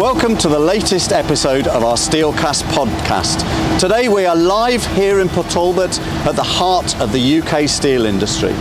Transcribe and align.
Welcome 0.00 0.38
to 0.38 0.48
the 0.48 0.58
latest 0.58 1.12
episode 1.12 1.66
of 1.66 1.84
our 1.84 1.96
Steelcast 1.96 2.62
podcast. 2.72 3.78
Today 3.78 4.08
we 4.08 4.24
are 4.24 4.34
live 4.34 4.82
here 4.94 5.20
in 5.20 5.28
Port 5.28 5.50
Talbot 5.50 6.00
at 6.26 6.36
the 6.36 6.42
heart 6.42 6.98
of 7.02 7.12
the 7.12 7.40
UK 7.40 7.68
steel 7.68 8.06
industry. 8.06 8.54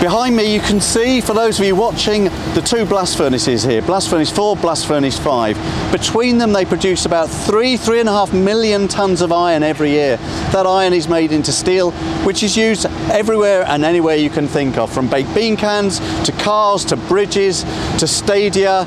Behind 0.00 0.36
me 0.36 0.54
you 0.54 0.60
can 0.60 0.80
see, 0.80 1.20
for 1.20 1.34
those 1.34 1.58
of 1.58 1.66
you 1.66 1.74
watching, 1.74 2.26
the 2.54 2.62
two 2.64 2.86
blast 2.86 3.18
furnaces 3.18 3.64
here, 3.64 3.82
blast 3.82 4.08
furnace 4.08 4.30
4, 4.30 4.54
blast 4.58 4.86
furnace 4.86 5.18
5. 5.18 5.90
Between 5.90 6.38
them 6.38 6.52
they 6.52 6.64
produce 6.64 7.04
about 7.04 7.30
three, 7.30 7.76
three 7.76 7.98
and 7.98 8.08
a 8.08 8.12
half 8.12 8.32
million 8.32 8.86
tonnes 8.86 9.22
of 9.22 9.32
iron 9.32 9.64
every 9.64 9.90
year. 9.90 10.18
That 10.52 10.66
iron 10.66 10.92
is 10.92 11.08
made 11.08 11.32
into 11.32 11.50
steel, 11.50 11.90
which 12.22 12.44
is 12.44 12.56
used 12.56 12.86
everywhere 13.10 13.64
and 13.66 13.84
anywhere 13.84 14.14
you 14.14 14.30
can 14.30 14.46
think 14.46 14.78
of, 14.78 14.92
from 14.92 15.10
baked 15.10 15.34
bean 15.34 15.56
cans, 15.56 15.98
to 16.24 16.30
cars, 16.30 16.84
to 16.84 16.96
bridges, 16.96 17.64
to 17.98 18.06
stadia, 18.06 18.86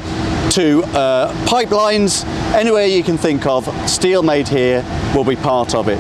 to 0.52 0.84
uh, 0.95 1.34
pipelines, 1.45 2.25
anywhere 2.53 2.85
you 2.85 3.03
can 3.03 3.17
think 3.17 3.45
of, 3.45 3.66
steel 3.89 4.23
made 4.23 4.47
here 4.47 4.84
will 5.16 5.23
be 5.23 5.35
part 5.35 5.75
of 5.75 5.88
it. 5.88 5.99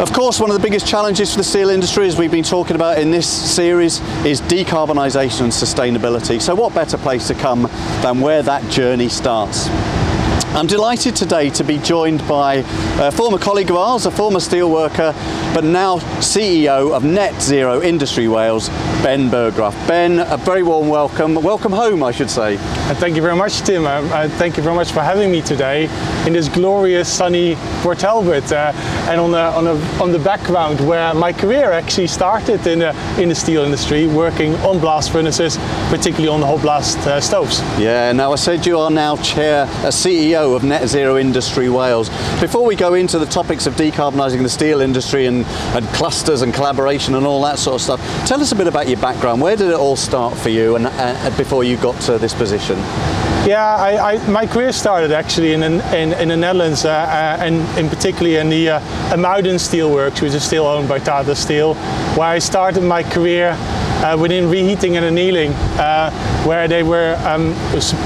Of 0.00 0.12
course, 0.12 0.38
one 0.40 0.50
of 0.50 0.56
the 0.56 0.62
biggest 0.62 0.86
challenges 0.86 1.30
for 1.32 1.38
the 1.38 1.44
steel 1.44 1.70
industry, 1.70 2.06
as 2.06 2.18
we've 2.18 2.30
been 2.30 2.44
talking 2.44 2.76
about 2.76 2.98
in 2.98 3.10
this 3.10 3.26
series, 3.26 4.00
is 4.26 4.42
decarbonisation 4.42 5.44
and 5.44 5.52
sustainability. 5.52 6.40
So 6.40 6.54
what 6.54 6.74
better 6.74 6.98
place 6.98 7.26
to 7.28 7.34
come 7.34 7.62
than 8.02 8.20
where 8.20 8.42
that 8.42 8.70
journey 8.70 9.08
starts? 9.08 9.68
I'm 10.56 10.66
delighted 10.66 11.14
today 11.14 11.50
to 11.50 11.64
be 11.64 11.76
joined 11.76 12.26
by 12.26 12.64
a 12.98 13.12
former 13.12 13.36
colleague 13.36 13.68
of 13.68 13.76
ours, 13.76 14.06
a 14.06 14.10
former 14.10 14.38
steelworker, 14.38 15.12
but 15.52 15.64
now 15.64 15.98
CEO 16.20 16.96
of 16.96 17.04
Net 17.04 17.38
Zero 17.42 17.82
Industry 17.82 18.26
Wales, 18.26 18.70
Ben 19.02 19.28
Burggraaf. 19.28 19.74
Ben, 19.86 20.18
a 20.18 20.38
very 20.38 20.62
warm 20.62 20.88
welcome. 20.88 21.34
Welcome 21.34 21.72
home, 21.72 22.02
I 22.02 22.10
should 22.10 22.30
say. 22.30 22.56
And 22.56 22.96
thank 22.96 23.16
you 23.16 23.20
very 23.22 23.36
much, 23.36 23.60
Tim. 23.60 23.84
Uh, 23.84 24.00
uh, 24.00 24.28
thank 24.30 24.56
you 24.56 24.62
very 24.62 24.74
much 24.74 24.92
for 24.92 25.00
having 25.00 25.30
me 25.30 25.42
today 25.42 25.90
in 26.26 26.32
this 26.32 26.48
glorious, 26.48 27.12
sunny 27.12 27.56
Port 27.82 27.98
Talbot, 27.98 28.50
uh, 28.50 28.72
and 29.10 29.20
on 29.20 29.32
the, 29.32 29.38
on, 29.38 29.66
a, 29.66 29.74
on 30.02 30.10
the 30.10 30.18
background 30.18 30.80
where 30.88 31.12
my 31.12 31.34
career 31.34 31.70
actually 31.70 32.06
started 32.06 32.66
in 32.66 32.78
the, 32.78 33.20
in 33.20 33.28
the 33.28 33.34
steel 33.34 33.62
industry, 33.62 34.06
working 34.06 34.54
on 34.56 34.80
blast 34.80 35.12
furnaces, 35.12 35.58
particularly 35.90 36.28
on 36.28 36.40
the 36.40 36.46
hot 36.46 36.62
blast 36.62 36.96
uh, 37.00 37.20
stoves. 37.20 37.60
Yeah, 37.78 38.10
now 38.12 38.32
I 38.32 38.36
said 38.36 38.64
you 38.64 38.78
are 38.78 38.90
now 38.90 39.16
chair, 39.16 39.64
a 39.64 39.92
CEO 39.92 40.45
of 40.54 40.64
Net 40.64 40.86
Zero 40.88 41.16
Industry 41.16 41.68
Wales. 41.68 42.08
Before 42.40 42.64
we 42.64 42.76
go 42.76 42.94
into 42.94 43.18
the 43.18 43.26
topics 43.26 43.66
of 43.66 43.74
decarbonising 43.74 44.42
the 44.42 44.48
steel 44.48 44.80
industry 44.80 45.26
and, 45.26 45.44
and 45.74 45.86
clusters 45.88 46.42
and 46.42 46.52
collaboration 46.54 47.14
and 47.14 47.26
all 47.26 47.42
that 47.42 47.58
sort 47.58 47.76
of 47.76 47.80
stuff, 47.80 48.26
tell 48.26 48.40
us 48.40 48.52
a 48.52 48.56
bit 48.56 48.66
about 48.66 48.88
your 48.88 49.00
background. 49.00 49.40
Where 49.40 49.56
did 49.56 49.70
it 49.70 49.76
all 49.76 49.96
start 49.96 50.36
for 50.36 50.48
you 50.48 50.76
and 50.76 50.86
uh, 50.86 51.36
before 51.36 51.64
you 51.64 51.76
got 51.76 52.00
to 52.02 52.18
this 52.18 52.34
position? 52.34 52.76
Yeah, 53.46 53.76
I, 53.76 54.14
I, 54.14 54.28
my 54.28 54.46
career 54.46 54.72
started 54.72 55.12
actually 55.12 55.52
in, 55.52 55.62
in, 55.62 56.12
in 56.14 56.28
the 56.28 56.36
Netherlands 56.36 56.84
uh, 56.84 56.90
uh, 56.90 57.36
and 57.40 57.56
in 57.78 57.88
particularly 57.88 58.36
in 58.36 58.48
the 58.48 58.70
uh, 58.70 58.80
IJmuiden 59.10 59.54
Steelworks, 59.54 60.20
which 60.20 60.34
is 60.34 60.44
still 60.44 60.66
owned 60.66 60.88
by 60.88 60.98
Tata 60.98 61.36
Steel, 61.36 61.74
where 62.16 62.26
I 62.26 62.40
started 62.40 62.82
my 62.82 63.04
career 63.04 63.56
uh, 64.06 64.16
within 64.16 64.48
reheating 64.48 64.96
and 64.96 65.04
annealing, 65.04 65.52
uh, 65.78 66.10
where 66.44 66.68
they 66.68 66.82
were 66.82 67.16
um, 67.24 67.54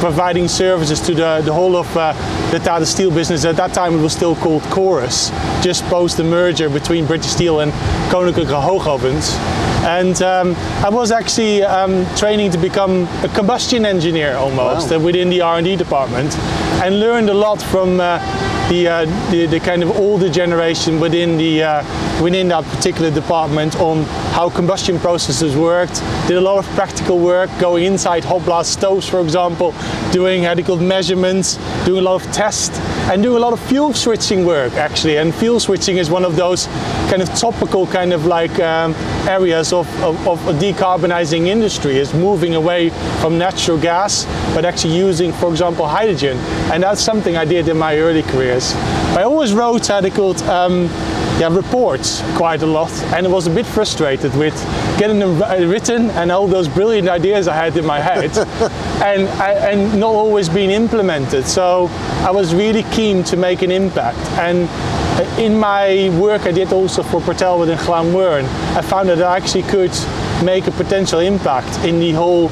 providing 0.00 0.48
services 0.48 1.00
to 1.00 1.14
the, 1.14 1.42
the 1.44 1.52
whole 1.52 1.76
of 1.76 1.96
uh, 1.96 2.12
the 2.50 2.58
Tata 2.58 2.86
Steel 2.86 3.10
business. 3.10 3.44
At 3.44 3.56
that 3.56 3.74
time 3.74 3.98
it 3.98 4.02
was 4.02 4.12
still 4.12 4.34
called 4.36 4.62
Corus, 4.64 5.30
just 5.62 5.84
post 5.84 6.16
the 6.16 6.24
merger 6.24 6.68
between 6.70 7.06
British 7.06 7.30
Steel 7.30 7.60
and 7.60 7.72
Koninklijke 8.10 8.60
Hoogovens. 8.60 9.36
And 9.84 10.20
um, 10.22 10.54
I 10.84 10.90
was 10.90 11.10
actually 11.10 11.62
um, 11.62 12.06
training 12.16 12.50
to 12.52 12.58
become 12.58 13.08
a 13.22 13.28
combustion 13.34 13.84
engineer 13.84 14.36
almost 14.36 14.90
wow. 14.90 14.96
Uh, 14.96 15.00
within 15.00 15.30
the 15.30 15.40
R&D 15.40 15.76
department 15.76 16.36
and 16.82 17.00
learned 17.00 17.30
a 17.30 17.34
lot 17.34 17.60
from 17.60 18.00
uh, 18.00 18.18
the, 18.70 18.86
uh, 18.86 19.30
the, 19.32 19.46
the, 19.46 19.58
kind 19.58 19.82
of 19.82 19.90
older 19.90 20.30
generation 20.30 21.00
within, 21.00 21.36
the, 21.36 21.62
uh, 21.62 22.22
within 22.22 22.46
that 22.48 22.64
particular 22.66 23.10
department 23.10 23.74
on 23.80 24.04
how 24.32 24.48
combustion 24.48 24.96
processes 25.00 25.56
worked. 25.56 26.00
Did 26.28 26.36
a 26.36 26.40
lot 26.40 26.58
of 26.58 26.66
practical 26.76 27.18
work, 27.18 27.50
going 27.58 27.84
inside 27.84 28.24
hot 28.24 28.44
blast 28.44 28.72
stoves, 28.72 29.08
for 29.08 29.20
example, 29.20 29.74
doing 30.12 30.44
how 30.44 30.54
measurements, 30.76 31.56
doing 31.84 31.98
a 31.98 32.02
lot 32.02 32.24
of 32.24 32.32
tests, 32.32 32.78
and 33.10 33.24
doing 33.24 33.36
a 33.36 33.40
lot 33.40 33.52
of 33.52 33.60
fuel 33.60 33.92
switching 33.92 34.46
work 34.46 34.72
actually. 34.74 35.16
And 35.16 35.34
fuel 35.34 35.58
switching 35.58 35.96
is 35.96 36.08
one 36.08 36.24
of 36.24 36.36
those 36.36 36.66
kind 37.10 37.22
of 37.22 37.34
topical 37.34 37.88
kind 37.88 38.12
of 38.12 38.26
like 38.26 38.56
um, 38.60 38.94
areas 39.26 39.72
of, 39.72 39.88
of, 40.00 40.28
of 40.28 40.38
decarbonizing 40.60 41.48
industry 41.48 41.96
is 41.96 42.14
moving 42.14 42.54
away 42.54 42.90
from 43.20 43.36
natural 43.36 43.78
gas, 43.80 44.26
but 44.54 44.64
actually 44.64 44.96
using, 44.96 45.32
for 45.32 45.50
example, 45.50 45.88
hydrogen. 45.88 46.36
And 46.72 46.84
that's 46.84 47.02
something 47.02 47.36
I 47.36 47.44
did 47.44 47.66
in 47.66 47.76
my 47.76 47.96
early 47.98 48.22
career 48.22 48.59
I 49.16 49.22
always 49.22 49.52
wrote 49.52 49.90
articles, 49.90 50.42
um, 50.42 50.84
yeah, 51.40 51.48
reports 51.50 52.20
quite 52.36 52.62
a 52.62 52.66
lot 52.66 52.92
and 53.14 53.26
I 53.26 53.30
was 53.30 53.46
a 53.46 53.50
bit 53.50 53.64
frustrated 53.64 54.34
with 54.36 54.54
getting 54.98 55.18
them 55.18 55.38
written 55.70 56.10
and 56.10 56.30
all 56.30 56.46
those 56.46 56.68
brilliant 56.68 57.08
ideas 57.08 57.48
I 57.48 57.54
had 57.54 57.76
in 57.76 57.86
my 57.86 57.98
head 57.98 58.36
and, 59.02 59.22
and 59.40 59.98
not 59.98 60.14
always 60.14 60.48
being 60.48 60.70
implemented. 60.70 61.46
So 61.46 61.88
I 62.26 62.30
was 62.30 62.54
really 62.54 62.82
keen 62.92 63.24
to 63.24 63.36
make 63.36 63.62
an 63.62 63.70
impact 63.70 64.18
and 64.38 64.68
in 65.38 65.58
my 65.58 66.10
work 66.20 66.42
I 66.42 66.52
did 66.52 66.72
also 66.72 67.02
for 67.02 67.20
Port 67.20 67.38
Talbot 67.38 67.68
in 67.68 67.78
Llanwern, 67.78 68.44
I 68.76 68.82
found 68.82 69.08
that 69.08 69.22
I 69.22 69.36
actually 69.36 69.62
could 69.64 69.92
make 70.44 70.66
a 70.66 70.70
potential 70.70 71.20
impact 71.20 71.84
in 71.84 72.00
the 72.00 72.12
whole 72.12 72.48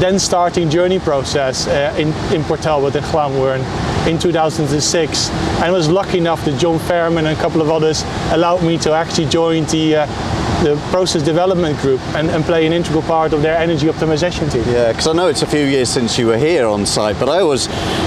then 0.00 0.18
starting 0.18 0.70
journey 0.70 0.98
process 0.98 1.66
uh, 1.66 1.94
in, 1.98 2.08
in 2.32 2.44
Talbot 2.44 2.94
and 2.94 3.04
Llanwern 3.06 4.06
in 4.06 4.18
2006 4.18 5.30
and 5.30 5.72
was 5.72 5.88
lucky 5.88 6.18
enough 6.18 6.44
that 6.44 6.58
John 6.58 6.78
Fairman 6.78 7.26
and 7.26 7.36
a 7.36 7.40
couple 7.40 7.60
of 7.60 7.68
others 7.68 8.04
allowed 8.30 8.62
me 8.62 8.78
to 8.78 8.92
actually 8.92 9.26
join 9.26 9.64
the 9.64 9.96
uh, 9.96 10.37
the 10.62 10.76
process 10.90 11.22
development 11.22 11.78
group 11.78 12.00
and, 12.16 12.30
and, 12.30 12.44
play 12.44 12.66
an 12.66 12.72
integral 12.72 13.02
part 13.02 13.32
of 13.32 13.42
their 13.42 13.56
energy 13.56 13.86
optimization 13.86 14.50
team. 14.50 14.64
Yeah, 14.66 14.90
because 14.90 15.06
I 15.06 15.12
know 15.12 15.28
it's 15.28 15.42
a 15.42 15.46
few 15.46 15.64
years 15.64 15.88
since 15.88 16.18
you 16.18 16.26
were 16.26 16.38
here 16.38 16.66
on 16.66 16.84
site, 16.84 17.18
but 17.18 17.28
I 17.28 17.40
always 17.40 17.66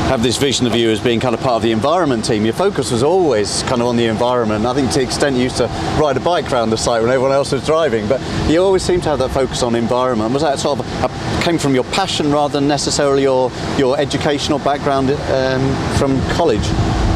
have 0.09 0.21
this 0.21 0.37
vision 0.37 0.67
of 0.67 0.75
you 0.75 0.89
as 0.89 0.99
being 0.99 1.19
kind 1.19 1.33
of 1.33 1.41
part 1.41 1.55
of 1.57 1.61
the 1.61 1.71
environment 1.71 2.25
team. 2.25 2.43
Your 2.43 2.53
focus 2.53 2.91
was 2.91 3.03
always 3.03 3.63
kind 3.63 3.81
of 3.81 3.87
on 3.87 3.95
the 3.95 4.05
environment. 4.05 4.65
I 4.65 4.73
think 4.73 4.91
to 4.91 4.99
the 4.99 5.05
extent 5.05 5.37
you 5.37 5.43
used 5.43 5.57
to 5.57 5.67
ride 5.99 6.17
a 6.17 6.19
bike 6.19 6.51
around 6.51 6.71
the 6.71 6.77
site 6.77 7.01
when 7.01 7.11
everyone 7.11 7.31
else 7.31 7.51
was 7.51 7.65
driving, 7.65 8.07
but 8.07 8.19
you 8.49 8.61
always 8.61 8.83
seem 8.83 8.99
to 9.01 9.09
have 9.09 9.19
that 9.19 9.31
focus 9.31 9.63
on 9.63 9.75
environment. 9.75 10.33
Was 10.33 10.41
that 10.41 10.59
sort 10.59 10.79
of 10.79 11.03
a, 11.03 11.43
came 11.43 11.57
from 11.57 11.73
your 11.73 11.85
passion 11.85 12.31
rather 12.31 12.59
than 12.59 12.67
necessarily 12.67 13.23
your 13.23 13.51
your 13.77 13.97
educational 13.97 14.59
background 14.59 15.09
um, 15.11 15.95
from 15.97 16.19
college? 16.31 16.67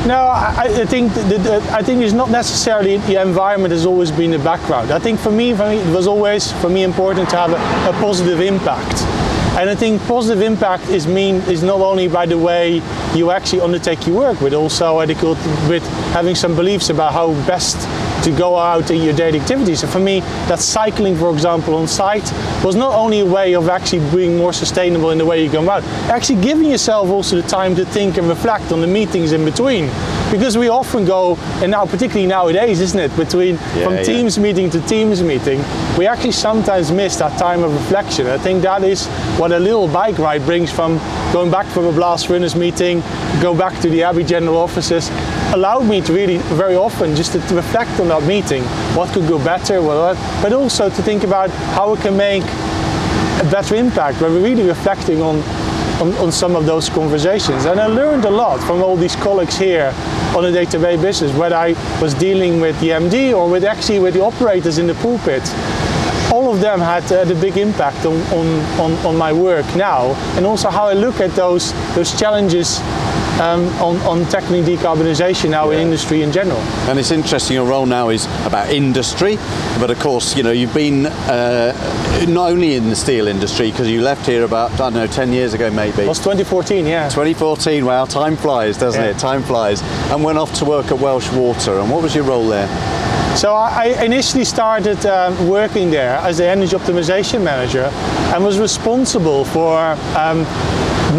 No, 0.06 0.28
I, 0.28 0.68
I 0.68 0.86
think 0.86 1.14
the, 1.14 1.68
I 1.72 1.82
think 1.82 2.04
it's 2.04 2.14
not 2.14 2.30
necessarily 2.30 2.98
the 2.98 3.20
environment 3.20 3.72
has 3.72 3.88
always 3.88 4.12
been 4.12 4.30
the 4.30 4.38
background. 4.38 4.92
I 4.92 5.00
think 5.00 5.20
for 5.20 5.32
me, 5.32 5.56
for 5.56 5.68
me 5.68 5.78
it 5.78 5.96
was 5.96 6.06
always 6.06 6.52
for 6.62 6.70
me 6.70 6.84
important 6.84 7.28
to 7.32 7.38
have 7.38 7.52
a, 7.52 7.90
a 7.90 7.94
positive 8.00 8.40
impact. 8.40 9.02
And 9.58 9.68
I 9.68 9.74
think 9.74 10.00
positive 10.04 10.44
impact 10.44 10.90
is 10.90 11.08
mean 11.08 11.38
is 11.50 11.64
not 11.64 11.80
only 11.80 12.08
by 12.08 12.28
the 12.28 12.38
way 12.38 12.84
you 13.16 13.32
actually 13.32 13.62
undertake 13.62 14.06
your 14.06 14.18
work, 14.18 14.40
but 14.40 14.54
also 14.54 14.98
with 15.00 15.84
having 16.14 16.36
some 16.36 16.56
beliefs 16.56 16.90
about 16.90 17.14
how 17.14 17.34
best 17.48 17.78
to 18.26 18.32
go 18.32 18.58
out 18.58 18.92
in 18.92 19.02
your 19.02 19.14
daily 19.14 19.40
activities. 19.40 19.84
And 19.84 19.92
for 19.92 20.00
me, 20.00 20.20
that 20.50 20.60
cycling, 20.60 21.16
for 21.16 21.32
example, 21.32 21.76
on 21.76 21.88
site 21.88 22.32
was 22.64 22.76
not 22.76 22.94
only 22.94 23.20
a 23.20 23.26
way 23.26 23.54
of 23.54 23.70
actually 23.70 24.10
being 24.14 24.38
more 24.38 24.52
sustainable 24.52 25.12
in 25.12 25.18
the 25.18 25.26
way 25.26 25.44
you 25.44 25.52
go 25.52 25.64
about, 25.64 25.84
actually 26.10 26.42
giving 26.42 26.70
yourself 26.70 27.10
also 27.10 27.42
the 27.42 27.48
time 27.48 27.76
to 27.76 27.86
think 27.86 28.18
and 28.18 28.28
reflect 28.28 28.72
on 28.72 28.82
the 28.82 28.88
meetings 28.88 29.32
in 29.32 29.46
between 29.46 29.90
because 30.32 30.58
we 30.58 30.70
often 30.70 31.06
go, 31.06 31.38
and 31.62 31.72
now 31.72 31.86
particularly 31.86 32.28
nowadays, 32.28 32.82
isn't 32.82 33.00
it, 33.00 33.16
between 33.16 33.56
yeah, 33.56 33.84
from 33.84 33.94
yeah. 33.94 34.04
teams 34.04 34.40
meeting 34.40 34.70
to 34.72 34.82
teams 34.82 35.22
meeting, 35.22 35.64
we 35.98 36.08
actually 36.08 36.32
sometimes 36.32 36.92
miss 36.92 37.16
that 37.18 37.38
time 37.40 37.64
of 37.64 37.74
reflection. 37.74 38.28
I 38.28 38.38
think 38.38 38.64
that 38.64 38.84
is 38.84 39.08
what 39.38 39.52
a 39.52 39.60
little 39.60 39.88
bike 39.88 40.18
ride 40.18 40.44
brings 40.46 40.72
from 40.72 40.98
going 41.32 41.52
back 41.52 41.66
from 41.68 41.86
a 41.86 41.92
blast 41.92 42.30
Runners 42.30 42.56
meeting, 42.56 43.02
go 43.42 43.56
back 43.56 43.80
to 43.82 43.90
the 43.90 44.04
Abbey 44.04 44.24
General 44.24 44.58
offices, 44.58 45.10
allowed 45.54 45.86
me 45.86 46.02
to 46.02 46.12
really 46.14 46.38
very 46.56 46.76
often 46.76 47.16
just 47.16 47.32
to, 47.34 47.40
to 47.48 47.56
reflect 47.56 48.00
on 48.00 48.10
that 48.10 48.15
meeting, 48.22 48.64
what 48.96 49.10
could 49.14 49.28
go 49.28 49.38
better, 49.44 49.82
but 49.82 50.54
also 50.54 50.90
to 50.90 51.02
think 51.02 51.24
about 51.24 51.50
how 51.76 51.94
we 51.94 52.02
can 52.02 52.16
make 52.16 52.44
a 52.44 53.48
better 53.52 53.76
impact 53.76 54.22
when 54.22 54.34
we're 54.34 54.44
really 54.44 54.68
reflecting 54.68 55.22
on 55.22 55.42
on, 56.02 56.14
on, 56.16 56.32
some 56.32 56.56
of 56.58 56.66
those 56.66 56.90
conversations. 56.90 57.66
And 57.66 57.80
I 57.80 57.88
learned 57.88 58.26
a 58.26 58.30
lot 58.30 58.60
from 58.60 58.84
all 58.84 58.98
these 58.98 59.16
colleagues 59.16 59.58
here 59.58 59.94
on 60.36 60.44
a 60.44 60.52
day-to-day 60.52 60.98
basis, 60.98 61.34
whether 61.38 61.56
I 61.56 61.72
was 62.02 62.14
dealing 62.14 62.60
with 62.60 62.78
the 62.82 62.90
MD 62.90 63.34
or 63.36 63.50
with 63.50 63.64
actually 63.64 64.00
with 64.00 64.14
the 64.14 64.22
operators 64.22 64.78
in 64.78 64.88
the 64.88 64.94
pulpit. 64.96 65.44
All 66.34 66.54
of 66.54 66.60
them 66.60 66.80
had, 66.80 67.10
a 67.12 67.36
big 67.36 67.56
impact 67.56 68.06
on, 68.06 68.20
on, 68.34 68.48
on, 68.80 69.06
on 69.06 69.16
my 69.16 69.32
work 69.32 69.66
now 69.76 70.14
and 70.36 70.46
also 70.46 70.70
how 70.70 70.88
I 70.88 70.94
look 70.94 71.22
at 71.22 71.32
those, 71.32 71.72
those 71.96 72.18
challenges 72.20 72.80
um, 73.42 73.68
on, 73.82 73.98
on 74.02 74.26
tackling 74.30 74.64
decarbonisation 74.64 75.50
now 75.50 75.70
in 75.72 75.80
industry 75.80 76.22
in 76.22 76.32
general. 76.32 76.60
And 76.90 76.98
it's 77.00 77.12
interesting. 77.12 77.56
Your 77.56 77.66
role 77.66 77.86
now 77.86 78.10
is 78.10 78.26
about 78.46 78.70
industry, 78.70 79.38
but 79.80 79.90
of 79.92 80.00
course, 80.00 80.36
you 80.36 80.44
know, 80.44 80.52
you've 80.52 80.74
been 80.74 81.06
uh, 81.08 82.26
not 82.28 82.52
only 82.52 82.76
in 82.76 82.90
the 82.90 82.96
steel 82.96 83.28
industry 83.28 83.72
because 83.72 83.90
you 83.90 84.02
left 84.02 84.26
here 84.26 84.44
about 84.44 84.72
I 84.74 84.78
don't 84.78 84.94
know 84.94 85.08
ten 85.08 85.34
years 85.34 85.54
ago, 85.54 85.70
maybe. 85.70 86.04
It 86.04 86.08
was 86.08 86.20
2014, 86.20 86.86
yeah. 86.86 87.10
2014. 87.10 87.86
Wow, 87.86 88.06
time 88.06 88.36
flies, 88.38 88.78
doesn't 88.78 89.02
Yeah. 89.02 89.10
it? 89.12 89.20
Time 89.20 89.44
flies. 89.44 89.82
And 90.12 90.24
went 90.24 90.38
off 90.38 90.54
to 90.60 90.66
work 90.66 90.92
at 90.92 91.00
Welsh 91.00 91.30
Water. 91.34 91.80
And 91.80 91.92
what 91.92 92.02
was 92.04 92.16
your 92.16 92.24
role 92.26 92.48
there? 92.48 92.68
So 93.36 93.54
I 93.54 93.96
I 93.98 94.04
initially 94.06 94.46
started 94.46 95.06
um, 95.06 95.50
working 95.50 95.92
there 95.92 96.16
as 96.24 96.38
the 96.38 96.48
energy 96.48 96.76
optimization 96.76 97.44
manager 97.44 97.90
and 98.34 98.44
was 98.46 98.58
responsible 98.60 99.44
for 99.46 99.78
um, 100.16 100.46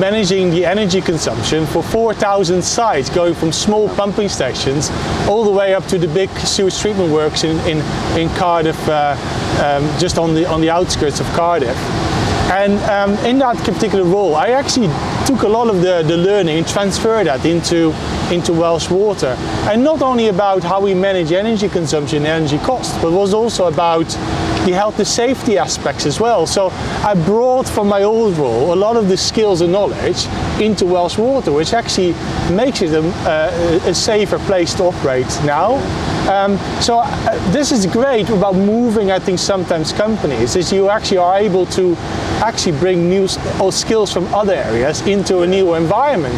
managing 0.00 0.50
the 0.50 0.64
energy 0.64 1.00
consumption 1.00 1.66
for 1.66 1.82
4,000 1.82 2.62
sites, 2.62 3.08
going 3.10 3.34
from 3.34 3.52
small 3.52 3.88
pumping 3.96 4.28
stations 4.28 4.90
all 5.28 5.44
the 5.44 5.50
way 5.50 5.74
up 5.74 5.86
to 5.86 5.98
the 5.98 6.08
big 6.08 6.30
sewage 6.38 6.78
treatment 6.78 7.12
works 7.12 7.44
in, 7.44 7.58
in, 7.60 7.78
in 8.18 8.28
Cardiff, 8.36 8.88
uh, 8.88 9.16
um, 9.64 9.98
just 9.98 10.18
on 10.18 10.34
the, 10.34 10.46
on 10.46 10.60
the 10.60 10.70
outskirts 10.70 11.20
of 11.20 11.26
Cardiff. 11.28 11.76
And 12.50 12.78
um, 12.90 13.26
in 13.26 13.38
that 13.38 13.56
particular 13.64 14.04
role, 14.04 14.36
I 14.36 14.50
actually 14.50 14.88
took 15.26 15.42
a 15.42 15.48
lot 15.48 15.68
of 15.68 15.82
the, 15.82 16.02
the 16.02 16.16
learning 16.16 16.58
and 16.58 16.68
transferred 16.68 17.26
that 17.26 17.44
into, 17.44 17.92
into 18.32 18.52
Welsh 18.52 18.90
Water. 18.90 19.36
And 19.70 19.82
not 19.84 20.02
only 20.02 20.28
about 20.28 20.62
how 20.62 20.80
we 20.80 20.94
manage 20.94 21.32
energy 21.32 21.68
consumption 21.68 22.18
and 22.18 22.26
energy 22.26 22.58
costs, 22.58 22.96
but 23.02 23.12
was 23.12 23.34
also 23.34 23.66
about 23.68 24.06
the 24.66 24.72
health 24.72 24.98
and 24.98 25.06
safety 25.06 25.58
aspects 25.58 26.06
as 26.06 26.18
well. 26.18 26.44
So 26.44 26.70
I 26.70 27.14
brought 27.14 27.68
from 27.68 27.86
my 27.88 28.02
old 28.02 28.36
role 28.36 28.72
a 28.72 28.74
lot 28.74 28.96
of 28.96 29.08
the 29.08 29.16
skills 29.16 29.60
and 29.60 29.70
knowledge 29.70 30.26
into 30.60 30.86
Welsh 30.86 31.18
Water, 31.18 31.52
which 31.52 31.72
actually 31.72 32.14
makes 32.52 32.82
it 32.82 32.92
a, 32.92 33.04
a, 33.28 33.90
a 33.90 33.94
safer 33.94 34.38
place 34.40 34.74
to 34.74 34.84
operate 34.84 35.26
now. 35.44 35.76
Um, 36.28 36.58
so 36.80 36.98
uh, 36.98 37.52
this 37.52 37.70
is 37.70 37.86
great 37.86 38.28
about 38.30 38.56
moving, 38.56 39.12
I 39.12 39.20
think, 39.20 39.38
sometimes 39.38 39.92
companies, 39.92 40.56
is 40.56 40.72
you 40.72 40.90
actually 40.90 41.18
are 41.18 41.38
able 41.38 41.66
to 41.66 41.94
actually 42.42 42.76
bring 42.78 43.08
new 43.08 43.28
skills 43.28 44.12
from 44.12 44.26
other 44.34 44.54
areas 44.54 45.06
into 45.06 45.42
a 45.42 45.46
new 45.46 45.74
environment. 45.74 46.34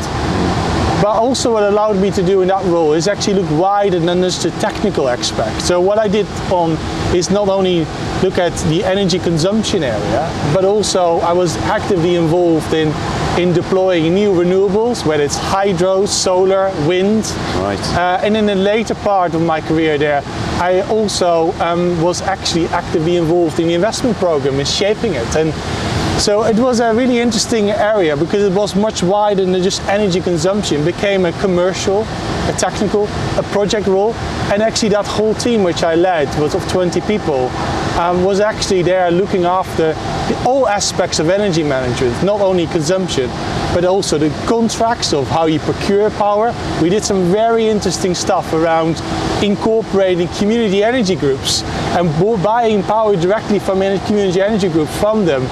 But 1.03 1.17
also 1.17 1.53
what 1.53 1.63
allowed 1.63 1.97
me 1.97 2.11
to 2.11 2.23
do 2.23 2.43
in 2.43 2.49
that 2.49 2.65
role 2.65 2.93
is 2.93 3.07
actually 3.07 3.43
look 3.43 3.51
wider 3.59 4.01
than 4.01 4.21
just 4.21 4.43
the 4.43 4.51
technical 4.61 5.09
aspect. 5.09 5.63
So 5.63 5.81
what 5.81 5.99
I 5.99 6.09
did 6.09 6.27
on 6.51 6.73
is 7.15 7.31
not 7.31 7.49
only 7.49 7.87
look 8.23 8.39
at 8.39 8.53
the 8.69 8.83
energy 8.85 9.19
consumption 9.19 9.85
area, 9.85 10.51
but 10.53 10.65
also 10.65 11.19
I 11.21 11.33
was 11.33 11.57
actively 11.59 12.17
involved 12.17 12.75
in 12.75 12.93
in 13.39 13.53
deploying 13.53 14.13
new 14.15 14.33
renewables, 14.33 15.07
whether 15.07 15.23
it's 15.23 15.37
hydro, 15.37 16.07
solar, 16.07 16.73
wind. 16.89 17.25
Right. 17.59 17.79
Uh, 17.95 18.21
and 18.25 18.37
in 18.37 18.47
the 18.47 18.57
later 18.57 18.97
part 18.97 19.35
of 19.35 19.43
my 19.43 19.61
career 19.61 19.97
there, 19.97 20.23
I 20.61 20.81
also 20.91 21.53
um, 21.61 22.03
was 22.03 22.21
actually 22.21 22.67
actively 22.69 23.17
involved 23.17 23.61
in 23.61 23.69
the 23.69 23.75
investment 23.75 24.17
program 24.17 24.59
in 24.59 24.67
shaping 24.67 25.15
it. 25.15 25.37
And 25.37 25.55
so 26.19 26.43
it 26.43 26.57
was 26.57 26.81
a 26.81 26.93
really 26.93 27.21
interesting 27.21 27.71
area 27.71 28.17
because 28.17 28.43
it 28.43 28.53
was 28.53 28.75
much 28.75 29.05
wider 29.05 29.45
than 29.45 29.63
just 29.63 29.81
energy 29.85 30.21
consumption. 30.21 30.81
It 30.81 30.85
became 30.85 31.25
a 31.25 31.33
commercial, 31.41 32.03
a 32.03 32.55
technical, 32.59 33.07
a 33.37 33.45
project 33.53 33.87
role. 33.87 34.15
And 34.51 34.61
actually 34.61 34.89
that 34.91 35.07
whole 35.07 35.35
team 35.35 35.63
which 35.63 35.85
I 35.85 35.95
led 35.95 36.27
was 36.41 36.57
of 36.57 36.69
20 36.69 37.01
people 37.03 37.49
um, 38.01 38.25
was 38.25 38.41
actually 38.41 38.83
there 38.83 39.13
looking 39.13 39.45
after 39.45 39.95
all 40.45 40.67
aspects 40.67 41.21
of 41.21 41.31
energy 41.31 41.63
management, 41.63 42.25
not 42.25 42.41
only 42.41 42.67
consumption, 42.67 43.31
but 43.75 43.85
also 43.85 44.19
the 44.19 44.31
contracts 44.47 45.13
of 45.13 45.29
how 45.29 45.47
you 45.47 45.59
procure 45.61 46.11
power. 46.11 46.55
We 46.83 46.89
did 46.89 47.05
some 47.05 47.31
very 47.31 47.69
interesting 47.69 48.15
stuff 48.15 48.53
around 48.53 49.01
incorporating 49.43 50.29
community 50.39 50.83
energy 50.83 51.15
groups 51.15 51.63
and 51.97 52.09
buying 52.43 52.83
power 52.83 53.17
directly 53.17 53.59
from 53.59 53.83
a 53.83 53.99
community 54.07 54.41
energy 54.41 54.69
group 54.69 54.89
from 54.89 55.25
them, 55.25 55.43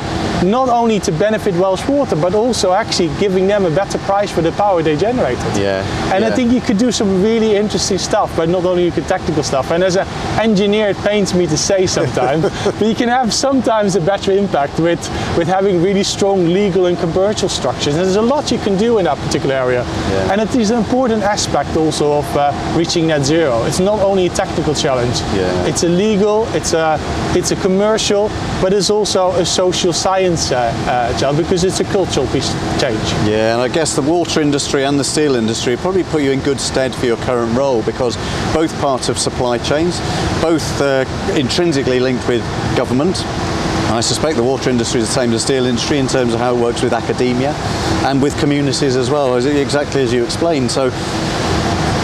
not 0.48 0.68
only 0.68 1.00
to 1.00 1.12
benefit 1.12 1.54
Welsh 1.54 1.86
Water, 1.88 2.16
but 2.16 2.34
also 2.34 2.72
actually 2.72 3.08
giving 3.18 3.46
them 3.46 3.64
a 3.64 3.70
better 3.70 3.98
price 3.98 4.30
for 4.30 4.42
the 4.42 4.52
power 4.52 4.82
they 4.82 4.96
generated. 4.96 5.44
Yeah, 5.56 5.82
And 6.12 6.22
yeah. 6.22 6.28
I 6.28 6.34
think 6.34 6.52
you 6.52 6.60
could 6.60 6.78
do 6.78 6.92
some 6.92 7.22
really 7.22 7.56
interesting 7.56 7.98
stuff, 7.98 8.34
but 8.36 8.48
not 8.48 8.64
only 8.64 8.84
you 8.84 8.92
could 8.92 9.06
technical 9.06 9.42
stuff. 9.42 9.70
And 9.70 9.82
as 9.82 9.96
an 9.96 10.06
engineer, 10.40 10.88
it 10.88 10.96
pains 10.98 11.34
me 11.34 11.46
to 11.46 11.56
say 11.56 11.86
sometimes, 11.86 12.42
but 12.64 12.80
you 12.82 12.94
can 12.94 13.08
have 13.08 13.32
sometimes 13.32 13.96
a 13.96 14.00
better 14.00 14.32
impact 14.32 14.78
with, 14.78 15.00
with 15.36 15.48
having 15.48 15.82
really 15.82 16.04
strong 16.04 16.46
legal 16.46 16.86
and 16.86 16.98
commercial 16.98 17.48
structures. 17.48 17.96
There's 18.06 18.14
a 18.14 18.22
lot 18.22 18.52
you 18.52 18.58
can 18.58 18.78
do 18.78 18.98
in 18.98 19.06
that 19.06 19.18
particular 19.18 19.56
area. 19.56 19.82
Yeah. 19.82 20.32
And 20.32 20.40
it 20.40 20.54
is 20.54 20.70
an 20.70 20.78
important 20.78 21.24
aspect 21.24 21.76
also 21.76 22.18
of 22.18 22.36
uh, 22.36 22.52
reaching 22.76 23.08
net 23.08 23.24
zero. 23.24 23.64
It's 23.64 23.80
not 23.80 23.98
only 23.98 24.26
a 24.26 24.28
technical 24.28 24.74
challenge. 24.74 25.18
Yeah. 25.34 25.66
It's 25.66 25.82
a 25.82 25.88
legal, 25.88 26.46
it's 26.54 26.72
a, 26.72 26.98
it's 27.34 27.50
a 27.50 27.56
commercial, 27.56 28.28
but 28.62 28.72
it's 28.72 28.90
also 28.90 29.32
a 29.32 29.44
social 29.44 29.92
science 29.92 30.52
uh, 30.52 30.72
uh, 30.86 31.18
challenge 31.18 31.38
because 31.38 31.64
it's 31.64 31.80
a 31.80 31.84
cultural 31.84 32.28
piece 32.28 32.52
change. 32.80 33.02
Yeah, 33.28 33.54
and 33.54 33.60
I 33.60 33.66
guess 33.66 33.96
the 33.96 34.02
water 34.02 34.40
industry 34.40 34.84
and 34.84 35.00
the 35.00 35.04
steel 35.04 35.34
industry 35.34 35.76
probably 35.76 36.04
put 36.04 36.22
you 36.22 36.30
in 36.30 36.38
good 36.42 36.60
stead 36.60 36.94
for 36.94 37.06
your 37.06 37.16
current 37.16 37.58
role 37.58 37.82
because 37.82 38.16
both 38.54 38.72
parts 38.80 39.08
of 39.08 39.18
supply 39.18 39.58
chains, 39.58 39.98
both 40.40 40.80
uh, 40.80 41.04
intrinsically 41.34 41.98
linked 41.98 42.28
with 42.28 42.42
government. 42.76 43.16
I 43.94 44.00
suspect 44.00 44.36
the 44.36 44.42
water 44.42 44.68
industry 44.68 45.00
is 45.00 45.06
the 45.06 45.14
same 45.14 45.32
as 45.32 45.42
the 45.42 45.46
steel 45.46 45.66
industry 45.66 45.98
in 45.98 46.06
terms 46.06 46.34
of 46.34 46.40
how 46.40 46.54
it 46.54 46.60
works 46.60 46.82
with 46.82 46.92
academia 46.92 47.52
and 48.04 48.20
with 48.20 48.38
communities 48.38 48.96
as 48.96 49.10
well, 49.10 49.36
exactly 49.36 50.02
as 50.02 50.12
you 50.12 50.24
explained. 50.24 50.70
So 50.70 50.86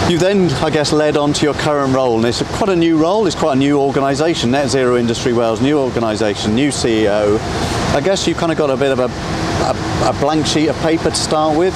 you 0.09 0.19
then, 0.19 0.51
I 0.63 0.71
guess, 0.71 0.93
led 0.93 1.17
on 1.17 1.33
to 1.33 1.45
your 1.45 1.55
current 1.55 1.95
role, 1.95 2.17
and 2.17 2.27
it's 2.27 2.43
quite 2.57 2.69
a 2.69 2.77
new 2.77 2.99
role. 2.99 3.27
It's 3.27 3.37
quite 3.37 3.55
a 3.55 3.59
new 3.59 3.79
organisation, 3.79 4.51
Net 4.51 4.69
Zero 4.69 4.97
Industry 4.97 5.33
Wales, 5.33 5.61
new 5.61 5.79
organisation, 5.79 6.55
new 6.55 6.71
CEO. 6.71 7.39
I 7.95 8.01
guess 8.01 8.27
you 8.27 8.35
kind 8.35 8.53
of 8.53 8.59
got 8.59 8.71
a 8.71 8.77
bit 8.77 8.93
of 8.93 8.99
a, 8.99 9.07
a, 9.07 10.11
a 10.11 10.21
blank 10.21 10.47
sheet 10.47 10.69
of 10.69 10.77
paper 10.81 11.11
to 11.11 11.17
start 11.17 11.57
with. 11.57 11.75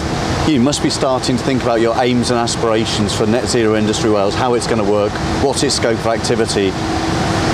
You 0.49 0.61
must 0.61 0.83
be 0.83 0.91
starting 0.91 1.37
to 1.37 1.43
think 1.43 1.63
about 1.63 1.81
your 1.81 1.97
aims 2.03 2.31
and 2.31 2.39
aspirations 2.39 3.15
for 3.17 3.27
Net 3.27 3.47
Zero 3.47 3.75
Industry 3.75 4.11
Wales, 4.11 4.35
how 4.35 4.55
it's 4.55 4.67
going 4.67 4.85
to 4.85 4.91
work, 4.91 5.13
what's 5.43 5.63
its 5.63 5.77
scope 5.77 5.99
of 5.99 6.07
activity. 6.07 6.71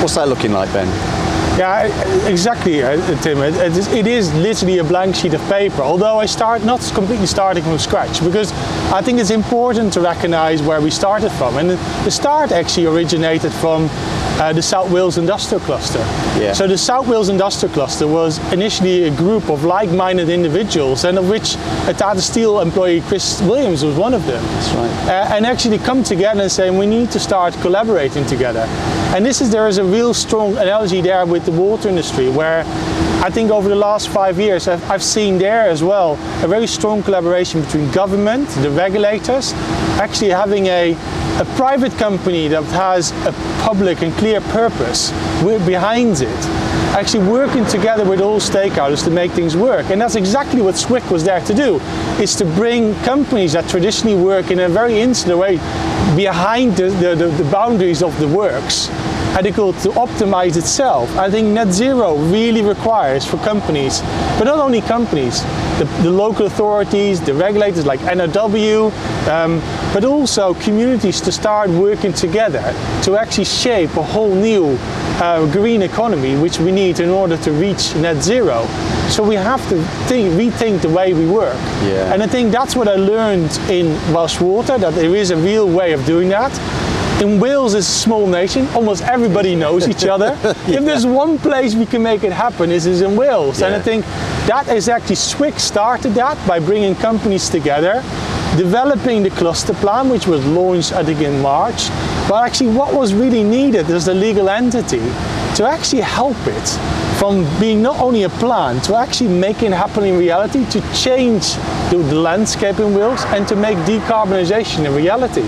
What's 0.00 0.16
that 0.16 0.28
looking 0.28 0.52
like, 0.52 0.72
Ben? 0.72 1.31
Yeah, 1.58 2.26
exactly, 2.26 2.82
uh, 2.82 2.96
Tim. 3.20 3.38
It, 3.38 3.54
is, 3.76 3.92
it 3.92 4.06
is 4.06 4.32
literally 4.34 4.78
a 4.78 4.84
blank 4.84 5.14
sheet 5.14 5.34
of 5.34 5.40
paper. 5.48 5.82
Although 5.82 6.18
I 6.18 6.26
start 6.26 6.64
not 6.64 6.80
completely 6.94 7.26
starting 7.26 7.62
from 7.62 7.78
scratch, 7.78 8.24
because 8.24 8.52
I 8.90 9.02
think 9.02 9.20
it's 9.20 9.30
important 9.30 9.92
to 9.92 10.00
recognise 10.00 10.62
where 10.62 10.80
we 10.80 10.90
started 10.90 11.30
from. 11.32 11.58
And 11.58 11.70
the 11.70 12.10
start 12.10 12.52
actually 12.52 12.86
originated 12.86 13.52
from 13.52 13.88
uh, 14.40 14.52
the 14.52 14.62
South 14.62 14.90
Wales 14.90 15.18
Industrial 15.18 15.60
Cluster. 15.60 15.98
Yeah. 16.40 16.54
So 16.54 16.66
the 16.66 16.78
South 16.78 17.06
Wales 17.06 17.28
Industrial 17.28 17.72
Cluster 17.72 18.06
was 18.06 18.38
initially 18.50 19.04
a 19.04 19.14
group 19.14 19.50
of 19.50 19.64
like-minded 19.64 20.30
individuals, 20.30 21.04
and 21.04 21.18
of 21.18 21.28
which 21.28 21.56
a 21.86 21.94
Tata 21.94 22.22
Steel 22.22 22.60
employee, 22.60 23.02
Chris 23.02 23.42
Williams, 23.42 23.84
was 23.84 23.96
one 23.96 24.14
of 24.14 24.24
them. 24.26 24.42
That's 24.42 24.70
right. 24.72 25.08
Uh, 25.08 25.34
and 25.34 25.44
actually 25.44 25.78
come 25.78 26.02
together 26.02 26.40
and 26.40 26.50
say 26.50 26.70
we 26.70 26.86
need 26.86 27.10
to 27.10 27.20
start 27.20 27.52
collaborating 27.60 28.24
together. 28.24 28.64
And 29.14 29.26
this 29.26 29.42
is 29.42 29.50
there 29.50 29.68
is 29.68 29.76
a 29.76 29.84
real 29.84 30.14
strong 30.14 30.56
analogy 30.56 31.02
there 31.02 31.26
with 31.26 31.41
the 31.44 31.52
water 31.52 31.88
industry, 31.88 32.28
where 32.28 32.64
I 33.24 33.30
think 33.30 33.50
over 33.50 33.68
the 33.68 33.76
last 33.76 34.08
five 34.08 34.38
years 34.38 34.68
I've, 34.68 34.90
I've 34.90 35.02
seen 35.02 35.38
there 35.38 35.68
as 35.68 35.82
well 35.82 36.14
a 36.44 36.48
very 36.48 36.66
strong 36.66 37.02
collaboration 37.02 37.62
between 37.62 37.90
government, 37.92 38.48
the 38.48 38.70
regulators, 38.70 39.52
actually 39.98 40.30
having 40.30 40.66
a 40.66 40.96
a 41.40 41.44
private 41.56 41.92
company 41.92 42.46
that 42.46 42.62
has 42.64 43.10
a 43.26 43.32
public 43.64 44.02
and 44.02 44.12
clear 44.14 44.40
purpose 44.40 45.10
behind 45.66 46.20
it 46.20 46.44
actually 46.92 47.26
working 47.26 47.64
together 47.66 48.04
with 48.04 48.20
all 48.20 48.38
stakeholders 48.38 49.02
to 49.02 49.10
make 49.10 49.30
things 49.32 49.56
work. 49.56 49.88
And 49.90 49.98
that's 49.98 50.14
exactly 50.14 50.60
what 50.60 50.74
SWIC 50.74 51.10
was 51.10 51.24
there 51.24 51.40
to 51.40 51.54
do, 51.54 51.80
is 52.20 52.36
to 52.36 52.44
bring 52.44 52.94
companies 52.96 53.54
that 53.54 53.66
traditionally 53.68 54.14
work 54.22 54.50
in 54.50 54.60
a 54.60 54.68
very 54.68 55.00
insular 55.00 55.38
way 55.38 55.56
behind 56.14 56.76
the, 56.76 56.90
the, 56.90 57.14
the 57.14 57.50
boundaries 57.50 58.02
of 58.02 58.18
the 58.20 58.28
works 58.28 58.88
and 59.34 59.46
they 59.46 59.52
call 59.52 59.70
it 59.70 59.78
to 59.80 59.88
optimize 59.90 60.56
itself. 60.56 61.08
I 61.16 61.30
think 61.30 61.48
net 61.48 61.68
zero 61.68 62.16
really 62.16 62.62
requires 62.62 63.24
for 63.24 63.38
companies, 63.38 64.00
but 64.38 64.44
not 64.44 64.58
only 64.58 64.80
companies, 64.82 65.42
the, 65.78 65.84
the 66.02 66.10
local 66.10 66.46
authorities, 66.46 67.20
the 67.20 67.32
regulators 67.34 67.86
like 67.86 68.00
NRW, 68.00 68.92
um, 69.28 69.60
but 69.94 70.04
also 70.04 70.54
communities 70.54 71.20
to 71.22 71.32
start 71.32 71.70
working 71.70 72.12
together 72.12 72.62
to 73.02 73.16
actually 73.16 73.46
shape 73.46 73.96
a 73.96 74.02
whole 74.02 74.34
new 74.34 74.76
uh, 75.22 75.50
green 75.52 75.82
economy 75.82 76.36
which 76.36 76.58
we 76.58 76.70
need 76.70 77.00
in 77.00 77.08
order 77.08 77.36
to 77.38 77.52
reach 77.52 77.94
net 77.96 78.22
zero. 78.22 78.66
So 79.08 79.22
we 79.22 79.34
have 79.34 79.66
to 79.70 79.82
think, 80.08 80.34
rethink 80.34 80.82
the 80.82 80.88
way 80.88 81.14
we 81.14 81.26
work. 81.26 81.56
Yeah. 81.84 82.12
And 82.12 82.22
I 82.22 82.26
think 82.26 82.52
that's 82.52 82.76
what 82.76 82.88
I 82.88 82.96
learned 82.96 83.50
in 83.70 83.86
Welsh 84.12 84.40
Water, 84.40 84.78
that 84.78 84.94
there 84.94 85.14
is 85.14 85.30
a 85.30 85.36
real 85.36 85.68
way 85.68 85.92
of 85.92 86.04
doing 86.04 86.28
that. 86.30 86.52
In 87.22 87.38
Wales 87.38 87.74
is 87.74 87.86
a 87.86 87.88
small 87.88 88.26
nation, 88.26 88.66
almost 88.74 89.04
everybody 89.04 89.54
knows 89.54 89.86
each 89.86 90.06
other. 90.06 90.36
If 90.66 90.84
there's 90.84 91.06
one 91.06 91.38
place 91.38 91.76
we 91.76 91.86
can 91.86 92.02
make 92.02 92.24
it 92.24 92.32
happen, 92.32 92.72
is 92.72 92.84
is 92.84 93.00
in 93.00 93.14
Wales. 93.16 93.62
And 93.62 93.72
I 93.76 93.80
think 93.80 94.04
that 94.48 94.66
is 94.66 94.88
actually 94.88 95.14
SWIC 95.14 95.60
started 95.60 96.14
that 96.14 96.36
by 96.48 96.58
bringing 96.58 96.96
companies 96.96 97.48
together 97.48 98.02
developing 98.56 99.22
the 99.22 99.30
cluster 99.30 99.74
plan, 99.74 100.08
which 100.08 100.26
was 100.26 100.44
launched, 100.44 100.92
I 100.92 101.04
think, 101.04 101.20
in 101.20 101.40
March. 101.40 101.90
But 102.28 102.42
actually, 102.46 102.74
what 102.74 102.92
was 102.92 103.14
really 103.14 103.44
needed 103.44 103.88
is 103.88 104.04
the 104.06 104.14
legal 104.14 104.48
entity 104.48 105.06
to 105.56 105.62
actually 105.64 106.02
help 106.02 106.36
it 106.46 106.68
from 107.20 107.46
being 107.60 107.82
not 107.82 108.00
only 108.00 108.24
a 108.24 108.30
plan 108.42 108.80
to 108.82 108.96
actually 108.96 109.30
making 109.30 109.72
it 109.72 109.76
happen 109.76 110.04
in 110.04 110.18
reality, 110.18 110.64
to 110.70 110.80
change 110.92 111.54
the, 111.92 111.98
the 111.98 112.14
landscape 112.14 112.78
in 112.78 112.94
Wales 112.94 113.22
and 113.26 113.46
to 113.46 113.54
make 113.54 113.76
decarbonisation 113.78 114.86
a 114.86 114.90
reality. 114.90 115.42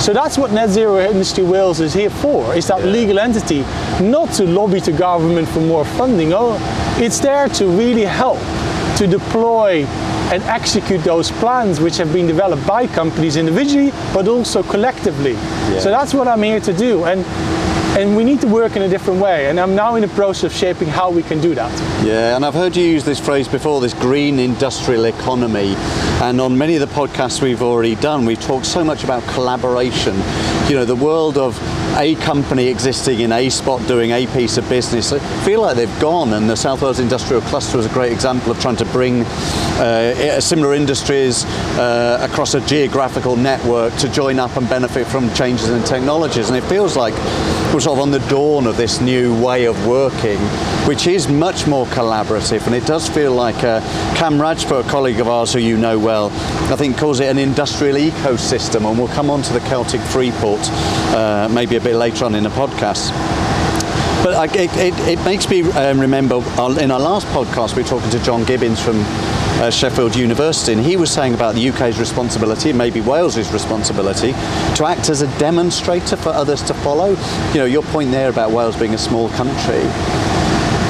So 0.00 0.12
that's 0.12 0.38
what 0.38 0.52
Net 0.52 0.70
Zero 0.70 1.00
Industry 1.00 1.42
Wales 1.42 1.80
is 1.80 1.92
here 1.92 2.10
for, 2.10 2.54
is 2.54 2.68
that 2.68 2.78
yeah. 2.78 2.86
legal 2.86 3.18
entity, 3.18 3.62
not 4.00 4.30
to 4.34 4.46
lobby 4.46 4.80
to 4.82 4.92
government 4.92 5.48
for 5.48 5.60
more 5.60 5.84
funding, 5.84 6.32
oh, 6.32 6.56
it's 6.98 7.18
there 7.18 7.48
to 7.48 7.66
really 7.66 8.04
help 8.04 8.38
to 8.96 9.06
deploy 9.08 9.84
and 10.30 10.42
execute 10.44 11.02
those 11.02 11.32
plans 11.32 11.80
which 11.80 11.96
have 11.96 12.12
been 12.12 12.26
developed 12.26 12.64
by 12.66 12.86
companies 12.86 13.36
individually 13.36 13.90
but 14.12 14.28
also 14.28 14.62
collectively. 14.62 15.32
Yeah. 15.32 15.80
So 15.80 15.90
that's 15.90 16.14
what 16.14 16.28
I'm 16.28 16.42
here 16.42 16.60
to 16.60 16.72
do. 16.72 17.04
And 17.04 17.24
and 17.98 18.16
we 18.16 18.22
need 18.22 18.40
to 18.40 18.46
work 18.46 18.76
in 18.76 18.82
a 18.82 18.88
different 18.88 19.20
way 19.20 19.48
and 19.48 19.58
I'm 19.58 19.74
now 19.74 19.96
in 19.96 20.02
the 20.02 20.08
process 20.08 20.44
of 20.44 20.52
shaping 20.52 20.86
how 20.88 21.10
we 21.10 21.22
can 21.22 21.40
do 21.40 21.54
that. 21.56 21.72
Yeah, 22.06 22.36
and 22.36 22.44
I've 22.44 22.54
heard 22.54 22.76
you 22.76 22.84
use 22.84 23.04
this 23.04 23.18
phrase 23.18 23.48
before, 23.48 23.80
this 23.80 23.94
green 23.94 24.38
industrial 24.38 25.06
economy, 25.06 25.74
and 26.20 26.40
on 26.40 26.58
many 26.58 26.74
of 26.74 26.80
the 26.80 26.94
podcasts 26.94 27.40
we've 27.40 27.62
already 27.62 27.94
done, 27.94 28.24
we've 28.24 28.40
talked 28.40 28.66
so 28.66 28.82
much 28.82 29.04
about 29.04 29.22
collaboration. 29.28 30.14
You 30.68 30.74
know, 30.74 30.84
the 30.84 30.96
world 30.96 31.38
of 31.38 31.56
a 31.96 32.14
company 32.16 32.68
existing 32.68 33.20
in 33.20 33.32
a 33.32 33.48
spot 33.48 33.84
doing 33.88 34.10
a 34.12 34.26
piece 34.28 34.56
of 34.56 34.68
business 34.68 35.12
I 35.12 35.18
feel 35.44 35.62
like 35.62 35.76
they've 35.76 36.00
gone 36.00 36.34
and 36.34 36.48
the 36.48 36.56
South 36.56 36.82
Wales 36.82 37.00
Industrial 37.00 37.42
Cluster 37.42 37.78
is 37.78 37.86
a 37.86 37.88
great 37.88 38.12
example 38.12 38.52
of 38.52 38.60
trying 38.60 38.76
to 38.76 38.84
bring 38.86 39.22
uh, 39.22 40.40
similar 40.40 40.74
industries 40.74 41.44
uh, 41.76 42.24
across 42.28 42.54
a 42.54 42.60
geographical 42.66 43.34
network 43.34 43.96
to 43.96 44.08
join 44.12 44.38
up 44.38 44.56
and 44.56 44.68
benefit 44.68 45.08
from 45.08 45.32
changes 45.34 45.70
in 45.70 45.82
technologies 45.82 46.48
and 46.48 46.56
it 46.56 46.68
feels 46.68 46.96
like 46.96 47.14
we're 47.74 47.80
sort 47.80 47.98
of 47.98 48.02
on 48.02 48.10
the 48.10 48.20
dawn 48.28 48.66
of 48.66 48.76
this 48.76 49.00
new 49.00 49.34
way 49.44 49.64
of 49.64 49.86
working 49.86 50.38
which 50.86 51.06
is 51.06 51.28
much 51.28 51.66
more 51.66 51.86
collaborative 51.86 52.64
and 52.66 52.74
it 52.74 52.86
does 52.86 53.08
feel 53.08 53.32
like 53.32 53.56
uh, 53.64 53.80
Cam 54.14 54.40
Rajput, 54.40 54.86
a 54.86 54.88
colleague 54.88 55.20
of 55.20 55.28
ours 55.28 55.52
who 55.52 55.58
you 55.58 55.76
know 55.76 55.98
well, 56.08 56.30
I 56.72 56.76
think 56.76 56.96
calls 56.96 57.20
it 57.20 57.26
an 57.26 57.36
industrial 57.36 57.96
ecosystem 57.96 58.88
and 58.88 58.98
we'll 58.98 59.08
come 59.08 59.28
on 59.28 59.42
to 59.42 59.52
the 59.52 59.60
Celtic 59.60 60.00
Freeport 60.00 60.58
uh, 61.12 61.50
maybe 61.52 61.76
a 61.76 61.82
bit 61.82 61.96
later 61.96 62.24
on 62.24 62.34
in 62.34 62.44
the 62.44 62.48
podcast. 62.48 63.10
But 64.24 64.56
it, 64.56 64.74
it, 64.78 64.94
it, 65.06 65.22
makes 65.26 65.50
me 65.50 65.70
um, 65.72 66.00
remember 66.00 66.36
in 66.80 66.90
our 66.90 66.98
last 66.98 67.26
podcast 67.26 67.76
we 67.76 67.82
were 67.82 67.88
talking 67.90 68.08
to 68.08 68.18
John 68.22 68.44
Gibbins 68.44 68.82
from 68.82 69.02
uh, 69.60 69.68
Sheffield 69.70 70.16
University 70.16 70.72
and 70.72 70.80
he 70.80 70.96
was 70.96 71.10
saying 71.10 71.34
about 71.34 71.54
the 71.54 71.68
UK's 71.68 72.00
responsibility, 72.00 72.72
maybe 72.72 73.02
Wales's 73.02 73.52
responsibility, 73.52 74.32
to 74.76 74.86
act 74.86 75.10
as 75.10 75.20
a 75.20 75.38
demonstrator 75.38 76.16
for 76.16 76.30
others 76.30 76.62
to 76.62 76.72
follow. 76.72 77.10
You 77.52 77.58
know, 77.58 77.66
your 77.66 77.82
point 77.82 78.12
there 78.12 78.30
about 78.30 78.50
Wales 78.50 78.78
being 78.78 78.94
a 78.94 78.98
small 78.98 79.28
country, 79.30 79.82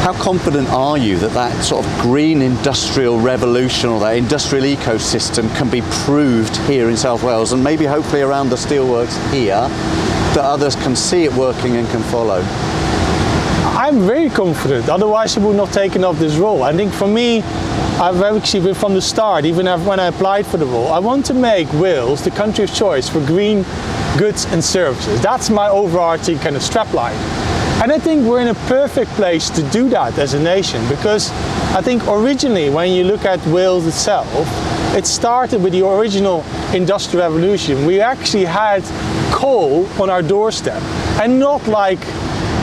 how 0.00 0.12
confident 0.14 0.68
are 0.68 0.96
you 0.96 1.18
that 1.18 1.32
that 1.32 1.64
sort 1.64 1.84
of 1.84 1.98
green 2.00 2.40
industrial 2.40 3.20
revolution 3.20 3.90
or 3.90 4.00
that 4.00 4.16
industrial 4.16 4.64
ecosystem 4.64 5.54
can 5.56 5.68
be 5.68 5.82
proved 6.04 6.56
here 6.68 6.88
in 6.88 6.96
South 6.96 7.22
Wales 7.22 7.52
and 7.52 7.62
maybe 7.62 7.84
hopefully 7.84 8.22
around 8.22 8.48
the 8.48 8.56
steelworks 8.56 9.16
here 9.32 9.68
that 10.34 10.44
others 10.44 10.76
can 10.76 10.94
see 10.94 11.24
it 11.24 11.32
working 11.32 11.76
and 11.76 11.88
can 11.88 12.02
follow? 12.04 12.40
I'm 13.76 14.06
very 14.06 14.30
confident, 14.30 14.88
otherwise 14.88 15.36
I 15.36 15.40
would 15.40 15.56
not 15.56 15.66
have 15.66 15.74
taken 15.74 16.04
up 16.04 16.16
this 16.16 16.36
role. 16.36 16.62
I 16.62 16.72
think 16.72 16.92
for 16.92 17.06
me, 17.06 17.42
I've 18.00 18.22
actually 18.22 18.64
been 18.64 18.74
from 18.74 18.94
the 18.94 19.02
start, 19.02 19.44
even 19.44 19.66
when 19.84 19.98
I 19.98 20.06
applied 20.06 20.46
for 20.46 20.56
the 20.56 20.66
role, 20.66 20.88
I 20.88 21.00
want 21.00 21.26
to 21.26 21.34
make 21.34 21.72
Wales 21.72 22.22
the 22.22 22.30
country 22.30 22.64
of 22.64 22.72
choice 22.72 23.08
for 23.08 23.24
green 23.26 23.64
goods 24.16 24.46
and 24.46 24.62
services. 24.62 25.20
That's 25.20 25.50
my 25.50 25.68
overarching 25.68 26.38
kind 26.38 26.56
of 26.56 26.62
strapline. 26.62 27.47
And 27.80 27.92
I 27.92 27.98
think 27.98 28.26
we're 28.26 28.40
in 28.40 28.48
a 28.48 28.54
perfect 28.66 29.12
place 29.12 29.48
to 29.50 29.62
do 29.70 29.88
that 29.90 30.18
as 30.18 30.34
a 30.34 30.40
nation 30.40 30.86
because 30.88 31.30
I 31.76 31.80
think 31.80 32.02
originally 32.08 32.70
when 32.70 32.90
you 32.90 33.04
look 33.04 33.24
at 33.24 33.38
Wales 33.46 33.86
itself, 33.86 34.26
it 34.96 35.06
started 35.06 35.62
with 35.62 35.72
the 35.72 35.86
original 35.86 36.44
industrial 36.74 37.22
revolution. 37.22 37.86
We 37.86 38.00
actually 38.00 38.46
had 38.46 38.82
coal 39.30 39.86
on 40.02 40.10
our 40.10 40.22
doorstep 40.22 40.82
and 41.22 41.38
not 41.38 41.68
like 41.68 42.00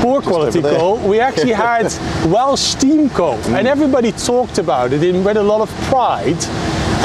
poor 0.01 0.22
quality 0.22 0.62
coal. 0.62 0.98
We 0.98 1.22
actually 1.22 1.53
had 1.53 1.86
Welsh 2.25 2.60
steam 2.60 3.10
coal 3.10 3.38
mm. 3.38 3.57
and 3.57 3.69
everybody 3.69 4.12
talked 4.12 4.57
about 4.57 4.91
it 4.91 5.01
in, 5.01 5.24
with 5.24 5.38
a 5.38 5.43
lot 5.43 5.62
of 5.62 5.69
pride. 5.84 6.43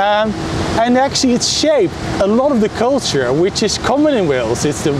Um, 0.00 0.32
and 0.80 0.96
actually 0.96 1.34
it 1.34 1.42
shaped 1.42 1.92
a 2.22 2.26
lot 2.26 2.52
of 2.52 2.62
the 2.62 2.70
culture 2.70 3.34
which 3.34 3.62
is 3.62 3.76
common 3.76 4.14
in 4.14 4.26
Wales. 4.26 4.64
It's 4.64 4.82
the 4.82 4.92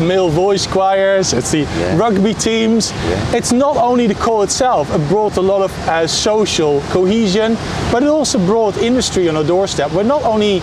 male 0.00 0.30
voice 0.30 0.66
choirs, 0.66 1.34
it's 1.34 1.50
the 1.50 1.58
yeah. 1.58 1.98
rugby 1.98 2.32
teams. 2.32 2.90
Yeah. 2.90 3.36
It's 3.36 3.52
not 3.52 3.76
only 3.76 4.06
the 4.06 4.14
coal 4.14 4.40
itself, 4.42 4.90
it 4.94 5.08
brought 5.10 5.36
a 5.36 5.42
lot 5.42 5.60
of 5.60 5.70
uh, 5.88 6.06
social 6.06 6.80
cohesion, 6.88 7.58
but 7.92 8.02
it 8.02 8.08
also 8.08 8.38
brought 8.38 8.78
industry 8.78 9.28
on 9.28 9.36
our 9.36 9.44
doorstep 9.44 9.92
where 9.92 10.04
not 10.04 10.22
only 10.22 10.60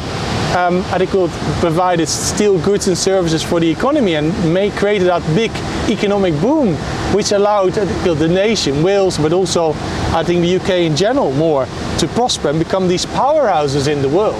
um, 0.55 0.83
I 0.91 0.97
think 0.97 1.11
provided 1.59 2.07
steel 2.07 2.59
goods 2.59 2.87
and 2.87 2.97
services 2.97 3.43
for 3.43 3.59
the 3.59 3.69
economy 3.69 4.15
and 4.15 4.33
may 4.53 4.71
created 4.71 5.07
that 5.07 5.21
big 5.35 5.51
economic 5.87 6.33
boom 6.41 6.75
which 7.13 7.31
allowed 7.31 7.77
uh, 7.77 8.13
the 8.15 8.27
nation, 8.27 8.81
Wales, 8.81 9.17
but 9.19 9.33
also 9.33 9.73
I 10.13 10.23
think 10.23 10.41
the 10.41 10.55
UK 10.57 10.69
in 10.85 10.95
general 10.95 11.31
more 11.33 11.65
to 11.97 12.07
prosper 12.09 12.49
and 12.49 12.59
become 12.59 12.87
these 12.87 13.05
powerhouses 13.05 13.87
in 13.87 14.01
the 14.01 14.09
world. 14.09 14.39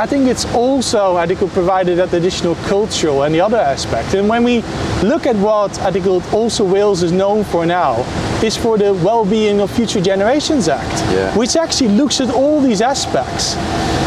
I 0.00 0.06
think 0.06 0.26
it's 0.26 0.44
also, 0.54 1.16
I 1.16 1.26
think, 1.26 1.38
provided 1.52 1.98
that 1.98 2.12
additional 2.12 2.56
cultural 2.66 3.22
and 3.22 3.32
the 3.32 3.40
other 3.40 3.58
aspect. 3.58 4.14
And 4.14 4.28
when 4.28 4.42
we 4.42 4.62
look 5.02 5.26
at 5.26 5.36
what 5.36 5.78
I 5.80 5.92
think 5.92 6.06
also 6.32 6.64
Wales 6.64 7.04
is 7.04 7.12
known 7.12 7.44
for 7.44 7.64
now, 7.64 8.02
is 8.42 8.56
for 8.56 8.76
the 8.76 8.92
Well-Being 8.94 9.60
of 9.60 9.70
Future 9.70 10.00
Generations 10.00 10.66
Act, 10.66 11.00
yeah. 11.12 11.36
which 11.36 11.54
actually 11.54 11.90
looks 11.90 12.20
at 12.20 12.30
all 12.30 12.60
these 12.60 12.80
aspects. 12.80 13.54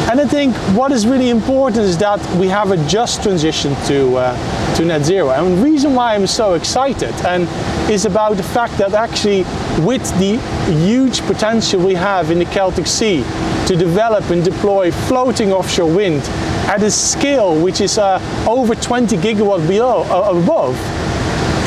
And 0.10 0.20
I 0.20 0.26
think 0.26 0.54
what 0.78 0.92
is 0.92 1.08
really 1.08 1.30
important 1.30 1.86
is 1.86 1.98
that 2.00 2.20
we 2.36 2.48
have 2.50 2.72
a 2.72 2.78
just 2.88 3.24
transition 3.24 3.74
to, 3.86 4.18
uh, 4.18 4.65
to 4.76 4.86
net 4.86 5.04
zero. 5.04 5.30
And 5.30 5.58
the 5.58 5.64
reason 5.64 5.94
why 5.94 6.16
I'm 6.16 6.28
so 6.28 6.54
excited 6.54 7.14
and 7.26 7.48
is 7.90 8.06
about 8.06 8.38
the 8.38 8.44
fact 8.44 8.78
that 8.78 8.94
actually 8.94 9.44
with 9.86 10.04
the 10.20 10.38
huge 10.86 11.22
potential 11.22 11.80
we 11.80 11.94
have 11.94 12.32
in 12.32 12.40
the 12.40 12.46
Celtic 12.46 12.88
Sea 12.88 13.24
to 13.68 13.76
develop 13.76 14.30
and 14.32 14.44
deploy 14.44 14.92
floating 14.92 15.54
offshore 15.54 15.92
wind 15.94 16.22
at 16.68 16.84
a 16.84 16.92
scale 16.92 17.62
which 17.62 17.80
is 17.80 17.98
uh, 17.98 18.20
over 18.48 18.76
20 18.76 19.16
gigawatt 19.18 19.68
below, 19.68 20.04
uh, 20.04 20.38
above, 20.38 20.76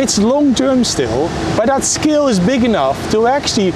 it's 0.00 0.18
long 0.18 0.54
term 0.54 0.84
still, 0.84 1.28
but 1.56 1.66
that 1.66 1.84
scale 1.84 2.28
is 2.28 2.38
big 2.38 2.62
enough 2.62 3.10
to 3.10 3.26
actually 3.26 3.72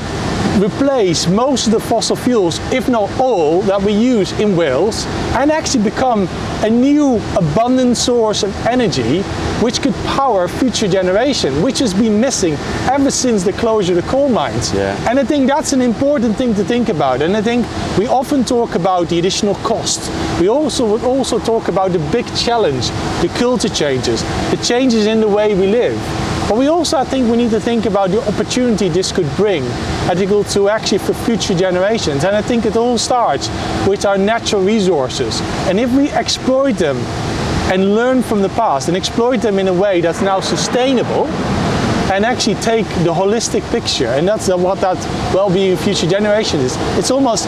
replace 0.60 1.26
most 1.26 1.66
of 1.66 1.72
the 1.72 1.80
fossil 1.80 2.16
fuels, 2.16 2.58
if 2.72 2.88
not 2.88 3.10
all, 3.20 3.62
that 3.62 3.80
we 3.80 3.92
use 3.92 4.32
in 4.40 4.56
Wales 4.56 5.06
and 5.36 5.50
actually 5.50 5.84
become 5.84 6.28
a 6.62 6.70
new 6.70 7.16
abundant 7.36 7.96
source 7.96 8.42
of 8.42 8.54
energy 8.66 9.22
which 9.62 9.80
could 9.80 9.94
power 10.06 10.48
future 10.48 10.88
generation, 10.88 11.62
which 11.62 11.78
has 11.78 11.94
been 11.94 12.20
missing 12.20 12.54
ever 12.90 13.10
since 13.10 13.44
the 13.44 13.52
closure 13.52 13.96
of 13.96 14.04
the 14.04 14.10
coal 14.10 14.28
mines. 14.28 14.72
Yeah. 14.72 14.96
And 15.08 15.18
I 15.18 15.24
think 15.24 15.46
that's 15.46 15.72
an 15.72 15.80
important 15.80 16.36
thing 16.36 16.54
to 16.54 16.64
think 16.64 16.88
about. 16.88 17.22
And 17.22 17.36
I 17.36 17.42
think 17.42 17.66
we 17.96 18.06
often 18.06 18.44
talk 18.44 18.74
about 18.74 19.08
the 19.08 19.18
additional 19.18 19.54
cost. 19.56 20.10
We 20.40 20.48
also 20.48 20.84
would 20.90 21.04
also 21.04 21.38
talk 21.38 21.68
about 21.68 21.92
the 21.92 22.00
big 22.10 22.26
challenge, 22.36 22.88
the 23.20 23.30
culture 23.38 23.68
changes, 23.68 24.22
the 24.50 24.60
changes 24.64 25.06
in 25.06 25.20
the 25.20 25.28
way 25.28 25.54
we 25.54 25.68
live. 25.68 25.98
But 26.48 26.56
we 26.58 26.66
also, 26.66 26.98
I 26.98 27.04
think, 27.04 27.30
we 27.30 27.36
need 27.36 27.50
to 27.50 27.60
think 27.60 27.86
about 27.86 28.10
the 28.10 28.20
opportunity 28.28 28.88
this 28.88 29.12
could 29.12 29.28
bring, 29.36 29.64
I 30.08 30.14
to 30.44 30.68
actually 30.68 30.98
for 30.98 31.14
future 31.14 31.54
generations. 31.54 32.24
And 32.24 32.36
I 32.36 32.42
think 32.42 32.66
it 32.66 32.76
all 32.76 32.98
starts 32.98 33.48
with 33.86 34.04
our 34.04 34.18
natural 34.18 34.62
resources. 34.62 35.40
And 35.68 35.80
if 35.80 35.90
we 35.94 36.10
exploit 36.10 36.72
them 36.72 36.96
and 37.72 37.94
learn 37.94 38.22
from 38.22 38.42
the 38.42 38.50
past 38.50 38.88
and 38.88 38.96
exploit 38.96 39.40
them 39.40 39.58
in 39.58 39.68
a 39.68 39.72
way 39.72 40.00
that's 40.00 40.20
now 40.20 40.40
sustainable, 40.40 41.26
and 42.12 42.26
actually 42.26 42.56
take 42.56 42.86
the 43.04 43.12
holistic 43.14 43.62
picture, 43.70 44.08
and 44.08 44.28
that's 44.28 44.48
what 44.48 44.78
that 44.80 44.98
well-being 45.32 45.76
future 45.78 46.06
generation 46.06 46.60
is. 46.60 46.76
It's 46.98 47.10
almost 47.10 47.46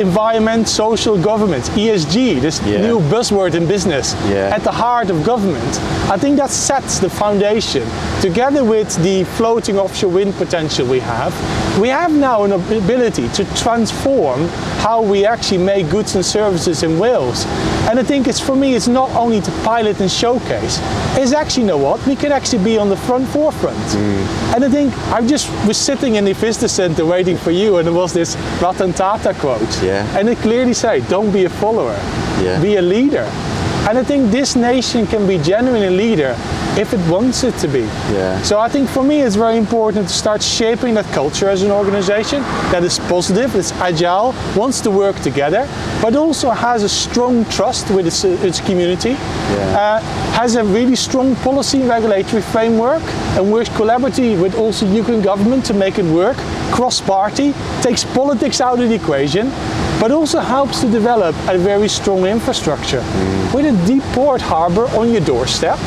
environment, 0.00 0.68
social 0.68 1.20
government, 1.20 1.64
ESG, 1.76 2.40
this 2.40 2.60
yeah. 2.62 2.80
new 2.80 2.98
buzzword 3.00 3.54
in 3.54 3.66
business, 3.66 4.14
yeah. 4.28 4.54
at 4.54 4.62
the 4.62 4.72
heart 4.72 5.10
of 5.10 5.24
government. 5.24 5.78
I 6.10 6.16
think 6.16 6.36
that 6.38 6.50
sets 6.50 6.98
the 6.98 7.10
foundation. 7.10 7.86
Together 8.20 8.64
with 8.64 8.90
the 9.02 9.24
floating 9.36 9.78
offshore 9.78 10.10
wind 10.10 10.34
potential 10.34 10.86
we 10.86 11.00
have, 11.00 11.32
we 11.78 11.88
have 11.88 12.12
now 12.12 12.44
an 12.44 12.52
ability 12.52 13.28
to 13.28 13.44
transform 13.54 14.48
how 14.80 15.02
we 15.02 15.26
actually 15.26 15.58
make 15.58 15.88
goods 15.90 16.14
and 16.14 16.24
services 16.24 16.82
in 16.82 16.98
Wales. 16.98 17.44
And 17.88 17.98
I 17.98 18.02
think 18.02 18.26
it's 18.26 18.40
for 18.40 18.56
me, 18.56 18.74
it's 18.74 18.88
not 18.88 19.10
only 19.10 19.40
to 19.40 19.50
pilot 19.62 20.00
and 20.00 20.10
showcase, 20.10 20.78
it's 21.16 21.32
actually, 21.32 21.64
you 21.64 21.68
know 21.68 21.78
what, 21.78 22.04
we 22.06 22.16
can 22.16 22.32
actually 22.32 22.64
be 22.64 22.78
on 22.78 22.88
the 22.88 22.96
front 22.96 23.28
forefront. 23.28 23.76
Mm. 23.78 24.54
And 24.54 24.64
I 24.64 24.68
think 24.68 24.96
I 25.08 25.26
just 25.26 25.48
was 25.66 25.76
sitting 25.76 26.16
in 26.16 26.24
the 26.24 26.32
visitor 26.32 26.68
center 26.68 27.04
waiting 27.04 27.36
for 27.36 27.50
you 27.50 27.76
and 27.76 27.86
there 27.86 27.94
was 27.94 28.12
this 28.12 28.36
Ratan 28.62 28.92
Tata 28.92 29.34
quote. 29.34 29.82
Yeah 29.82 29.89
Yeah. 29.90 30.18
And 30.18 30.28
they 30.28 30.36
clearly 30.36 30.72
say, 30.74 31.00
don't 31.08 31.32
be 31.32 31.44
a 31.46 31.50
follower, 31.50 31.98
Yeah. 32.40 32.60
be 32.62 32.76
a 32.76 32.82
leader. 32.82 33.26
And 33.88 33.98
I 33.98 34.04
think 34.04 34.30
this 34.30 34.54
nation 34.56 35.06
can 35.06 35.26
be 35.26 35.38
genuinely 35.38 35.86
a 35.88 35.90
leader 35.90 36.36
if 36.78 36.92
it 36.94 37.00
wants 37.10 37.42
it 37.42 37.54
to 37.58 37.66
be. 37.68 37.80
Yeah. 38.12 38.40
So 38.42 38.60
I 38.60 38.68
think 38.68 38.88
for 38.88 39.02
me 39.02 39.22
it's 39.22 39.34
very 39.34 39.56
important 39.56 40.06
to 40.08 40.14
start 40.14 40.42
shaping 40.42 40.94
that 40.94 41.06
culture 41.06 41.48
as 41.48 41.62
an 41.62 41.70
organization 41.72 42.42
that 42.70 42.84
is 42.84 42.98
positive, 43.00 43.56
it's 43.56 43.72
agile, 43.72 44.32
wants 44.56 44.80
to 44.82 44.90
work 44.90 45.16
together, 45.20 45.66
but 46.00 46.14
also 46.14 46.50
has 46.50 46.84
a 46.84 46.88
strong 46.88 47.44
trust 47.46 47.90
with 47.90 48.06
its, 48.06 48.22
its 48.24 48.60
community, 48.60 49.10
Yeah. 49.10 49.80
uh, 49.82 50.00
has 50.38 50.54
a 50.54 50.62
really 50.64 50.94
strong 50.94 51.34
policy 51.36 51.80
and 51.80 51.88
regulatory 51.88 52.42
framework, 52.42 53.02
and 53.36 53.50
works 53.52 53.68
collaboratively 53.70 54.40
with 54.40 54.54
also 54.56 54.86
Ukraine 54.86 55.22
government 55.22 55.64
to 55.66 55.74
make 55.74 55.98
it 55.98 56.04
work, 56.04 56.36
cross-party, 56.70 57.52
takes 57.82 58.04
politics 58.04 58.60
out 58.60 58.78
of 58.78 58.88
the 58.88 58.94
equation, 58.94 59.50
but 60.00 60.10
also 60.12 60.38
helps 60.40 60.80
to 60.80 60.88
develop 60.90 61.34
a 61.48 61.58
very 61.58 61.88
strong 61.88 62.24
infrastructure 62.24 63.02
with 63.52 63.66
a 63.70 63.86
deep 63.86 64.02
port 64.14 64.40
harbor 64.40 64.86
on 64.98 65.10
your 65.12 65.20
doorstep. 65.20 65.78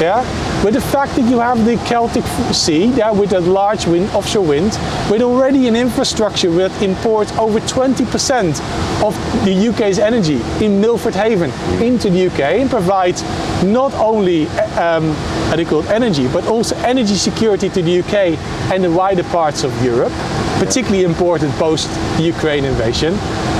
Yeah, 0.00 0.20
with 0.62 0.74
the 0.74 0.80
fact 0.80 1.16
that 1.16 1.22
you 1.30 1.38
have 1.38 1.64
the 1.64 1.76
Celtic 1.86 2.24
Sea, 2.52 2.86
yeah, 2.86 3.10
with 3.10 3.30
that 3.30 3.44
large 3.44 3.86
wind, 3.86 4.10
offshore 4.10 4.44
wind, 4.44 4.78
with 5.10 5.22
already 5.22 5.68
an 5.68 5.76
infrastructure 5.76 6.50
that 6.50 6.82
imports 6.82 7.32
over 7.38 7.60
20% 7.60 8.60
of 9.02 9.14
the 9.46 9.68
UK's 9.68 9.98
energy 9.98 10.42
in 10.62 10.82
Milford 10.82 11.14
Haven 11.14 11.50
into 11.82 12.10
the 12.10 12.26
UK 12.26 12.60
and 12.60 12.68
provides 12.68 13.22
not 13.64 13.94
only 13.94 14.48
um, 14.76 15.14
how 15.48 15.56
energy, 15.88 16.28
but 16.28 16.46
also 16.46 16.76
energy 16.78 17.14
security 17.14 17.70
to 17.70 17.80
the 17.80 18.00
UK 18.00 18.38
and 18.70 18.84
the 18.84 18.90
wider 18.90 19.24
parts 19.24 19.64
of 19.64 19.72
Europe, 19.82 20.12
particularly 20.58 21.04
important 21.04 21.52
post 21.54 21.88
the 22.18 22.22
Ukraine 22.22 22.66
invasion. 22.66 23.14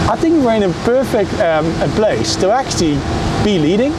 I 0.09 0.15
think 0.15 0.45
we're 0.45 0.55
in 0.55 0.63
a 0.63 0.73
perfect 0.85 1.35
um, 1.41 1.67
place 1.97 2.37
to 2.37 2.53
actually 2.53 2.95
be 3.45 3.59
leading. 3.59 3.93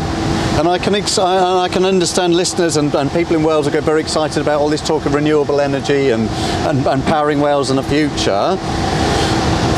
And 0.57 0.65
I 0.65 0.77
can 0.77 0.95
I 0.95 1.67
can 1.67 1.83
understand 1.83 2.33
listeners 2.33 2.77
and, 2.77 2.95
and 2.95 3.11
people 3.11 3.35
in 3.35 3.43
Wales 3.43 3.65
will 3.65 3.73
get 3.73 3.83
very 3.83 3.99
excited 3.99 4.41
about 4.41 4.61
all 4.61 4.69
this 4.69 4.81
talk 4.81 5.05
of 5.05 5.13
renewable 5.13 5.59
energy 5.59 6.11
and, 6.11 6.29
and, 6.65 6.87
and 6.87 7.03
powering 7.03 7.41
Wales 7.41 7.71
in 7.71 7.75
the 7.75 7.83
future. 7.83 8.55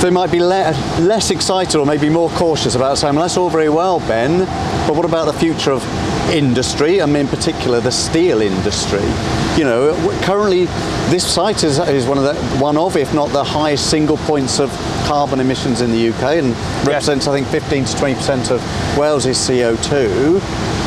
They 0.03 0.11
might 0.11 0.31
be 0.31 0.39
le- 0.39 0.71
less 1.01 1.31
excited 1.31 1.75
or 1.75 1.85
maybe 1.85 2.09
more 2.09 2.29
cautious 2.29 2.75
about 2.75 2.99
saying, 2.99 3.15
well, 3.15 3.23
that's 3.23 3.35
all 3.35 3.49
very 3.49 3.69
well, 3.69 3.99
Ben, 4.01 4.45
but 4.87 4.95
what 4.95 5.05
about 5.05 5.25
the 5.25 5.33
future 5.33 5.71
of 5.71 5.83
industry, 6.31 6.99
and 6.99 7.15
in 7.15 7.27
particular 7.27 7.79
the 7.79 7.91
steel 7.91 8.41
industry? 8.41 9.03
You 9.57 9.65
know, 9.65 9.93
currently 10.23 10.65
this 11.09 11.25
site 11.25 11.63
is, 11.63 11.79
is 11.79 12.05
one 12.05 12.17
of 12.17 12.23
the 12.23 12.35
one 12.57 12.77
of, 12.77 12.95
if 12.95 13.13
not 13.13 13.29
the 13.29 13.43
highest 13.43 13.89
single 13.89 14.17
points 14.17 14.59
of 14.59 14.69
carbon 15.05 15.39
emissions 15.39 15.81
in 15.81 15.91
the 15.91 16.09
UK, 16.09 16.43
and 16.43 16.55
represents, 16.87 17.27
I 17.27 17.33
think, 17.33 17.47
15 17.47 17.85
to 17.85 17.97
20 17.97 18.15
percent 18.15 18.51
of 18.51 18.61
Wales's 18.97 19.37
CO2 19.37 20.79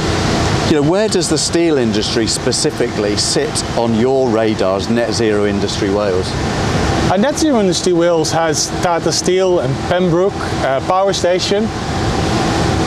you 0.72 0.80
know, 0.80 0.90
where 0.90 1.06
does 1.06 1.28
the 1.28 1.36
steel 1.36 1.76
industry 1.76 2.26
specifically 2.26 3.14
sit 3.18 3.62
on 3.76 3.94
your 3.94 4.30
radars, 4.30 4.88
Net 4.88 5.12
Zero 5.12 5.44
Industry 5.44 5.90
Wales? 5.90 6.26
And 7.12 7.20
Net 7.20 7.36
Zero 7.36 7.60
Industry 7.60 7.92
Wales 7.92 8.32
has 8.32 8.68
Tata 8.80 9.12
Steel 9.12 9.60
and 9.60 9.74
Pembroke 9.90 10.32
uh, 10.32 10.80
Power 10.86 11.12
Station 11.12 11.64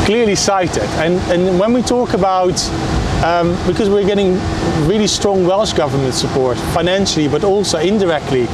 clearly 0.06 0.36
cited. 0.36 0.84
And, 1.02 1.20
and 1.32 1.60
when 1.60 1.74
we 1.74 1.82
talk 1.82 2.14
about, 2.14 2.64
um, 3.24 3.58
because 3.66 3.90
we're 3.90 4.06
getting 4.06 4.34
really 4.88 5.08
strong 5.08 5.46
Welsh 5.46 5.74
government 5.74 6.14
support 6.14 6.58
financially, 6.74 7.28
but 7.28 7.44
also 7.44 7.80
indirectly, 7.80 8.48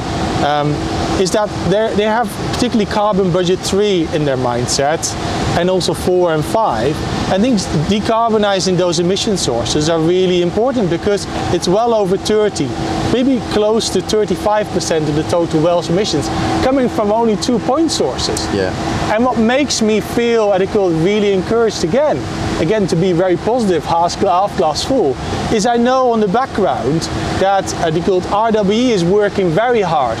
um, 0.44 0.72
is 1.20 1.30
that 1.32 1.48
they 1.70 2.04
have 2.04 2.28
particularly 2.52 2.90
carbon 2.90 3.30
budget 3.30 3.58
three 3.58 4.08
in 4.14 4.24
their 4.24 4.38
mindset, 4.38 5.14
and 5.58 5.68
also 5.68 5.92
four 5.92 6.32
and 6.32 6.42
five. 6.42 6.96
I 7.30 7.38
think 7.38 7.58
decarbonizing 7.88 8.78
those 8.78 8.98
emission 8.98 9.36
sources 9.36 9.90
are 9.90 10.00
really 10.00 10.40
important 10.40 10.88
because 10.88 11.26
it's 11.52 11.68
well 11.68 11.92
over 11.92 12.16
30, 12.16 12.66
maybe 13.12 13.40
close 13.52 13.90
to 13.90 14.00
35% 14.00 15.08
of 15.08 15.14
the 15.14 15.22
total 15.24 15.62
Welsh 15.62 15.90
emissions 15.90 16.28
coming 16.72 16.88
from 16.88 17.12
only 17.12 17.36
two 17.36 17.58
point 17.58 17.90
sources. 17.90 18.46
Yeah. 18.54 18.72
And 19.12 19.22
what 19.26 19.38
makes 19.38 19.82
me 19.82 20.00
feel, 20.00 20.54
and 20.54 20.62
I 20.62 20.66
think, 20.66 21.04
really 21.04 21.34
encouraged 21.34 21.84
again, 21.84 22.16
again 22.60 22.86
to 22.88 22.96
be 22.96 23.12
very 23.12 23.36
positive, 23.36 23.84
half 23.84 24.18
glass, 24.20 24.84
full, 24.84 25.16
is 25.52 25.66
I 25.66 25.76
know 25.76 26.12
on 26.12 26.20
the 26.20 26.28
background 26.28 27.00
that 27.40 27.72
I 27.76 27.90
think 27.90 28.06
RWE 28.06 28.90
is 28.90 29.04
working 29.04 29.50
very 29.50 29.80
hard 29.82 30.18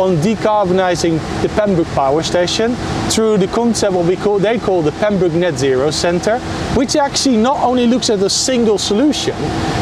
on 0.00 0.16
decarbonizing 0.18 1.18
the 1.42 1.48
Pembroke 1.50 1.88
Power 1.88 2.22
Station 2.22 2.76
through 3.10 3.36
the 3.38 3.48
concept 3.48 3.92
what 3.94 4.06
we 4.06 4.14
call 4.16 4.38
they 4.38 4.58
call 4.58 4.80
the 4.82 4.92
Pembroke 4.92 5.32
Net 5.32 5.58
Zero 5.58 5.90
Center, 5.90 6.38
which 6.76 6.94
actually 6.94 7.36
not 7.36 7.56
only 7.64 7.86
looks 7.86 8.08
at 8.10 8.20
a 8.22 8.30
single 8.30 8.78
solution, 8.78 9.34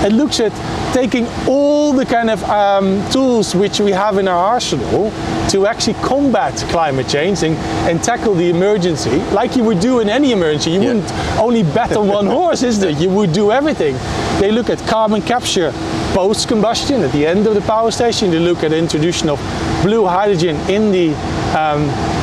it 0.06 0.12
looks 0.12 0.40
at 0.40 0.52
taking 0.94 1.26
all 1.46 1.92
the 1.92 2.06
kind 2.06 2.30
of 2.30 2.42
um, 2.44 3.06
tools 3.10 3.54
which 3.54 3.78
we 3.80 3.90
have 3.90 4.16
in 4.16 4.26
our 4.28 4.42
arsenal 4.54 5.10
to 5.50 5.66
actually 5.66 5.94
combat 5.94 6.54
climate 6.70 7.08
change 7.08 7.42
and, 7.42 7.54
and 7.88 8.02
tackle 8.02 8.34
the 8.34 8.48
emergency 8.48 9.18
like 9.32 9.54
you 9.54 9.62
would 9.64 9.80
do 9.80 10.00
in 10.00 10.08
any 10.08 10.32
emergency. 10.32 10.70
You 10.70 10.80
Yeah. 10.80 10.94
wouldn't 10.94 11.12
only 11.38 11.62
bet 11.88 11.96
on 11.96 12.08
one 12.08 12.26
horse, 12.26 12.62
is 12.62 12.82
it? 12.82 12.98
You 12.98 13.10
would 13.10 13.32
do 13.32 13.52
everything. 13.52 13.96
They 14.40 14.50
look 14.50 14.70
at 14.70 14.78
carbon 14.86 15.22
capture 15.22 15.72
post 16.16 16.48
combustion 16.48 17.02
at 17.02 17.12
the 17.12 17.26
end 17.26 17.46
of 17.46 17.54
the 17.54 17.60
power 17.60 17.90
station. 17.90 18.30
They 18.30 18.38
look 18.38 18.64
at 18.64 18.70
the 18.70 18.78
introduction 18.78 19.28
of 19.28 19.38
blue 19.82 20.06
hydrogen 20.06 20.56
in 20.70 20.90
the 20.90 21.12
um, 21.54 21.82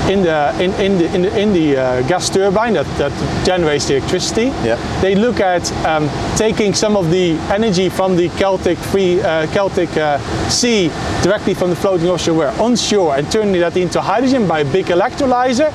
in 0.10 0.24
the 0.24 0.52
in, 0.60 0.72
in 0.82 0.98
the 0.98 1.16
in 1.16 1.22
the, 1.22 1.40
in 1.40 1.54
the 1.54 1.78
uh, 1.78 2.02
gas 2.08 2.28
turbine 2.28 2.74
that, 2.74 2.88
that 2.98 3.14
generates 3.46 3.88
the 3.88 3.98
electricity. 3.98 4.46
Yeah. 4.66 4.78
They 5.02 5.14
look 5.14 5.40
at 5.40 5.72
um, 5.86 6.10
taking 6.36 6.74
some 6.74 6.98
of 6.98 7.12
the 7.12 7.34
energy 7.54 7.88
from 7.88 8.16
the 8.16 8.30
Celtic 8.30 8.80
free 8.80 9.22
uh, 9.22 9.46
Celtic 9.54 9.96
uh, 9.96 10.18
Sea 10.50 10.90
directly 11.22 11.54
from 11.54 11.70
the 11.70 11.76
floating 11.76 12.10
offshore 12.10 12.36
where 12.36 12.52
onshore 12.60 13.16
and 13.16 13.32
turning 13.32 13.62
that 13.62 13.78
into 13.78 14.02
hydrogen 14.02 14.48
by 14.48 14.62
a 14.62 14.72
big 14.72 14.88
electrolyzer, 14.88 15.70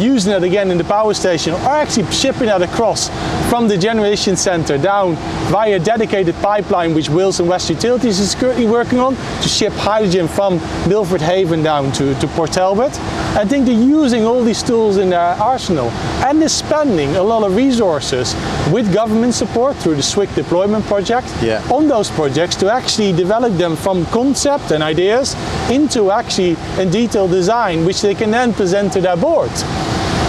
using 0.00 0.32
it 0.32 0.42
again 0.42 0.70
in 0.70 0.78
the 0.78 0.84
power 0.84 1.12
station, 1.12 1.52
or 1.52 1.68
actually 1.68 2.10
shipping 2.10 2.46
that 2.46 2.62
across 2.62 3.10
from 3.50 3.68
the 3.68 3.78
generation 3.78 4.36
center 4.36 4.76
down 4.76 5.14
via 5.50 5.76
a 5.76 5.78
dedicated 5.78 6.34
pipeline 6.36 6.94
which 6.94 7.08
Wales 7.08 7.40
and 7.40 7.48
West 7.58 7.70
Utilities 7.70 8.20
is 8.20 8.36
currently 8.36 8.66
working 8.68 9.00
on 9.00 9.16
to 9.16 9.48
ship 9.48 9.72
hydrogen 9.72 10.28
from 10.28 10.58
Milford 10.88 11.20
Haven 11.20 11.60
down 11.60 11.90
to, 11.90 12.14
to 12.20 12.28
Port 12.28 12.52
Talbot. 12.52 12.96
I 13.36 13.44
think 13.44 13.66
they're 13.66 13.74
using 13.74 14.24
all 14.24 14.44
these 14.44 14.62
tools 14.62 14.96
in 14.96 15.10
their 15.10 15.34
arsenal 15.42 15.90
and 16.24 16.40
they're 16.40 16.48
spending 16.48 17.16
a 17.16 17.22
lot 17.22 17.42
of 17.42 17.56
resources 17.56 18.36
with 18.72 18.94
government 18.94 19.34
support 19.34 19.74
through 19.78 19.96
the 19.96 20.02
SWIC 20.02 20.32
deployment 20.36 20.84
project 20.86 21.26
Yeah. 21.42 21.60
on 21.68 21.88
those 21.88 22.10
projects 22.10 22.54
to 22.62 22.72
actually 22.72 23.12
develop 23.12 23.52
them 23.54 23.74
from 23.74 24.06
concept 24.06 24.70
and 24.70 24.80
ideas 24.80 25.34
into 25.68 26.12
actually 26.12 26.52
a 26.78 26.86
detailed 26.86 27.32
design 27.32 27.84
which 27.84 28.02
they 28.02 28.14
can 28.14 28.30
then 28.30 28.54
present 28.54 28.92
to 28.92 29.00
their 29.00 29.16
board. 29.16 29.50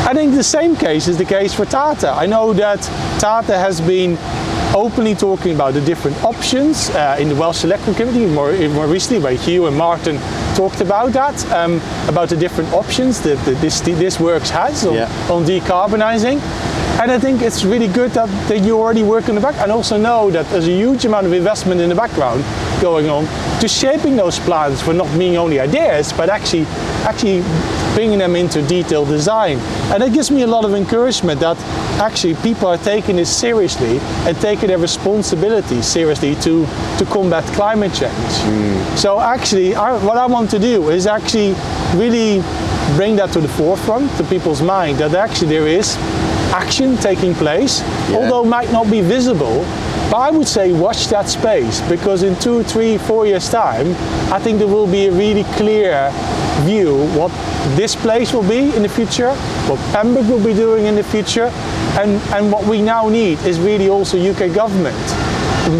I 0.09 0.13
think 0.15 0.33
the 0.33 0.43
same 0.43 0.75
case 0.75 1.07
is 1.07 1.19
the 1.19 1.25
case 1.25 1.53
for 1.53 1.65
Tata. 1.65 2.09
I 2.09 2.25
know 2.25 2.53
that 2.53 2.81
Tata 3.19 3.55
has 3.55 3.79
been 3.79 4.17
openly 4.75 5.15
talking 5.15 5.55
about 5.55 5.73
the 5.73 5.81
different 5.81 6.21
options 6.23 6.89
uh, 6.91 7.17
in 7.19 7.29
the 7.29 7.35
Welsh 7.35 7.63
Electric 7.63 7.97
Committee. 7.97 8.25
More, 8.25 8.51
more 8.69 8.87
recently, 8.87 9.21
where 9.23 9.33
Hugh 9.33 9.65
and 9.67 9.75
Martin 9.75 10.17
talked 10.55 10.81
about 10.81 11.11
that, 11.13 11.43
um, 11.51 11.81
about 12.07 12.29
the 12.29 12.37
different 12.37 12.71
options 12.73 13.21
that, 13.21 13.37
that 13.45 13.59
this, 13.61 13.81
this 13.81 14.19
works 14.19 14.49
has 14.49 14.85
on, 14.85 14.93
Yeah. 14.93 15.31
on 15.31 15.43
decarbonising. 15.45 16.39
And 17.01 17.11
I 17.11 17.17
think 17.17 17.41
it's 17.41 17.63
really 17.63 17.87
good 17.87 18.11
that, 18.11 18.27
that 18.49 18.59
you 18.59 18.77
already 18.77 19.03
work 19.03 19.29
in 19.29 19.35
the 19.35 19.39
back 19.39 19.55
and 19.55 19.71
also 19.71 19.95
know 19.97 20.29
that 20.31 20.45
there's 20.47 20.67
a 20.67 20.71
huge 20.71 21.05
amount 21.05 21.27
of 21.27 21.31
investment 21.31 21.79
in 21.79 21.87
the 21.87 21.95
background 21.95 22.43
going 22.81 23.09
on 23.09 23.25
to 23.61 23.69
shaping 23.69 24.17
those 24.17 24.37
plans 24.39 24.81
for 24.81 24.93
not 24.93 25.07
being 25.17 25.37
only 25.37 25.61
ideas, 25.61 26.11
but 26.11 26.29
actually 26.29 26.65
actually 27.05 27.41
bringing 27.95 28.19
them 28.19 28.35
into 28.35 28.61
detailed 28.67 29.07
design. 29.07 29.59
And 29.93 30.03
it 30.03 30.11
gives 30.11 30.29
me 30.29 30.41
a 30.41 30.47
lot 30.47 30.65
of 30.65 30.73
encouragement 30.73 31.39
that 31.39 31.57
actually 32.01 32.35
people 32.35 32.67
are 32.67 32.77
taking 32.77 33.15
this 33.15 33.33
seriously 33.33 33.99
and 34.27 34.35
taking 34.41 34.67
their 34.67 34.77
responsibility 34.77 35.81
seriously 35.81 36.35
to, 36.35 36.65
to 36.97 37.05
combat 37.05 37.45
climate 37.55 37.93
change. 37.93 38.11
Mm. 38.11 38.97
So 38.97 39.21
actually 39.21 39.73
I, 39.73 39.97
what 40.03 40.17
I 40.17 40.25
want 40.25 40.49
to 40.51 40.59
do 40.59 40.89
is 40.89 41.07
actually 41.07 41.55
really 41.95 42.41
bring 42.97 43.15
that 43.15 43.31
to 43.33 43.39
the 43.39 43.47
forefront 43.47 44.11
to 44.17 44.23
people's 44.25 44.61
mind 44.61 44.97
that 44.97 45.13
actually 45.15 45.47
there 45.47 45.67
is 45.67 45.97
action 46.59 46.97
taking 46.97 47.33
place, 47.33 47.81
although 48.11 48.43
might 48.43 48.71
not 48.71 48.91
be 48.91 49.01
visible. 49.01 49.63
But 50.11 50.17
I 50.17 50.29
would 50.31 50.47
say 50.47 50.73
watch 50.73 51.07
that 51.07 51.29
space 51.29 51.81
because 51.87 52.23
in 52.23 52.35
two, 52.39 52.63
three, 52.63 52.97
four 52.97 53.25
years' 53.25 53.49
time, 53.49 53.87
I 54.33 54.39
think 54.39 54.59
there 54.59 54.67
will 54.67 54.91
be 54.91 55.05
a 55.07 55.11
really 55.11 55.45
clear 55.55 56.11
view 56.65 57.07
what 57.19 57.31
this 57.75 57.95
place 57.95 58.33
will 58.33 58.47
be 58.47 58.75
in 58.75 58.81
the 58.81 58.89
future, 58.89 59.33
what 59.69 59.79
Pembroke 59.93 60.27
will 60.27 60.43
be 60.43 60.53
doing 60.53 60.85
in 60.85 60.95
the 60.95 61.03
future, 61.03 61.49
and, 61.99 62.19
and 62.33 62.51
what 62.51 62.65
we 62.65 62.81
now 62.81 63.07
need 63.07 63.39
is 63.39 63.59
really 63.59 63.87
also 63.87 64.17
UK 64.17 64.53
government. 64.53 64.97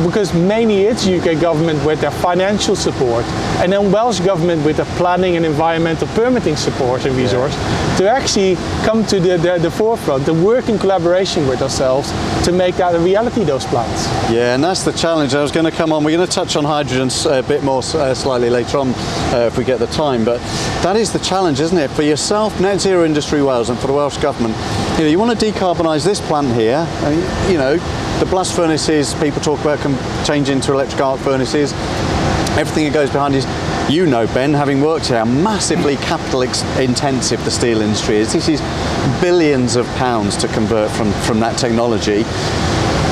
Because 0.06 0.34
mainly 0.34 0.84
it's 0.84 1.08
UK 1.08 1.42
government 1.42 1.84
with 1.84 2.00
their 2.00 2.12
financial 2.12 2.76
support 2.76 3.26
and 3.60 3.74
then 3.74 3.91
Welsh 3.91 4.22
Government 4.22 4.65
with 4.65 4.78
the 4.78 4.86
planning 4.98 5.36
and 5.36 5.45
environmental 5.45 6.08
permitting 6.10 6.56
support 6.56 7.06
and 7.06 7.15
resource 7.15 7.54
yeah. 7.54 7.98
to 7.98 8.10
actually 8.10 8.56
come 8.86 9.06
to 9.08 9.19
the, 9.19 9.38
the, 9.38 9.58
the, 9.60 9.72
forefront 9.72 10.28
and 10.28 10.45
work 10.45 10.69
in 10.69 10.80
collaboration 10.80 11.45
with 11.48 11.62
ourselves 11.62 12.10
to 12.45 12.54
make 12.54 12.76
that 12.76 12.95
a 12.95 13.00
reality, 13.00 13.43
those 13.43 13.65
plans. 13.65 14.06
Yeah, 14.32 14.56
and 14.56 14.63
that's 14.63 14.84
the 14.84 14.93
challenge. 14.93 15.36
I 15.36 15.41
was 15.41 15.52
going 15.52 15.65
to 15.65 15.72
come 15.72 15.91
on, 15.91 16.04
we're 16.04 16.15
going 16.15 16.28
to 16.28 16.34
touch 16.34 16.56
on 16.56 16.63
hydrogen 16.63 17.10
a 17.30 17.43
bit 17.43 17.63
more 17.63 17.80
uh, 17.80 18.13
slightly 18.13 18.50
later 18.50 18.78
on 18.78 18.89
uh, 18.89 19.50
if 19.52 19.58
we 19.58 19.65
get 19.65 19.80
the 19.80 19.88
time, 19.88 20.24
but 20.24 20.39
that 20.82 20.95
is 20.95 21.12
the 21.12 21.19
challenge, 21.19 21.60
isn't 21.60 21.78
it? 21.78 21.89
For 21.91 22.04
yourself, 22.04 22.60
Net 22.62 22.80
Zero 22.80 23.06
Industry 23.06 23.43
Wales, 23.43 23.69
and 23.69 23.78
for 23.80 23.88
the 23.88 23.93
Welsh 23.93 24.17
Government, 24.17 24.56
you 24.98 25.04
know, 25.04 25.10
you 25.10 25.19
want 25.19 25.38
to 25.38 25.45
decarbonise 25.45 26.06
this 26.06 26.22
plant 26.22 26.54
here, 26.54 26.88
and, 27.04 27.52
you 27.52 27.58
know, 27.58 27.76
the 28.19 28.26
blast 28.26 28.56
furnaces 28.56 29.13
people 29.15 29.41
talk 29.41 29.60
about 29.62 29.80
can 29.80 29.98
change 30.26 30.50
into 30.50 30.74
electric 30.74 31.02
arc 31.02 31.19
furnaces. 31.19 31.74
Everything 32.60 32.84
that 32.84 32.93
goes 32.93 33.10
behind 33.10 33.36
is, 33.36 33.45
you 33.89 34.06
know, 34.06 34.28
Ben, 34.34 34.54
having 34.54 34.82
worked 34.82 35.08
here, 35.08 35.19
how 35.19 35.24
massively 35.24 35.95
capital 35.95 36.41
intensive 36.41 37.41
the 37.45 37.52
steel 37.52 37.80
industry 37.80 38.17
is. 38.17 38.34
This 38.34 38.50
is 38.50 38.60
billions 39.22 39.78
of 39.78 39.88
pounds 39.95 40.36
to 40.36 40.50
convert 40.50 40.91
from, 40.91 41.13
from 41.22 41.39
that 41.39 41.58
technology. 41.58 42.26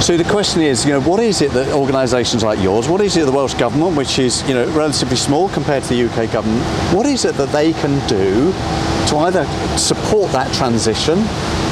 So 0.07 0.15
the 0.15 0.23
question 0.23 0.61
is, 0.61 0.85
you 0.85 0.93
know, 0.93 1.01
what 1.01 1.19
is 1.19 1.41
it 1.41 1.51
that 1.51 1.67
organisations 1.75 2.41
like 2.41 2.61
yours, 2.61 2.87
what 2.87 3.01
is 3.01 3.17
it 3.17 3.25
the 3.25 3.31
Welsh 3.33 3.55
Government, 3.55 3.97
which 3.97 4.19
is, 4.19 4.41
you 4.47 4.53
know, 4.53 4.65
relatively 4.69 5.17
small 5.17 5.49
compared 5.49 5.83
to 5.83 5.89
the 5.89 6.05
UK 6.05 6.31
government, 6.31 6.63
what 6.95 7.05
is 7.05 7.25
it 7.25 7.35
that 7.35 7.49
they 7.49 7.73
can 7.73 7.99
do 8.07 8.53
to 9.09 9.17
either 9.17 9.45
support 9.77 10.31
that 10.31 10.49
transition, 10.53 11.19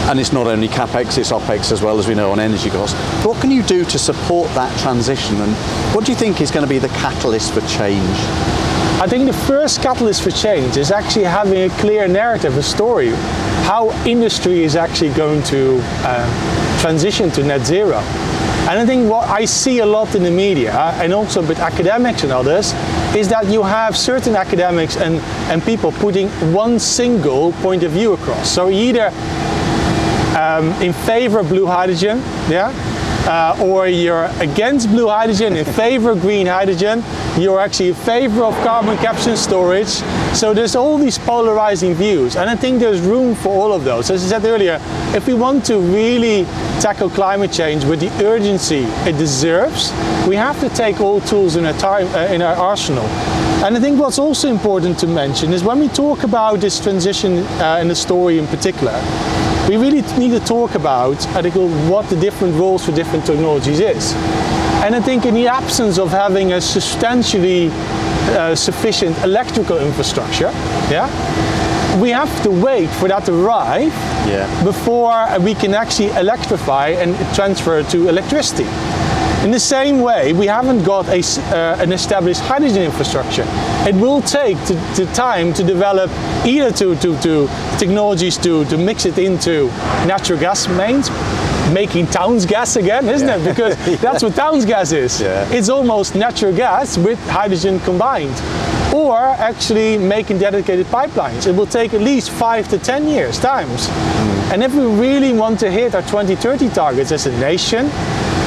and 0.10 0.20
it's 0.20 0.34
not 0.34 0.48
only 0.48 0.68
capex, 0.68 1.18
it's 1.18 1.32
opex 1.32 1.72
as 1.72 1.82
well 1.82 1.98
as 1.98 2.10
we 2.10 2.14
know 2.14 2.30
on 2.30 2.42
energy 2.42 2.70
costs. 2.70 3.00
What 3.26 3.40
can 3.40 3.52
you 3.52 3.64
do 3.64 3.86
to 3.86 3.98
support 3.98 4.50
that 4.50 4.78
transition, 4.82 5.40
and 5.40 5.54
what 5.96 6.04
do 6.04 6.12
you 6.12 6.18
think 6.18 6.42
is 6.42 6.52
going 6.52 6.66
to 6.66 6.70
be 6.70 6.78
the 6.78 6.90
catalyst 6.90 7.54
for 7.54 7.62
change? 7.62 8.18
I 9.00 9.08
think 9.08 9.28
the 9.28 9.34
first 9.48 9.82
catalyst 9.82 10.22
for 10.22 10.32
change 10.32 10.76
is 10.76 10.92
actually 10.92 11.24
having 11.24 11.72
a 11.72 11.76
clear 11.78 12.06
narrative, 12.06 12.58
a 12.58 12.64
story, 12.64 13.14
how 13.66 13.90
industry 14.06 14.64
is 14.64 14.76
actually 14.76 15.12
going 15.14 15.42
to 15.42 15.80
uh, 16.04 16.80
transition 16.82 17.32
to 17.32 17.44
net 17.44 17.66
zero. 17.66 17.98
And 18.68 18.80
I 18.80 18.86
think 18.86 19.10
what 19.10 19.28
I 19.28 19.46
see 19.46 19.80
a 19.80 19.86
lot 19.86 20.14
in 20.16 20.24
the 20.24 20.32
media 20.32 20.74
and 21.02 21.12
also 21.14 21.42
with 21.42 21.60
academics 21.60 22.24
and 22.24 22.32
others 22.32 22.74
is 23.16 23.28
that 23.30 23.48
you 23.48 23.64
have 23.64 23.98
certain 23.98 24.36
academics 24.36 24.98
and, 24.98 25.16
and 25.52 25.64
people 25.64 25.92
putting 25.92 26.30
one 26.54 26.80
single 26.80 27.54
point 27.54 27.84
of 27.84 27.92
view 27.92 28.14
across. 28.14 28.50
So 28.50 28.70
either 28.70 29.12
um, 30.38 30.72
in 30.82 30.94
favor 30.94 31.40
of 31.40 31.50
blue 31.50 31.66
hydrogen, 31.66 32.18
yeah, 32.50 32.72
uh, 33.28 33.58
or 33.62 33.88
you're 33.88 34.26
against 34.40 34.90
blue 34.90 35.08
hydrogen, 35.08 35.56
in 35.56 35.66
favor 35.66 36.12
of 36.12 36.22
green 36.22 36.48
hydrogen, 36.48 37.04
you're 37.38 37.60
actually 37.60 37.90
in 37.90 37.96
favor 37.96 38.44
of 38.44 38.54
carbon 38.64 38.98
capture 38.98 39.32
and 39.32 39.40
storage. 39.40 39.88
So 40.34 40.54
there's 40.54 40.76
all 40.76 40.98
these 40.98 41.18
polarizing 41.18 41.94
views, 41.94 42.36
and 42.36 42.50
I 42.50 42.56
think 42.56 42.80
there's 42.80 43.02
room 43.02 43.36
for 43.36 43.50
all 43.50 43.74
of 43.74 43.84
those. 43.84 44.10
As 44.12 44.24
I 44.26 44.40
said 44.40 44.46
earlier, 44.46 44.80
if 45.16 45.28
we 45.28 45.34
want 45.34 45.66
to 45.66 45.80
really 45.80 46.44
tackle 46.80 47.10
climate 47.10 47.52
change 47.52 47.86
with 47.86 48.00
the 48.00 48.10
urgency 48.24 48.84
it 49.10 49.18
deserves, 49.18 49.92
we 50.28 50.36
have 50.36 50.60
to 50.60 50.70
take 50.70 51.00
all 51.02 51.22
tools 51.22 51.56
in 51.56 51.66
our, 51.66 51.74
time, 51.74 52.08
uh, 52.16 52.34
in 52.34 52.42
our 52.42 52.56
arsenal. 52.56 53.06
And 53.64 53.76
I 53.76 53.80
think 53.80 54.00
what's 54.00 54.20
also 54.20 54.50
important 54.50 55.00
to 55.00 55.08
mention 55.08 55.52
is 55.52 55.64
when 55.64 55.80
we 55.80 55.88
talk 55.88 56.24
about 56.24 56.60
this 56.60 56.80
transition 56.80 57.40
uh, 57.60 57.80
in 57.82 57.88
the 57.88 57.96
story 57.96 58.38
in 58.38 58.46
particular, 58.48 58.94
we 59.68 59.78
really 59.78 60.02
need 60.20 60.32
to 60.32 60.40
talk 60.40 60.76
about 60.76 61.18
I 61.36 61.42
think, 61.42 61.56
what 61.90 62.08
the 62.10 62.16
different 62.16 62.56
roles 62.56 62.86
for 62.86 62.92
different 62.92 63.26
technologies 63.26 63.80
is. 63.80 64.14
And 64.84 64.96
I 64.96 65.02
think 65.02 65.26
in 65.26 65.34
the 65.34 65.48
absence 65.48 65.98
of 65.98 66.12
having 66.12 66.54
a 66.54 66.62
substantially 66.62 67.70
uh, 67.72 68.54
sufficient 68.56 69.18
electrical 69.24 69.80
infrastructure, 69.80 70.52
yeah, 70.92 71.10
we 72.00 72.10
have 72.10 72.44
to 72.44 72.52
wait 72.52 72.90
for 72.90 73.08
that 73.08 73.26
to 73.26 73.34
arrive 73.34 73.94
yeah. 74.28 74.46
before 74.64 75.28
we 75.40 75.56
can 75.56 75.74
actually 75.74 76.10
electrify 76.10 76.90
and 76.90 77.16
transfer 77.34 77.84
to 77.84 78.10
electricity. 78.10 78.66
In 79.46 79.52
the 79.52 79.60
same 79.60 80.02
way, 80.02 80.34
we 80.34 80.48
haven't 80.48 80.84
got 80.84 81.08
a, 81.08 81.20
uh, 81.20 81.80
an 81.80 81.92
established 81.92 82.42
hydrogen 82.42 82.82
infrastructure. 82.82 83.46
It 83.88 83.94
will 83.94 84.20
take 84.24 84.58
the, 84.66 85.08
time 85.14 85.54
to 85.54 85.64
develop 85.64 86.10
either 86.44 86.72
to, 86.72 86.96
to, 86.96 87.22
to 87.22 87.48
technologies 87.78 88.40
to, 88.40 88.66
to 88.66 88.76
mix 88.76 89.06
it 89.06 89.20
into 89.20 89.68
natural 90.08 90.40
gas 90.40 90.68
mains, 90.68 91.12
making 91.72 92.08
towns 92.08 92.48
gas 92.48 92.76
again, 92.76 93.08
isn't 93.08 93.28
yeah. 93.28 93.38
it? 93.38 93.48
Because 93.48 93.88
yeah. 93.88 93.98
that's 93.98 94.24
what 94.24 94.34
towns 94.34 94.66
gas 94.66 94.92
is. 94.92 95.22
Yeah. 95.22 95.48
It's 95.52 95.70
almost 95.70 96.16
natural 96.16 96.52
gas 96.52 96.98
with 96.98 97.20
hydrogen 97.30 97.80
combined. 97.82 98.34
Or 98.96 99.16
actually 99.16 100.00
making 100.00 100.40
dedicated 100.40 100.88
pipelines. 100.88 101.46
It 101.46 101.52
will 101.52 101.68
take 101.68 101.94
at 101.94 102.02
least 102.02 102.32
five 102.32 102.68
to 102.70 102.80
10 102.80 103.08
years 103.08 103.40
times. 103.40 103.90
Mm. 103.90 104.54
And 104.54 104.64
if 104.64 104.74
we 104.74 104.86
really 104.86 105.34
want 105.34 105.60
to 105.60 105.70
hit 105.70 105.94
our 105.94 106.02
2030 106.02 106.70
targets 106.70 107.12
as 107.12 107.28
a 107.28 107.38
nation, 107.38 107.92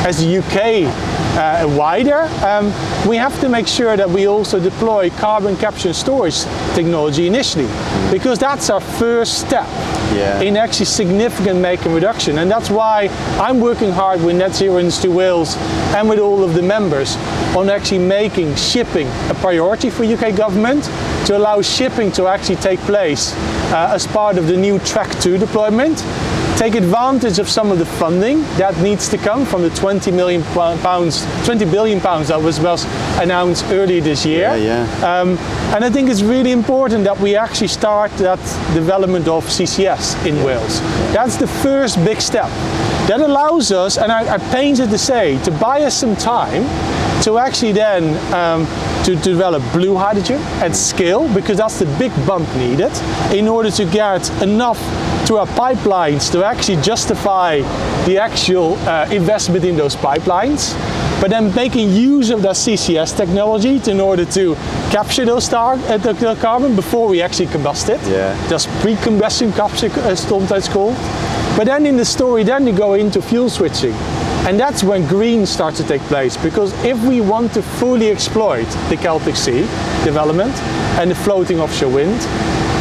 as 0.09 0.25
the 0.25 0.39
UK 0.39 0.89
uh, 1.37 1.69
wider, 1.77 2.23
um, 2.43 2.73
we 3.07 3.15
have 3.17 3.39
to 3.41 3.49
make 3.49 3.67
sure 3.67 3.95
that 3.95 4.09
we 4.09 4.27
also 4.27 4.59
deploy 4.59 5.11
carbon 5.11 5.55
capture 5.55 5.89
and 5.89 5.97
storage 5.97 6.45
technology 6.75 7.27
initially, 7.27 7.67
because 8.11 8.39
that's 8.39 8.71
our 8.71 8.81
first 8.81 9.39
step 9.39 9.67
yeah. 10.15 10.41
in 10.41 10.57
actually 10.57 10.87
significant 10.87 11.61
making 11.61 11.93
reduction. 11.93 12.39
And 12.39 12.51
that's 12.51 12.71
why 12.71 13.09
I'm 13.39 13.61
working 13.61 13.93
hard 13.93 14.23
with 14.23 14.37
Net 14.37 14.55
Zero 14.55 14.79
Industry 14.79 15.11
Wales 15.11 15.57
and 15.95 16.09
with 16.09 16.19
all 16.19 16.43
of 16.43 16.55
the 16.55 16.63
members 16.63 17.17
on 17.55 17.69
actually 17.69 17.99
making 17.99 18.55
shipping 18.55 19.09
a 19.29 19.35
priority 19.35 19.91
for 19.91 20.05
UK 20.05 20.35
government 20.35 20.85
to 21.27 21.37
allow 21.37 21.61
shipping 21.61 22.11
to 22.13 22.27
actually 22.29 22.57
take 22.57 22.81
place 22.81 23.35
uh, 23.73 23.93
as 23.93 24.07
part 24.07 24.39
of 24.39 24.47
the 24.47 24.57
new 24.57 24.79
Track 24.79 25.11
2 25.21 25.37
deployment 25.37 26.03
take 26.59 26.75
advantage 26.75 27.39
of 27.39 27.49
some 27.49 27.71
of 27.71 27.79
the 27.79 27.87
funding 27.87 28.41
that 28.59 28.77
needs 28.79 29.09
to 29.09 29.17
come 29.17 29.47
from 29.47 29.63
the 29.63 29.71
20 29.71 30.11
million 30.11 30.43
pounds, 30.43 31.25
20 31.45 31.65
billion 31.67 32.01
pounds 32.01 32.27
that 32.29 32.43
was, 32.43 32.59
was 32.59 32.85
announced 33.21 33.65
earlier 33.67 34.01
this 34.01 34.27
year. 34.27 34.57
Yeah, 34.57 34.85
yeah. 34.89 35.21
Um, 35.21 35.39
and 35.73 35.85
I 35.85 35.91
think 35.91 36.11
it's 36.11 36.23
really 36.23 36.51
important 36.51 37.05
that 37.05 37.17
we 37.21 37.37
actually 37.37 37.69
start 37.69 38.11
that 38.19 38.41
development 38.75 39.29
of 39.29 39.45
CCS 39.45 40.27
in 40.27 40.43
Wales. 40.43 40.81
That's 41.13 41.37
the 41.37 41.47
first 41.47 42.05
big 42.05 42.21
step. 42.21 42.49
That 43.07 43.21
allows 43.21 43.71
us, 43.71 43.97
and 43.97 44.11
I, 44.11 44.35
I 44.35 44.39
painted 44.53 44.91
to 44.91 44.99
say, 44.99 45.41
to 45.45 45.53
buy 45.53 45.83
us 45.83 45.95
some 45.95 46.17
time 46.17 46.65
to 47.23 47.39
actually 47.39 47.73
then 47.73 48.17
um, 48.35 48.67
to 49.05 49.15
develop 49.15 49.63
blue 49.73 49.95
hydrogen 49.97 50.41
at 50.61 50.75
scale 50.75 51.33
because 51.35 51.59
that's 51.59 51.79
the 51.79 51.87
big 51.99 52.11
bump 52.27 52.49
needed 52.57 52.93
in 53.33 53.47
order 53.47 53.71
to 53.71 53.85
get 53.85 54.29
enough 54.43 54.79
to 55.29 55.37
our 55.37 55.47
pipelines 55.49 56.33
to 56.33 56.45
actually 56.45 56.81
justify 56.83 57.61
the 58.07 58.19
actual 58.19 58.75
uh, 58.89 59.07
investment 59.11 59.65
in 59.65 59.77
those 59.77 59.95
pipelines 59.95 60.75
but 61.21 61.31
then 61.31 61.53
making 61.55 61.91
use 61.91 62.31
of 62.31 62.43
that 62.43 62.55
CCS 62.55 63.17
technology 63.17 63.81
in 63.91 64.01
order 64.01 64.25
to 64.25 64.55
capture 64.91 65.25
those 65.25 65.53
uh, 65.53 65.77
the, 65.99 66.13
the, 66.13 66.35
carbon 66.37 66.77
before 66.77 67.09
we 67.09 67.21
actually 67.21 67.47
combust 67.47 67.89
it. 67.89 68.01
Yeah. 68.09 68.49
Just 68.49 68.69
pre-combustion 68.81 69.53
capture, 69.53 69.91
uh, 70.01 70.15
sometimes 70.15 70.69
called. 70.69 70.95
But 71.57 71.65
then 71.65 71.87
in 71.87 71.97
the 71.97 72.05
story, 72.05 72.45
then 72.45 72.67
you 72.67 72.73
go 72.73 72.95
into 72.95 73.21
fuel 73.21 73.51
switching. 73.51 73.95
And 74.47 74.59
that's 74.59 74.85
when 74.85 75.07
green 75.09 75.45
starts 75.45 75.79
to 75.79 75.87
take 75.87 76.01
place 76.03 76.37
because 76.37 76.73
if 76.85 77.03
we 77.05 77.21
want 77.21 77.53
to 77.55 77.63
fully 77.63 78.11
exploit 78.11 78.67
the 78.89 78.97
Celtic 78.97 79.35
Sea 79.35 79.63
development 80.05 80.55
and 81.01 81.11
the 81.11 81.17
floating 81.17 81.59
offshore 81.59 81.93
wind, 81.93 82.19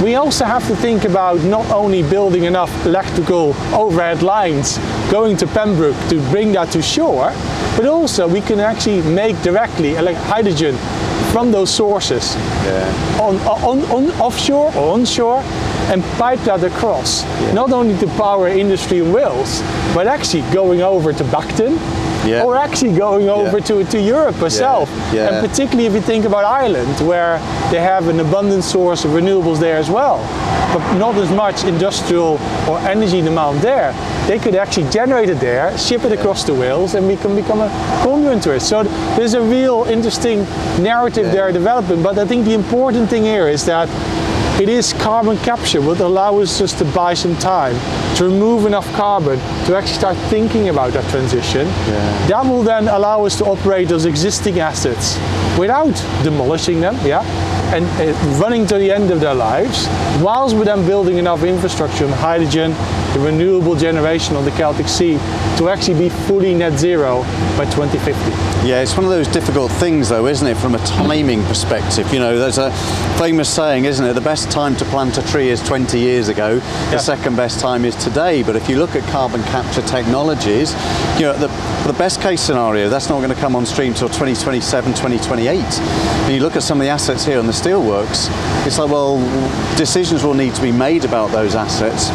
we 0.03 0.13
also 0.13 0.45
have 0.45 0.65
to 0.67 0.75
think 0.75 1.05
about 1.05 1.39
not 1.41 1.65
only 1.71 2.03
building 2.03 2.43
enough 2.43 2.71
electrical 2.85 3.55
overhead 3.73 4.21
lines 4.21 4.77
going 5.11 5.35
to 5.37 5.47
Pembroke 5.47 5.97
to 6.09 6.19
bring 6.29 6.51
that 6.51 6.71
to 6.71 6.81
shore, 6.81 7.31
but 7.75 7.87
also 7.87 8.27
we 8.27 8.41
can 8.41 8.59
actually 8.59 9.01
make 9.01 9.41
directly 9.41 9.95
hydrogen 9.95 10.75
from 11.31 11.51
those 11.51 11.73
sources 11.73 12.35
yeah. 12.35 13.19
on, 13.21 13.35
on, 13.47 13.79
on 13.91 14.11
offshore 14.21 14.67
or 14.75 14.93
onshore 14.93 15.39
and 15.91 16.03
pipe 16.19 16.39
that 16.41 16.63
across, 16.63 17.23
yeah. 17.23 17.53
not 17.53 17.71
only 17.71 17.97
to 17.97 18.07
power 18.17 18.47
industry 18.47 18.99
in 18.99 19.11
Wales, 19.11 19.61
but 19.95 20.05
actually 20.05 20.43
going 20.53 20.81
over 20.81 21.11
to 21.11 21.23
Beckton, 21.25 21.77
yeah. 22.27 22.43
or 22.43 22.55
actually 22.55 22.95
going 22.95 23.29
over 23.29 23.57
yeah. 23.59 23.65
to, 23.65 23.83
to 23.85 24.01
Europe 24.01 24.35
herself. 24.35 24.89
Yeah. 25.13 25.29
And 25.29 25.47
particularly 25.47 25.85
if 25.87 25.93
you 25.93 26.01
think 26.01 26.25
about 26.25 26.45
Ireland, 26.45 27.07
where 27.07 27.39
they 27.71 27.79
have 27.79 28.07
an 28.07 28.19
abundant 28.19 28.63
source 28.63 29.05
of 29.05 29.11
renewables 29.11 29.59
there 29.59 29.77
as 29.77 29.89
well, 29.89 30.17
but 30.73 30.97
not 30.97 31.15
as 31.15 31.31
much 31.31 31.63
industrial 31.63 32.39
or 32.69 32.79
energy 32.79 33.21
demand 33.21 33.61
there. 33.61 33.93
They 34.27 34.39
could 34.39 34.55
actually 34.55 34.89
generate 34.89 35.29
it 35.29 35.39
there, 35.39 35.77
ship 35.77 36.03
it 36.03 36.11
across 36.11 36.43
to 36.45 36.53
Wales, 36.53 36.95
and 36.95 37.07
we 37.07 37.15
can 37.15 37.35
become 37.35 37.61
a 37.61 37.69
conduit 38.03 38.43
to 38.43 38.55
it. 38.55 38.59
So 38.59 38.83
there's 39.15 39.33
a 39.33 39.41
real 39.41 39.85
interesting 39.85 40.43
narrative 40.83 41.31
there 41.31 41.51
developing. 41.51 42.03
But 42.03 42.17
I 42.17 42.25
think 42.25 42.45
the 42.45 42.53
important 42.53 43.09
thing 43.09 43.23
here 43.23 43.47
is 43.47 43.65
that 43.65 43.87
it 44.59 44.69
is 44.69 44.93
carbon 44.93 45.37
capture 45.37 45.81
what 45.81 45.99
allows 45.99 46.49
us 46.49 46.59
just 46.59 46.77
to 46.79 46.85
buy 46.85 47.13
some 47.13 47.35
time 47.35 47.75
to 48.15 48.23
remove 48.23 48.65
enough 48.65 48.91
carbon 48.93 49.37
to 49.65 49.75
actually 49.75 49.93
start 49.93 50.17
thinking 50.29 50.69
about 50.69 50.93
that 50.93 51.07
transition. 51.11 51.67
Yeah. 51.67 52.27
That 52.27 52.45
will 52.45 52.63
then 52.63 52.87
allow 52.87 53.25
us 53.25 53.37
to 53.37 53.45
operate 53.45 53.87
those 53.89 54.05
existing 54.05 54.59
assets 54.59 55.15
without 55.59 55.93
demolishing 56.23 56.81
them, 56.81 56.95
yeah, 57.05 57.21
and 57.73 57.85
uh, 57.85 58.39
running 58.39 58.65
to 58.67 58.77
the 58.77 58.91
end 58.91 59.11
of 59.11 59.19
their 59.19 59.35
lives, 59.35 59.87
whilst 60.21 60.55
we're 60.55 60.65
then 60.65 60.85
building 60.87 61.17
enough 61.17 61.43
infrastructure 61.43 62.05
on 62.05 62.11
hydrogen, 62.13 62.71
the 63.17 63.23
renewable 63.23 63.75
generation 63.75 64.35
on 64.35 64.45
the 64.45 64.51
Celtic 64.51 64.87
Sea 64.87 65.17
to 65.57 65.69
actually 65.69 65.97
be 65.97 66.09
fully 66.09 66.53
net 66.53 66.73
zero 66.77 67.21
by 67.57 67.65
2050. 67.65 68.13
Yeah, 68.67 68.81
it's 68.81 68.95
one 68.95 69.05
of 69.05 69.09
those 69.11 69.27
difficult 69.27 69.71
things, 69.71 70.09
though, 70.09 70.27
isn't 70.27 70.45
it, 70.47 70.55
from 70.57 70.75
a 70.75 70.79
timing 70.79 71.41
perspective? 71.45 72.11
You 72.13 72.19
know, 72.19 72.37
there's 72.37 72.57
a 72.59 72.71
famous 73.17 73.51
saying, 73.51 73.85
isn't 73.85 74.05
it? 74.05 74.13
The 74.13 74.21
best 74.21 74.51
time 74.51 74.75
to 74.77 74.85
plant 74.85 75.17
a 75.17 75.25
tree 75.27 75.49
is 75.49 75.61
20 75.63 75.97
years 75.99 76.27
ago. 76.27 76.59
The 76.59 76.91
Yeah. 76.91 76.97
second 76.97 77.35
best 77.37 77.59
time 77.59 77.85
is 77.85 77.95
today. 77.95 78.43
But 78.43 78.55
if 78.55 78.69
you 78.69 78.77
look 78.77 78.95
at 78.95 79.03
carbon 79.09 79.41
capture 79.43 79.81
technologies, 79.83 80.75
you 81.17 81.23
know, 81.23 81.33
the, 81.33 81.47
the 81.87 81.93
best 81.97 82.21
case 82.21 82.41
scenario, 82.41 82.89
that's 82.89 83.09
not 83.09 83.17
going 83.19 83.33
to 83.33 83.39
come 83.41 83.55
on 83.55 83.65
stream 83.65 83.93
till 83.93 84.09
2027, 84.09 84.93
2028. 84.93 85.57
And 85.59 86.33
you 86.33 86.41
look 86.41 86.55
at 86.55 86.61
some 86.63 86.77
of 86.79 86.83
the 86.83 86.89
assets 86.89 87.25
here 87.25 87.39
on 87.39 87.47
the 87.47 87.53
steelworks, 87.53 88.27
it's 88.67 88.77
like, 88.77 88.91
well, 88.91 89.17
decisions 89.75 90.23
will 90.23 90.33
need 90.35 90.53
to 90.55 90.61
be 90.61 90.71
made 90.71 91.05
about 91.05 91.31
those 91.31 91.55
assets 91.55 92.11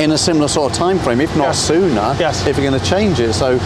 in 0.00 0.12
a 0.12 0.18
similar 0.18 0.48
sort 0.48 0.72
of 0.72 0.76
time 0.78 0.98
frame, 0.98 1.20
if 1.20 1.34
not 1.36 1.48
Yes. 1.48 1.58
sooner, 1.58 2.16
Yes. 2.18 2.46
if 2.46 2.56
you're 2.56 2.68
going 2.68 2.80
to 2.80 2.86
change 2.88 3.20
it. 3.20 3.32
So 3.34 3.58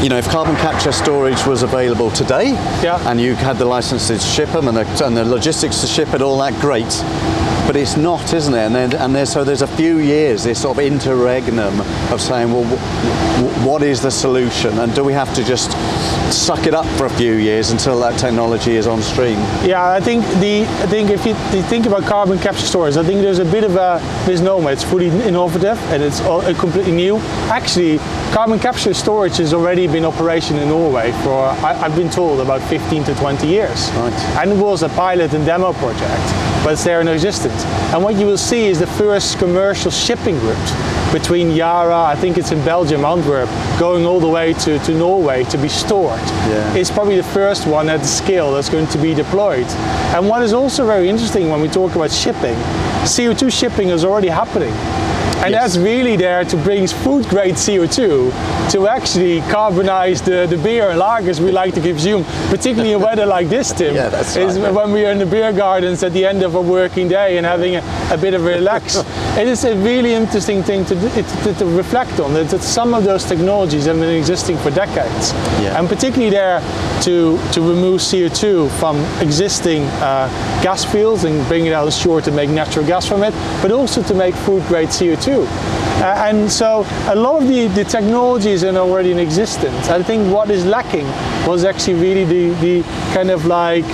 you 0.00 0.08
know, 0.08 0.16
if 0.16 0.28
carbon 0.28 0.54
capture 0.56 0.92
storage 0.92 1.44
was 1.44 1.64
available 1.64 2.08
today, 2.12 2.56
Yeah. 2.84 3.00
and 3.10 3.20
you 3.20 3.34
had 3.34 3.58
the 3.58 3.64
licenses 3.64 4.22
to 4.22 4.26
ship 4.28 4.52
them 4.52 4.68
and 4.68 4.76
the, 4.76 5.04
and 5.04 5.16
the 5.16 5.24
logistics 5.24 5.80
to 5.80 5.88
ship 5.88 6.14
it, 6.14 6.22
all 6.22 6.38
that 6.38 6.56
great. 6.60 6.86
But 7.68 7.76
it's 7.76 7.98
not, 7.98 8.32
isn't 8.32 8.54
it? 8.54 8.64
And 8.64 8.74
then, 8.74 8.94
and 8.94 9.14
there's, 9.14 9.30
so 9.30 9.44
there's 9.44 9.60
a 9.60 9.66
few 9.66 9.98
years, 9.98 10.44
this 10.44 10.62
sort 10.62 10.78
of 10.78 10.82
interregnum 10.84 11.78
of 12.10 12.18
saying, 12.18 12.50
well, 12.50 12.64
what 13.62 13.82
is 13.82 14.00
the 14.00 14.10
solution, 14.10 14.78
and 14.78 14.94
do 14.94 15.04
we 15.04 15.12
have 15.12 15.34
to 15.34 15.44
just 15.44 15.70
suck 16.32 16.66
it 16.66 16.72
up 16.72 16.86
for 16.96 17.04
a 17.04 17.10
few 17.10 17.34
years 17.34 17.70
until 17.70 18.00
that 18.00 18.18
technology 18.18 18.76
is 18.76 18.86
on 18.86 19.02
stream? 19.02 19.38
Yeah, 19.66 19.86
I 19.90 20.00
think 20.00 20.24
the 20.40 20.62
I 20.62 20.86
think 20.86 21.10
if 21.10 21.26
you, 21.26 21.34
you 21.54 21.62
think 21.64 21.84
about 21.84 22.04
carbon 22.04 22.38
capture 22.38 22.64
storage, 22.64 22.96
I 22.96 23.04
think 23.04 23.20
there's 23.20 23.38
a 23.38 23.44
bit 23.44 23.64
of 23.64 23.76
a 23.76 24.00
misnomer. 24.26 24.70
It's 24.70 24.84
fully 24.84 25.08
innovative 25.08 25.78
and 25.92 26.02
it's 26.02 26.20
uh, 26.22 26.54
completely 26.58 26.92
new. 26.92 27.18
Actually, 27.50 27.98
carbon 28.32 28.58
capture 28.58 28.94
storage 28.94 29.36
has 29.36 29.52
already 29.52 29.86
been 29.86 29.96
in 29.98 30.04
operation 30.06 30.56
in 30.56 30.68
Norway 30.68 31.12
for 31.22 31.48
I, 31.48 31.78
I've 31.84 31.96
been 31.96 32.08
told 32.10 32.40
about 32.40 32.62
15 32.62 33.04
to 33.04 33.14
20 33.16 33.46
years, 33.46 33.90
Right. 33.92 34.12
and 34.40 34.52
it 34.52 34.56
was 34.56 34.82
a 34.82 34.88
pilot 34.88 35.34
and 35.34 35.44
demo 35.44 35.74
project, 35.74 36.22
but 36.68 36.74
it's 36.74 36.84
there 36.84 37.00
in 37.00 37.08
existence. 37.08 37.64
And 37.94 38.04
what 38.04 38.16
you 38.16 38.26
will 38.26 38.36
see 38.36 38.66
is 38.66 38.78
the 38.78 38.86
first 38.86 39.38
commercial 39.38 39.90
shipping 39.90 40.38
route 40.40 41.12
between 41.14 41.50
Yara, 41.50 41.96
I 41.96 42.14
think 42.14 42.36
it's 42.36 42.52
in 42.52 42.62
Belgium, 42.62 43.06
Antwerp, 43.06 43.48
going 43.80 44.04
all 44.04 44.20
the 44.20 44.28
way 44.28 44.52
to, 44.52 44.78
to 44.80 44.92
Norway 44.92 45.44
to 45.44 45.56
be 45.56 45.70
stored. 45.70 46.20
Yeah. 46.20 46.74
It's 46.74 46.90
probably 46.90 47.16
the 47.16 47.22
first 47.22 47.66
one 47.66 47.88
at 47.88 48.00
the 48.00 48.06
scale 48.06 48.52
that's 48.52 48.68
going 48.68 48.86
to 48.88 48.98
be 48.98 49.14
deployed. 49.14 49.64
And 50.12 50.28
what 50.28 50.42
is 50.42 50.52
also 50.52 50.84
very 50.84 51.08
interesting 51.08 51.48
when 51.48 51.62
we 51.62 51.68
talk 51.68 51.94
about 51.94 52.10
shipping, 52.10 52.56
CO2 53.04 53.50
shipping 53.50 53.88
is 53.88 54.04
already 54.04 54.28
happening. 54.28 54.74
And 55.42 55.52
Yes. 55.52 55.74
that's 55.74 55.76
really 55.78 56.16
there 56.16 56.44
to 56.44 56.56
bring 56.56 56.86
food 56.88 57.24
grade 57.28 57.54
CO2 57.54 58.32
to 58.72 58.88
actually 58.88 59.40
carbonize 59.42 60.20
the, 60.24 60.46
the 60.46 60.56
beer 60.58 60.90
and 60.90 61.00
lagers 61.00 61.40
we 61.40 61.52
like 61.52 61.74
to 61.74 61.80
consume, 61.80 62.24
particularly 62.50 62.92
in 62.92 63.00
weather 63.00 63.24
like 63.24 63.48
this, 63.48 63.72
Tim. 63.72 63.94
Yeah, 63.94 64.08
that's 64.08 64.36
is 64.36 64.58
right. 64.58 64.74
when 64.74 64.92
we 64.92 65.06
are 65.06 65.12
in 65.12 65.18
the 65.18 65.26
beer 65.26 65.52
gardens 65.52 66.02
at 66.02 66.12
the 66.12 66.26
end 66.26 66.42
of 66.42 66.54
a 66.54 66.60
working 66.60 67.08
day 67.08 67.36
and 67.36 67.46
having 67.46 67.76
a, 67.76 67.82
a 68.10 68.18
bit 68.18 68.34
of 68.34 68.44
a 68.44 68.48
relax. 68.48 68.96
it 69.38 69.46
is 69.46 69.64
a 69.64 69.76
really 69.76 70.12
interesting 70.12 70.62
thing 70.62 70.84
to, 70.86 70.94
to, 70.94 71.54
to 71.54 71.66
reflect 71.66 72.18
on, 72.20 72.34
that, 72.34 72.48
that 72.48 72.62
some 72.62 72.92
of 72.92 73.04
those 73.04 73.24
technologies 73.24 73.86
have 73.86 73.96
been 74.00 74.14
existing 74.16 74.56
for 74.58 74.70
decades. 74.70 75.32
Yeah. 75.62 75.78
And 75.78 75.88
particularly 75.88 76.30
there 76.30 76.60
to, 77.02 77.38
to 77.52 77.60
remove 77.60 78.00
CO2 78.00 78.70
from 78.78 78.96
existing 79.20 79.82
uh, 80.00 80.28
gas 80.62 80.84
fields 80.84 81.24
and 81.24 81.46
bring 81.48 81.66
it 81.66 81.72
out 81.72 81.86
of 81.86 81.94
shore 81.94 82.20
to 82.20 82.30
make 82.30 82.50
natural 82.50 82.86
gas 82.86 83.06
from 83.06 83.22
it, 83.22 83.32
but 83.62 83.72
also 83.72 84.02
to 84.02 84.14
make 84.14 84.34
food 84.34 84.62
grade 84.66 84.88
CO2. 84.88 85.46
Uh, 86.00 86.04
and 86.28 86.50
so 86.50 86.86
a 87.08 87.14
lot 87.14 87.42
of 87.42 87.48
the, 87.48 87.66
the 87.68 87.84
technologies 87.84 88.62
are 88.62 88.76
already 88.76 89.10
in 89.10 89.18
existence. 89.18 89.88
I 89.88 90.02
think 90.02 90.32
what 90.32 90.50
is 90.50 90.64
lacking 90.64 91.06
was 91.46 91.64
actually 91.64 91.94
really 91.94 92.24
the, 92.24 92.54
the 92.60 92.82
kind 93.14 93.30
of 93.30 93.46
like 93.46 93.84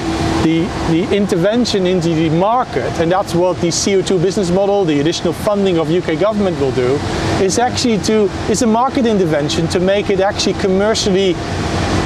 the, 0.44 0.66
the 0.90 1.16
intervention 1.16 1.86
into 1.86 2.08
the 2.08 2.28
market, 2.28 2.92
and 3.00 3.10
that's 3.10 3.34
what 3.34 3.58
the 3.62 3.68
CO2 3.68 4.20
business 4.20 4.50
model, 4.50 4.84
the 4.84 5.00
additional 5.00 5.32
funding 5.32 5.78
of 5.78 5.90
UK 5.90 6.20
government 6.20 6.60
will 6.60 6.72
do, 6.72 6.96
is 7.42 7.58
actually 7.58 7.96
to, 7.98 8.28
it's 8.50 8.60
a 8.60 8.66
market 8.66 9.06
intervention 9.06 9.66
to 9.68 9.80
make 9.80 10.10
it 10.10 10.20
actually 10.20 10.52
commercially 10.54 11.34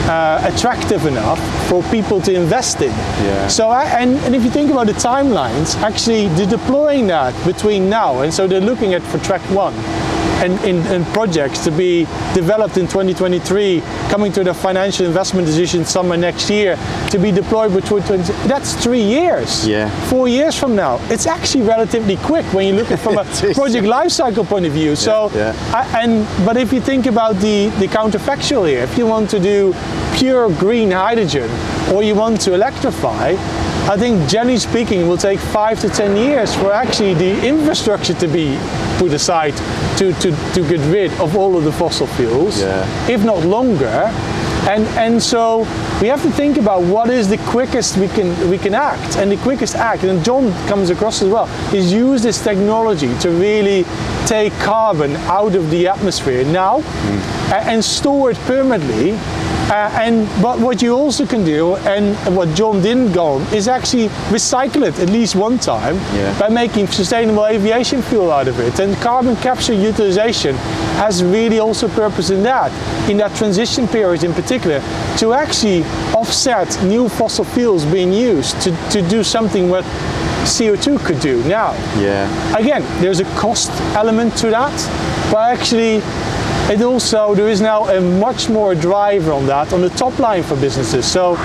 uh, 0.08 0.40
attractive 0.52 1.06
enough 1.06 1.38
for 1.68 1.82
people 1.84 2.20
to 2.22 2.32
invest 2.32 2.80
in. 2.80 2.90
Yeah. 2.90 3.46
So, 3.48 3.68
I- 3.68 3.84
and, 3.84 4.16
and 4.24 4.34
if 4.34 4.42
you 4.42 4.50
think 4.50 4.70
about 4.70 4.86
the 4.86 4.94
timelines, 4.94 5.76
actually 5.82 6.28
the 6.28 6.46
deploying 6.46 7.06
that 7.08 7.34
between 7.46 7.88
now, 7.90 8.20
and 8.22 8.32
so 8.32 8.46
they're 8.46 8.60
looking 8.60 8.94
at 8.94 9.02
for 9.02 9.18
track 9.18 9.42
one, 9.50 9.74
and 10.42 10.52
in, 10.64 10.86
in 10.86 11.04
projects 11.06 11.64
to 11.64 11.70
be 11.70 12.04
developed 12.34 12.76
in 12.76 12.86
2023, 12.86 13.80
coming 14.08 14.32
to 14.32 14.44
the 14.44 14.54
financial 14.54 15.06
investment 15.06 15.46
decision 15.46 15.84
summer 15.84 16.16
next 16.16 16.48
year, 16.48 16.76
to 17.10 17.18
be 17.18 17.32
deployed 17.32 17.72
between 17.72 18.02
20, 18.02 18.32
that's 18.46 18.74
three 18.82 19.02
years. 19.02 19.66
Yeah. 19.66 19.90
Four 20.08 20.28
years 20.28 20.58
from 20.58 20.76
now. 20.76 20.98
It's 21.10 21.26
actually 21.26 21.64
relatively 21.64 22.16
quick 22.18 22.44
when 22.52 22.66
you 22.68 22.74
look 22.74 22.90
at 22.90 22.98
it 22.98 23.02
from 23.02 23.18
a 23.50 23.54
project 23.54 23.86
life 23.86 24.10
cycle 24.10 24.44
point 24.44 24.66
of 24.66 24.72
view. 24.72 24.94
So, 24.96 25.30
yeah. 25.34 25.54
I, 25.74 26.02
and 26.02 26.26
but 26.44 26.56
if 26.56 26.72
you 26.72 26.80
think 26.80 27.06
about 27.06 27.36
the 27.36 27.68
the 27.78 27.86
counterfactual 27.86 28.68
here, 28.68 28.82
if 28.82 28.96
you 28.96 29.06
want 29.06 29.30
to 29.30 29.40
do 29.40 29.74
pure 30.16 30.50
green 30.58 30.90
hydrogen 30.90 31.50
or 31.92 32.02
you 32.02 32.14
want 32.14 32.40
to 32.42 32.54
electrify, 32.54 33.34
I 33.88 33.96
think 33.96 34.28
generally 34.28 34.58
speaking, 34.58 35.00
it 35.00 35.04
will 35.04 35.16
take 35.16 35.38
five 35.38 35.80
to 35.80 35.88
ten 35.88 36.16
years 36.16 36.54
for 36.54 36.72
actually 36.72 37.14
the 37.14 37.46
infrastructure 37.46 38.14
to 38.14 38.28
be 38.28 38.58
put 38.98 39.12
aside 39.12 39.54
to, 39.98 40.12
to, 40.14 40.30
to 40.54 40.68
get 40.68 40.80
rid 40.92 41.12
of 41.20 41.36
all 41.36 41.56
of 41.56 41.64
the 41.64 41.72
fossil 41.72 42.06
fuels, 42.06 42.60
Yeah. 42.60 43.08
if 43.08 43.24
not 43.24 43.44
longer. 43.44 44.10
And, 44.68 44.84
and 44.98 45.22
so 45.22 45.60
we 46.02 46.08
have 46.08 46.20
to 46.22 46.30
think 46.30 46.58
about 46.58 46.82
what 46.82 47.08
is 47.08 47.28
the 47.28 47.38
quickest 47.38 47.96
we 47.96 48.08
can 48.08 48.28
we 48.50 48.58
can 48.58 48.74
act, 48.74 49.16
and 49.16 49.30
the 49.32 49.36
quickest 49.38 49.76
act, 49.76 50.02
and 50.04 50.22
John 50.24 50.52
comes 50.68 50.90
across 50.90 51.22
as 51.22 51.28
well, 51.30 51.46
is 51.74 51.90
use 51.92 52.22
this 52.22 52.42
technology 52.42 53.16
to 53.20 53.30
really 53.30 53.84
take 54.26 54.52
carbon 54.60 55.16
out 55.28 55.54
of 55.54 55.70
the 55.70 55.88
atmosphere 55.88 56.44
now 56.44 56.80
mm. 56.80 57.52
a- 57.52 57.64
and 57.70 57.82
store 57.82 58.32
it 58.32 58.36
permanently. 58.46 59.12
Uh, 59.70 59.90
and 60.00 60.26
but 60.42 60.58
what 60.58 60.80
you 60.80 60.94
also 60.94 61.26
can 61.26 61.44
do, 61.44 61.76
and 61.76 62.16
what 62.34 62.48
John 62.54 62.80
didn't 62.80 63.12
go 63.12 63.34
on, 63.34 63.42
is 63.54 63.68
actually 63.68 64.08
recycle 64.30 64.82
it 64.86 64.98
at 64.98 65.10
least 65.10 65.36
one 65.36 65.58
time 65.58 65.96
Yeah. 66.16 66.32
by 66.38 66.48
making 66.48 66.86
sustainable 66.88 67.44
aviation 67.46 68.00
fuel 68.02 68.32
out 68.32 68.48
of 68.48 68.58
it. 68.60 68.78
And 68.80 68.96
carbon 69.02 69.36
capture 69.36 69.74
utilization 69.74 70.56
has 70.96 71.22
really 71.22 71.58
also 71.58 71.86
purpose 71.88 72.30
in 72.30 72.42
that, 72.44 72.72
in 73.10 73.18
that 73.18 73.34
transition 73.34 73.86
period 73.88 74.24
in 74.24 74.32
particular, 74.32 74.80
to 75.18 75.34
actually 75.34 75.84
offset 76.14 76.82
new 76.84 77.08
fossil 77.08 77.44
fuels 77.44 77.84
being 77.84 78.12
used 78.12 78.58
to, 78.62 78.70
to 78.90 79.02
do 79.08 79.22
something 79.22 79.68
what 79.68 79.84
CO2 80.44 80.98
could 81.04 81.20
do 81.20 81.42
now. 81.44 81.72
Yeah. 82.00 82.24
Again, 82.56 82.82
there's 83.02 83.20
a 83.20 83.24
cost 83.36 83.70
element 83.94 84.34
to 84.38 84.48
that, 84.50 84.72
but 85.30 85.40
actually 85.52 86.00
it 86.70 86.82
also 86.82 87.34
there 87.34 87.48
is 87.48 87.60
now 87.60 87.88
a 87.88 88.00
much 88.00 88.48
more 88.48 88.74
driver 88.74 89.32
on 89.32 89.46
that 89.46 89.72
on 89.72 89.80
the 89.80 89.90
top 89.90 90.18
line 90.18 90.42
for 90.42 90.56
businesses. 90.56 91.10
So 91.10 91.36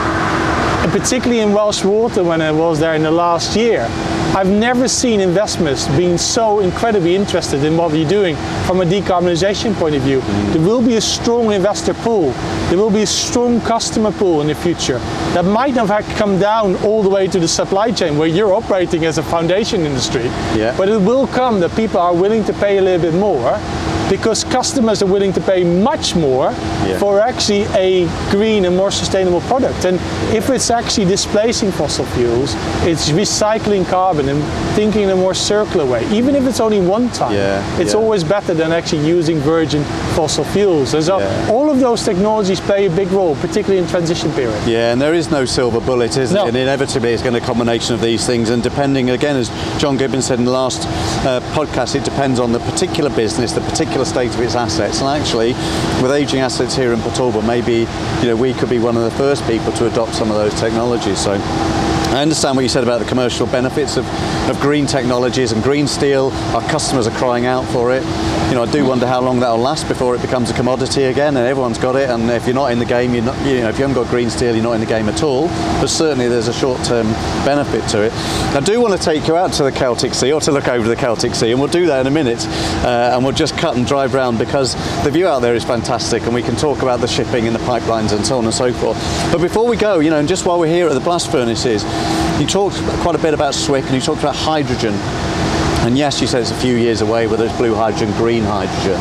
and 0.84 0.92
particularly 0.92 1.40
in 1.40 1.54
Welsh 1.54 1.86
Water 1.86 2.26
when 2.26 2.42
I 2.42 2.52
was 2.52 2.78
there 2.78 2.94
in 2.94 3.04
the 3.04 3.12
last 3.12 3.56
year, 3.56 3.88
I've 4.36 4.50
never 4.50 4.90
seen 4.90 5.22
investments 5.22 5.88
being 5.96 6.18
so 6.18 6.60
incredibly 6.60 7.16
interested 7.16 7.64
in 7.64 7.78
what 7.78 7.94
we're 7.94 8.10
doing 8.10 8.36
from 8.66 8.82
a 8.82 8.84
decarbonisation 8.84 9.76
point 9.76 9.96
of 9.96 10.02
view. 10.02 10.20
Mm-hmm. 10.20 10.52
There 10.54 10.62
will 10.62 10.82
be 10.82 10.96
a 10.96 11.02
strong 11.02 11.54
investor 11.54 11.94
pool. 11.94 12.32
There 12.68 12.78
will 12.78 12.90
be 12.90 13.04
a 13.04 13.08
strong 13.08 13.62
customer 13.62 14.12
pool 14.12 14.42
in 14.42 14.48
the 14.48 14.56
future 14.56 14.98
that 15.36 15.46
might 15.46 15.74
not 15.76 15.88
have 15.88 16.06
come 16.18 16.38
down 16.38 16.76
all 16.84 17.02
the 17.02 17.10
way 17.10 17.28
to 17.28 17.40
the 17.40 17.48
supply 17.48 17.92
chain 17.92 18.18
where 18.18 18.28
you're 18.28 18.54
operating 18.54 19.06
as 19.06 19.20
a 19.20 19.24
foundation 19.24 19.82
industry. 19.82 20.26
Yeah. 20.56 20.76
But 20.78 20.90
it 20.90 21.00
will 21.00 21.28
come 21.28 21.62
that 21.62 21.74
people 21.78 22.00
are 22.00 22.14
willing 22.14 22.44
to 22.46 22.54
pay 22.54 22.80
a 22.80 22.82
little 22.82 23.10
bit 23.10 23.18
more 23.18 23.58
because 24.18 24.44
customers 24.44 25.02
are 25.02 25.08
willing 25.16 25.34
to 25.34 25.42
pay 25.42 25.64
much 25.64 26.16
more 26.16 26.52
Yeah. 26.86 27.00
for 27.00 27.20
actually 27.20 27.64
a 27.88 28.08
green 28.30 28.66
and 28.66 28.78
more 28.78 28.92
sustainable 28.92 29.42
product. 29.52 29.86
And 29.86 29.96
if 30.40 30.50
it's 30.52 30.70
actually 30.70 31.06
displacing 31.06 31.72
fossil 31.72 32.06
fuels, 32.16 32.54
it's 32.92 33.10
recycling 33.10 33.84
carbon 33.90 34.30
and 34.30 34.40
thinking 34.76 35.02
in 35.04 35.10
a 35.10 35.16
more 35.16 35.34
circular 35.34 35.86
way. 35.94 36.06
Even 36.12 36.36
if 36.36 36.44
it's 36.50 36.60
only 36.60 36.80
one 36.80 37.10
time, 37.10 37.34
Yeah, 37.34 37.80
it's 37.82 37.94
yeah. 37.94 38.00
always 38.02 38.24
better 38.24 38.54
than 38.54 38.72
actually 38.72 39.04
using 39.18 39.40
virgin 39.40 39.84
fossil 40.16 40.44
fuels. 40.44 40.94
And 40.94 41.04
so 41.04 41.16
all 41.50 41.72
of 41.72 41.80
those 41.80 42.04
technologies 42.06 42.60
play 42.60 42.86
a 42.86 42.90
big 42.92 43.12
role, 43.12 43.36
particularly 43.42 43.80
in 43.84 43.88
transition 43.88 44.32
period. 44.34 44.62
Yeah, 44.68 44.92
and 44.94 45.02
there 45.02 45.16
is 45.16 45.32
no 45.32 45.46
silver 45.46 45.80
bullet, 45.80 46.18
is 46.18 46.32
No. 46.32 46.44
it? 46.46 46.50
And 46.50 46.58
inevitably, 46.58 47.14
it's 47.14 47.24
going 47.24 47.34
to 47.34 47.40
be 47.40 47.44
a 47.44 47.48
combination 47.48 47.96
of 47.96 48.02
these 48.02 48.26
things. 48.28 48.50
And 48.52 48.62
depending, 48.62 49.10
again, 49.10 49.36
as 49.38 49.50
John 49.80 49.98
Gibbins 49.98 50.24
said 50.28 50.38
in 50.40 50.46
the 50.46 50.52
last 50.52 50.82
uh, 51.26 51.40
podcast, 51.58 51.96
it 51.96 52.04
depends 52.04 52.40
on 52.40 52.52
the 52.52 52.60
particular 52.60 53.10
business, 53.10 53.54
the 53.54 53.62
particular 53.62 54.03
state 54.06 54.34
of 54.34 54.40
its 54.42 54.56
assets. 54.56 55.02
And 55.02 55.10
actually, 55.10 55.54
with 56.02 56.12
aging 56.12 56.40
assets 56.40 56.76
here 56.76 56.94
in 56.94 57.00
Port 57.02 57.16
Talbot, 57.16 57.44
maybe 57.46 57.88
you 58.22 58.28
know 58.28 58.36
we 58.36 58.54
could 58.54 58.70
be 58.70 58.80
one 58.80 58.98
of 58.98 59.04
the 59.04 59.12
first 59.12 59.46
people 59.48 59.72
to 59.74 59.88
adopt 59.88 60.16
some 60.16 60.32
of 60.32 60.38
those 60.38 60.54
technologies. 60.60 61.20
So. 61.20 61.93
I 62.14 62.22
understand 62.22 62.56
what 62.56 62.62
you 62.62 62.70
said 62.70 62.84
about 62.84 63.00
the 63.00 63.08
commercial 63.08 63.48
benefits 63.48 63.98
of, 63.98 64.06
of 64.48 64.60
green 64.60 64.86
technologies 64.86 65.52
and 65.52 65.64
green 65.64 65.88
steel. 65.88 66.30
Our 66.54 66.62
customers 66.70 67.08
are 67.08 67.18
crying 67.18 67.48
out 67.48 67.66
for 67.66 67.92
it. 67.92 68.04
You 68.50 68.56
know, 68.56 68.64
I 68.64 68.72
do 68.72 68.86
wonder 68.86 69.08
how 69.08 69.20
long 69.20 69.40
that'll 69.40 69.58
last 69.58 69.88
before 69.88 70.14
it 70.14 70.22
becomes 70.22 70.52
a 70.52 70.54
commodity 70.54 71.06
again, 71.06 71.36
and 71.38 71.48
everyone's 71.48 71.80
got 71.80 71.96
it. 71.96 72.12
And 72.12 72.30
if 72.30 72.46
you're 72.46 72.54
not 72.54 72.72
in 72.72 72.78
the 72.78 72.86
game, 72.86 73.16
you're 73.16 73.24
not. 73.24 73.36
You 73.48 73.62
know, 73.62 73.70
if 73.70 73.80
you 73.80 73.88
haven't 73.88 73.96
got 73.96 74.12
green 74.12 74.30
steel, 74.30 74.54
you're 74.54 74.64
not 74.64 74.74
in 74.74 74.80
the 74.80 74.86
game 74.86 75.10
at 75.10 75.24
all. 75.24 75.48
But 75.82 75.88
certainly, 75.88 76.28
there's 76.28 76.48
a 76.48 76.54
short-term 76.54 77.08
benefit 77.46 77.90
to 77.90 78.04
it. 78.04 78.14
I 78.54 78.60
do 78.60 78.80
want 78.80 78.96
to 78.96 79.04
take 79.04 79.28
you 79.28 79.36
out 79.36 79.52
to 79.54 79.64
the 79.64 79.72
Celtic 79.72 80.14
Sea, 80.14 80.34
or 80.34 80.42
to 80.42 80.52
look 80.52 80.68
over 80.68 80.88
the 80.88 80.96
Celtic 80.96 81.34
Sea, 81.34 81.50
and 81.50 81.60
we'll 81.60 81.72
do 81.72 81.88
that 81.88 82.02
in 82.02 82.06
a 82.06 82.12
minute. 82.12 82.46
Uh, 82.86 83.14
and 83.16 83.24
we'll 83.24 83.34
just 83.34 83.58
cut 83.58 83.76
and 83.76 83.88
drive 83.88 84.14
round 84.14 84.38
because 84.38 84.76
the 85.04 85.10
view 85.10 85.28
out 85.28 85.40
there 85.40 85.56
is 85.56 85.64
fantastic, 85.64 86.22
and 86.24 86.36
we 86.36 86.44
can 86.44 86.56
talk 86.56 86.84
about 86.84 87.00
the 87.00 87.08
shipping 87.08 87.48
and 87.48 87.56
the 87.56 87.64
pipelines 87.64 88.16
and 88.16 88.24
so 88.24 88.38
on 88.38 88.46
and 88.46 88.54
so 88.54 88.72
forth. 88.72 88.98
But 89.32 89.42
before 89.42 89.66
we 89.66 89.78
go, 89.78 90.00
you 90.00 90.12
know, 90.12 90.20
and 90.20 90.28
just 90.28 90.46
while 90.46 90.60
we're 90.60 90.68
here 90.68 90.88
at 90.88 90.94
the 90.94 91.00
blast 91.00 91.32
furnaces, 91.32 91.84
you 92.40 92.48
talked 92.48 92.76
quite 93.02 93.16
a 93.16 93.20
bit 93.20 93.34
about 93.34 93.54
SWIC 93.54 93.84
and 93.84 93.94
you 93.96 94.02
talked 94.02 94.22
about 94.22 94.36
hydrogen. 94.36 94.94
And 95.86 95.98
yes, 95.98 96.22
you 96.22 96.28
said 96.28 96.42
it's 96.42 96.52
a 96.52 96.56
few 96.56 96.76
years 96.76 97.02
away, 97.02 97.28
whether 97.28 97.46
it's 97.46 97.58
blue 97.58 97.76
hydrogen, 97.76 98.12
green 98.18 98.44
hydrogen. 98.44 99.00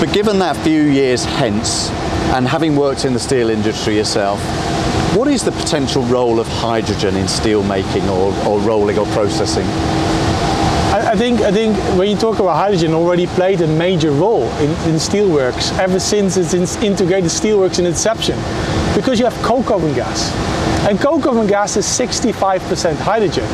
But 0.00 0.12
given 0.12 0.38
that 0.40 0.56
few 0.56 0.82
years 0.82 1.24
hence, 1.24 1.90
and 2.34 2.48
having 2.48 2.76
worked 2.76 3.04
in 3.04 3.12
the 3.12 3.20
steel 3.20 3.50
industry 3.50 3.96
yourself, 3.96 4.40
what 5.16 5.28
is 5.28 5.44
the 5.44 5.52
potential 5.52 6.02
role 6.04 6.40
of 6.40 6.48
hydrogen 6.48 7.16
in 7.16 7.28
steel 7.28 7.62
making 7.62 8.08
or, 8.08 8.32
or 8.46 8.58
rolling 8.60 8.98
or 8.98 9.06
processing? 9.06 9.66
I, 10.92 11.14
think 11.14 11.40
I 11.40 11.50
think 11.50 11.76
when 11.98 12.08
you 12.08 12.16
talk 12.16 12.38
about 12.38 12.56
hydrogen, 12.56 12.94
already 12.94 13.26
played 13.26 13.60
a 13.60 13.66
major 13.66 14.10
role 14.10 14.48
in, 14.58 14.70
in 14.88 14.96
steelworks 14.96 15.76
ever 15.78 16.00
since 16.00 16.36
it's 16.36 16.54
in 16.54 16.62
integrated 16.82 17.30
steelworks 17.30 17.78
in 17.78 17.86
inception, 17.86 18.36
because 18.94 19.18
you 19.18 19.26
have 19.26 19.70
oven 19.70 19.94
gas, 19.94 20.30
and 20.88 21.00
coke 21.00 21.26
oven 21.26 21.46
gas 21.46 21.76
is 21.76 21.86
65% 21.86 22.96
hydrogen. 22.96 23.46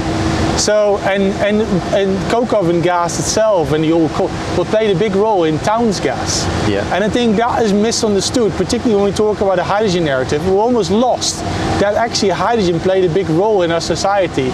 So 0.59 0.99
and 0.99 1.23
and 1.47 1.62
and 1.95 2.31
coke 2.33 2.53
oven 2.53 2.81
gas 2.81 3.19
itself 3.19 3.73
and 3.73 3.85
the 3.85 3.91
coal 4.14 4.29
will 4.57 4.64
play 4.64 4.91
a 4.91 4.99
big 4.99 5.14
role 5.14 5.45
in 5.45 5.59
towns 5.59 6.01
gas. 6.01 6.45
Yeah. 6.69 6.83
And 6.93 7.05
I 7.05 7.09
think 7.09 7.37
that 7.37 7.62
is 7.62 7.73
misunderstood, 7.73 8.51
particularly 8.53 8.97
when 8.97 9.05
we 9.05 9.17
talk 9.17 9.41
about 9.41 9.57
the 9.57 9.64
hydrogen 9.64 10.05
narrative. 10.05 10.45
We're 10.49 10.61
almost 10.61 10.91
lost 10.91 11.41
that 11.81 11.95
actually 11.95 12.31
hydrogen 12.31 12.81
played 12.81 13.05
a 13.05 13.12
big 13.14 13.29
role 13.29 13.62
in 13.62 13.71
our 13.71 13.81
society. 13.81 14.51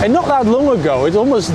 And 0.00 0.12
not 0.12 0.26
that 0.26 0.46
long 0.46 0.78
ago, 0.78 1.06
it's 1.06 1.16
almost 1.16 1.50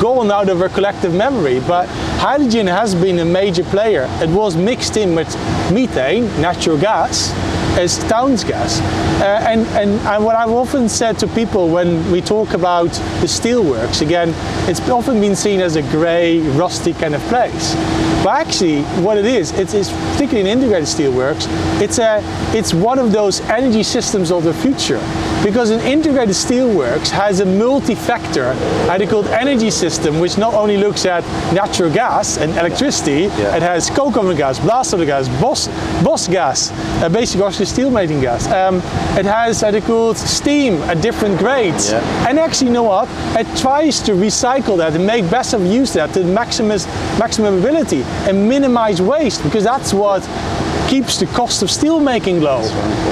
gone 0.00 0.30
out 0.30 0.48
of 0.48 0.62
our 0.62 0.70
collective 0.70 1.12
memory, 1.12 1.60
but 1.60 1.86
hydrogen 2.18 2.66
has 2.66 2.94
been 2.94 3.18
a 3.18 3.24
major 3.24 3.64
player. 3.64 4.06
It 4.22 4.30
was 4.30 4.56
mixed 4.56 4.96
in 4.96 5.14
with 5.14 5.28
methane, 5.70 6.24
natural 6.40 6.78
gas, 6.78 7.30
as 7.78 7.98
towns 8.04 8.44
gas. 8.44 8.80
Uh, 9.20 9.40
and, 9.48 9.66
and, 9.68 9.90
and 10.00 10.24
what 10.24 10.36
I've 10.36 10.50
often 10.50 10.88
said 10.88 11.18
to 11.18 11.26
people 11.28 11.68
when 11.68 12.10
we 12.10 12.20
talk 12.20 12.52
about 12.54 12.90
the 13.20 13.26
steelworks, 13.26 14.00
again, 14.02 14.32
it's 14.68 14.80
often 14.88 15.20
been 15.20 15.36
seen 15.36 15.60
as 15.60 15.76
a 15.76 15.82
grey, 15.82 16.40
rusty 16.56 16.92
kind 16.92 17.14
of 17.14 17.20
place. 17.22 17.74
But 18.22 18.46
actually, 18.46 18.82
what 19.02 19.18
it 19.18 19.26
is, 19.26 19.52
it's, 19.52 19.74
it's 19.74 19.90
particularly 20.12 20.50
in 20.50 20.58
integrated 20.58 20.88
steelworks, 20.88 21.46
it's, 21.80 21.98
a, 21.98 22.20
it's 22.56 22.72
one 22.72 22.98
of 22.98 23.12
those 23.12 23.40
energy 23.42 23.82
systems 23.82 24.30
of 24.30 24.44
the 24.44 24.54
future. 24.54 25.00
Because 25.44 25.68
an 25.68 25.80
integrated 25.80 26.34
steelworks 26.34 27.10
has 27.10 27.40
a 27.40 27.44
multi-vector, 27.44 28.54
called 29.06 29.26
energy 29.26 29.70
system, 29.70 30.18
which 30.18 30.38
not 30.38 30.54
only 30.54 30.78
looks 30.78 31.04
at 31.04 31.22
natural 31.52 31.90
gas 31.92 32.38
and 32.38 32.50
electricity, 32.56 33.28
Yeah. 33.38 33.54
it 33.54 33.62
has 33.62 33.90
coke 33.90 34.16
oven 34.16 34.36
gas, 34.38 34.58
blast 34.58 34.94
oven 34.94 35.06
gas, 35.06 35.28
boss, 35.42 35.68
boss 36.02 36.28
gas, 36.28 36.72
uh, 37.02 37.10
basically 37.10 37.46
actually 37.46 37.66
steel 37.66 37.90
making 37.90 38.20
gas. 38.22 38.50
Um, 38.50 38.78
it 39.18 39.26
has 39.26 39.62
called 39.86 40.16
steam 40.16 40.80
at 40.84 41.02
different 41.02 41.38
grades. 41.38 41.92
Yeah. 41.92 42.26
And 42.28 42.38
actually, 42.38 42.68
you 42.68 42.72
know 42.72 42.84
what? 42.84 43.06
It 43.36 43.46
tries 43.58 44.00
to 44.00 44.12
recycle 44.12 44.78
that 44.78 44.94
and 44.94 45.06
make 45.06 45.28
best 45.30 45.52
of 45.52 45.60
use 45.66 45.90
of 45.90 45.96
that 45.96 46.14
to 46.14 46.24
maximum, 46.24 46.78
maximum 47.18 47.58
ability 47.58 48.02
and 48.26 48.48
minimize 48.48 49.02
waste 49.02 49.42
because 49.44 49.64
that's 49.64 49.92
what 49.92 50.22
keeps 50.88 51.18
the 51.18 51.26
cost 51.26 51.62
of 51.62 51.70
steel 51.70 52.00
making 52.00 52.40
low. 52.40 52.62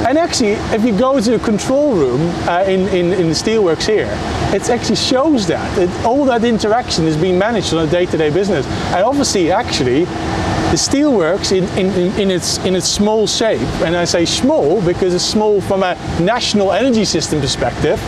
And 0.07 0.19
actually, 0.19 0.53
if 0.75 0.85
you 0.85 0.97
go 0.97 1.21
to 1.21 1.31
the 1.31 1.39
control 1.39 1.95
room 1.95 2.21
uh, 2.49 2.65
in, 2.67 2.89
in, 2.89 3.13
in 3.13 3.29
the 3.29 3.35
steelworks 3.35 3.87
here, 3.87 4.09
it 4.55 4.69
actually 4.69 4.97
shows 4.97 5.47
that. 5.47 6.05
All 6.05 6.25
that 6.27 6.45
interaction 6.45 7.07
is 7.07 7.17
being 7.17 7.39
managed 7.39 7.73
on 7.75 7.87
a 7.87 7.91
day-to-day 7.91 8.31
business. 8.31 8.67
And 8.67 9.05
obviously, 9.05 9.51
actually, 9.51 10.05
the 10.05 10.79
steelworks 10.79 11.53
in, 11.53 11.65
in, 11.79 12.13
in, 12.19 12.31
its, 12.31 12.59
in 12.65 12.75
its 12.75 12.89
small 12.89 13.27
shape, 13.27 13.61
and 13.83 13.95
I 13.95 14.05
say 14.05 14.25
small 14.25 14.81
because 14.83 15.13
it's 15.15 15.25
small 15.25 15.61
from 15.61 15.83
a 15.83 15.95
national 16.19 16.73
energy 16.73 17.05
system 17.05 17.41
perspective, 17.41 18.01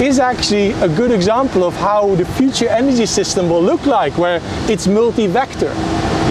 is 0.00 0.18
actually 0.18 0.72
a 0.72 0.88
good 0.88 1.10
example 1.10 1.64
of 1.64 1.74
how 1.74 2.14
the 2.14 2.24
future 2.24 2.68
energy 2.68 3.06
system 3.06 3.50
will 3.50 3.62
look 3.62 3.84
like, 3.86 4.16
where 4.16 4.40
it's 4.70 4.86
multi-vector. 4.86 5.72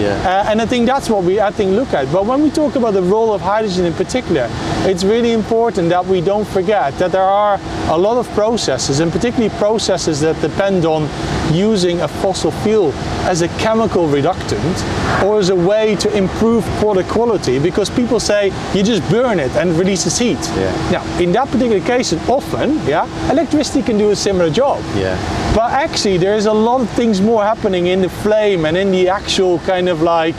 Yeah. 0.06 0.42
Uh, 0.44 0.50
and 0.50 0.62
I 0.62 0.66
think 0.66 0.86
that's 0.86 1.10
what 1.10 1.24
we 1.24 1.40
I 1.40 1.50
think 1.50 1.72
look 1.72 1.92
at. 1.92 2.10
But 2.12 2.26
when 2.26 2.42
we 2.42 2.50
talk 2.50 2.76
about 2.76 2.94
the 2.94 3.02
role 3.02 3.32
of 3.32 3.40
hydrogen 3.40 3.84
in 3.84 3.92
particular, 3.92 4.48
it's 4.90 5.04
really 5.04 5.32
important 5.32 5.88
that 5.88 6.04
we 6.06 6.20
don't 6.20 6.46
forget 6.46 6.96
that 6.98 7.12
there 7.12 7.22
are 7.22 7.58
a 7.88 7.98
lot 7.98 8.16
of 8.16 8.26
processes, 8.34 9.00
and 9.00 9.10
particularly 9.12 9.54
processes 9.58 10.20
that 10.20 10.40
depend 10.40 10.84
on 10.84 11.08
using 11.52 12.00
a 12.00 12.08
fossil 12.08 12.50
fuel 12.62 12.92
as 13.26 13.42
a 13.42 13.48
chemical 13.58 14.06
reductant 14.08 14.76
or 15.24 15.38
as 15.38 15.50
a 15.50 15.54
way 15.54 15.96
to 15.96 16.08
improve 16.16 16.64
product 16.80 17.08
quality 17.08 17.58
because 17.58 17.88
people 17.90 18.20
say 18.20 18.52
you 18.74 18.82
just 18.82 19.08
burn 19.10 19.38
it 19.38 19.50
and 19.56 19.70
it 19.70 19.74
releases 19.74 20.18
heat. 20.18 20.38
Yeah. 20.56 20.90
Now, 20.92 21.18
in 21.18 21.32
that 21.32 21.48
particular 21.48 21.80
case, 21.80 22.12
often, 22.28 22.78
yeah, 22.86 23.06
electricity 23.30 23.82
can 23.82 23.98
do 23.98 24.10
a 24.10 24.16
similar 24.16 24.50
job. 24.50 24.82
Yeah. 24.94 25.16
But 25.54 25.72
actually, 25.72 26.18
there 26.18 26.34
is 26.36 26.46
a 26.46 26.52
lot 26.52 26.80
of 26.80 26.90
things 26.90 27.20
more 27.20 27.42
happening 27.42 27.86
in 27.86 28.02
the 28.02 28.08
flame 28.08 28.66
and 28.66 28.76
in 28.76 28.90
the 28.90 29.08
actual 29.08 29.58
kind 29.60 29.88
of 29.88 29.95
like 30.02 30.36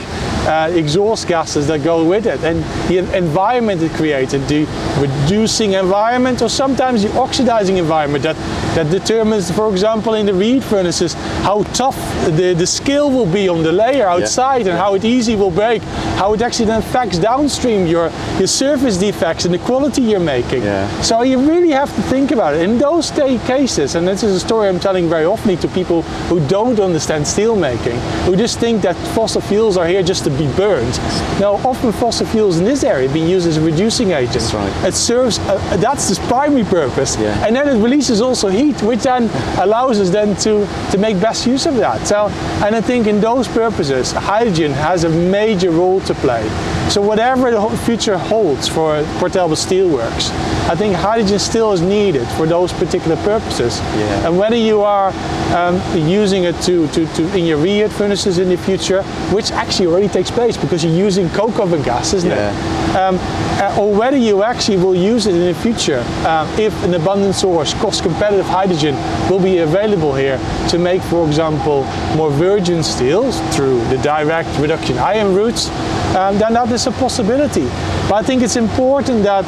uh, 0.47 0.71
exhaust 0.73 1.27
gases 1.27 1.67
that 1.67 1.83
go 1.83 2.07
with 2.07 2.25
it, 2.25 2.41
and 2.43 2.63
the 2.89 2.99
environment 3.15 3.81
it 3.81 3.91
created, 3.91 4.41
the 4.47 4.65
reducing 4.99 5.73
environment, 5.73 6.41
or 6.41 6.49
sometimes 6.49 7.03
the 7.03 7.11
oxidizing 7.19 7.77
environment 7.77 8.23
that 8.23 8.35
that 8.75 8.89
determines, 8.91 9.49
for 9.51 9.69
example, 9.71 10.13
in 10.13 10.25
the 10.25 10.33
reheat 10.33 10.63
furnaces, 10.63 11.13
how 11.43 11.63
tough 11.73 11.97
the, 12.25 12.53
the 12.53 12.67
skill 12.67 13.09
will 13.09 13.31
be 13.31 13.49
on 13.49 13.63
the 13.63 13.71
layer 13.71 14.07
outside 14.07 14.67
and 14.67 14.77
how 14.77 14.93
it 14.93 15.03
easy 15.03 15.35
will 15.35 15.51
break, 15.51 15.81
how 16.17 16.33
it 16.33 16.41
actually 16.41 16.65
then 16.65 16.79
affects 16.79 17.17
downstream 17.17 17.87
your 17.87 18.11
your 18.37 18.47
surface 18.47 18.97
defects 18.97 19.45
and 19.45 19.53
the 19.53 19.59
quality 19.59 20.01
you're 20.01 20.19
making. 20.19 20.63
Yeah. 20.63 21.01
So 21.01 21.23
you 21.23 21.39
really 21.39 21.71
have 21.71 21.93
to 21.95 22.01
think 22.03 22.31
about 22.31 22.55
it. 22.55 22.61
In 22.61 22.77
those 22.77 23.11
cases, 23.11 23.95
and 23.95 24.07
this 24.07 24.23
is 24.23 24.35
a 24.35 24.39
story 24.39 24.69
I'm 24.69 24.79
telling 24.79 25.09
very 25.09 25.25
often 25.25 25.57
to 25.57 25.67
people 25.69 26.01
who 26.29 26.45
don't 26.47 26.79
understand 26.79 27.25
steel 27.25 27.55
making, 27.55 27.99
who 28.25 28.35
just 28.35 28.59
think 28.59 28.81
that 28.81 28.95
fossil 29.15 29.41
fuels 29.41 29.77
are 29.77 29.87
here 29.87 30.03
just 30.03 30.23
to 30.25 30.29
be 30.37 30.47
burned. 30.55 30.97
Now, 31.39 31.55
often 31.65 31.91
fossil 31.91 32.25
fuels 32.25 32.59
in 32.59 32.65
this 32.65 32.83
area 32.83 33.09
being 33.11 33.27
used 33.27 33.47
as 33.47 33.57
a 33.57 33.61
reducing 33.61 34.11
agent. 34.11 34.33
That's 34.33 34.53
right. 34.53 34.87
It 34.87 34.93
serves, 34.93 35.39
uh, 35.39 35.77
that's 35.77 36.09
its 36.09 36.19
primary 36.27 36.63
purpose. 36.63 37.17
Yeah. 37.17 37.45
And 37.45 37.55
then 37.55 37.67
it 37.67 37.81
releases 37.81 38.21
also 38.21 38.49
heat, 38.49 38.81
which 38.81 39.03
then 39.03 39.29
allows 39.59 39.99
us 39.99 40.09
then 40.09 40.35
to, 40.37 40.67
to 40.91 40.97
make 40.97 41.19
best 41.19 41.47
use 41.47 41.65
of 41.65 41.75
that. 41.77 42.05
So, 42.07 42.27
and 42.63 42.75
I 42.75 42.81
think 42.81 43.07
in 43.07 43.19
those 43.19 43.47
purposes, 43.47 44.11
hydrogen 44.11 44.71
has 44.73 45.03
a 45.03 45.09
major 45.09 45.71
role 45.71 45.99
to 46.01 46.13
play. 46.15 46.47
So 46.89 47.01
whatever 47.01 47.51
the 47.51 47.69
future 47.85 48.17
holds 48.17 48.67
for 48.67 49.03
Port 49.19 49.33
Steelworks, 49.33 50.31
I 50.69 50.75
think 50.75 50.95
hydrogen 50.95 51.37
steel 51.37 51.73
is 51.73 51.81
needed 51.81 52.25
for 52.29 52.45
those 52.45 52.71
particular 52.71 53.17
purposes. 53.17 53.79
Yeah. 53.79 54.27
And 54.27 54.37
whether 54.37 54.55
you 54.55 54.81
are 54.81 55.09
um, 55.53 55.81
using 55.95 56.45
it 56.45 56.55
to, 56.61 56.87
to, 56.89 57.05
to 57.15 57.37
in 57.37 57.45
your 57.45 57.57
reheat 57.57 57.91
furnaces 57.91 58.37
in 58.37 58.47
the 58.49 58.57
future, 58.57 59.03
which 59.33 59.51
actually 59.51 59.87
already 59.87 60.07
takes 60.07 60.31
place 60.31 60.55
because 60.55 60.83
you're 60.83 60.93
using 60.93 61.29
coke 61.29 61.59
oven 61.59 61.81
gas, 61.83 62.13
isn't 62.13 62.29
Yeah. 62.29 62.51
it? 62.51 62.95
Um, 62.95 63.17
uh, 63.59 63.77
or 63.79 63.93
whether 63.93 64.17
you 64.17 64.43
actually 64.43 64.77
will 64.77 64.95
use 64.95 65.27
it 65.27 65.35
in 65.35 65.45
the 65.45 65.53
future 65.59 65.99
um, 66.25 66.47
if 66.57 66.73
an 66.83 66.93
abundant 66.93 67.35
source, 67.35 67.73
cost 67.75 68.01
competitive 68.01 68.45
hydrogen 68.45 68.95
will 69.29 69.39
be 69.41 69.59
available 69.59 70.15
here 70.15 70.37
to 70.69 70.79
make, 70.79 71.01
for 71.01 71.27
example, 71.27 71.83
more 72.15 72.29
virgin 72.31 72.81
steels 72.81 73.39
through 73.55 73.83
the 73.89 73.97
direct 73.99 74.49
reduction 74.59 74.97
iron 74.97 75.35
routes, 75.35 75.69
um, 76.15 76.37
then 76.37 76.53
that 76.53 76.71
is 76.71 76.87
a 76.87 76.91
possibility. 76.91 77.65
But 78.07 78.13
I 78.13 78.23
think 78.23 78.41
it's 78.41 78.55
important 78.55 79.23
that 79.23 79.45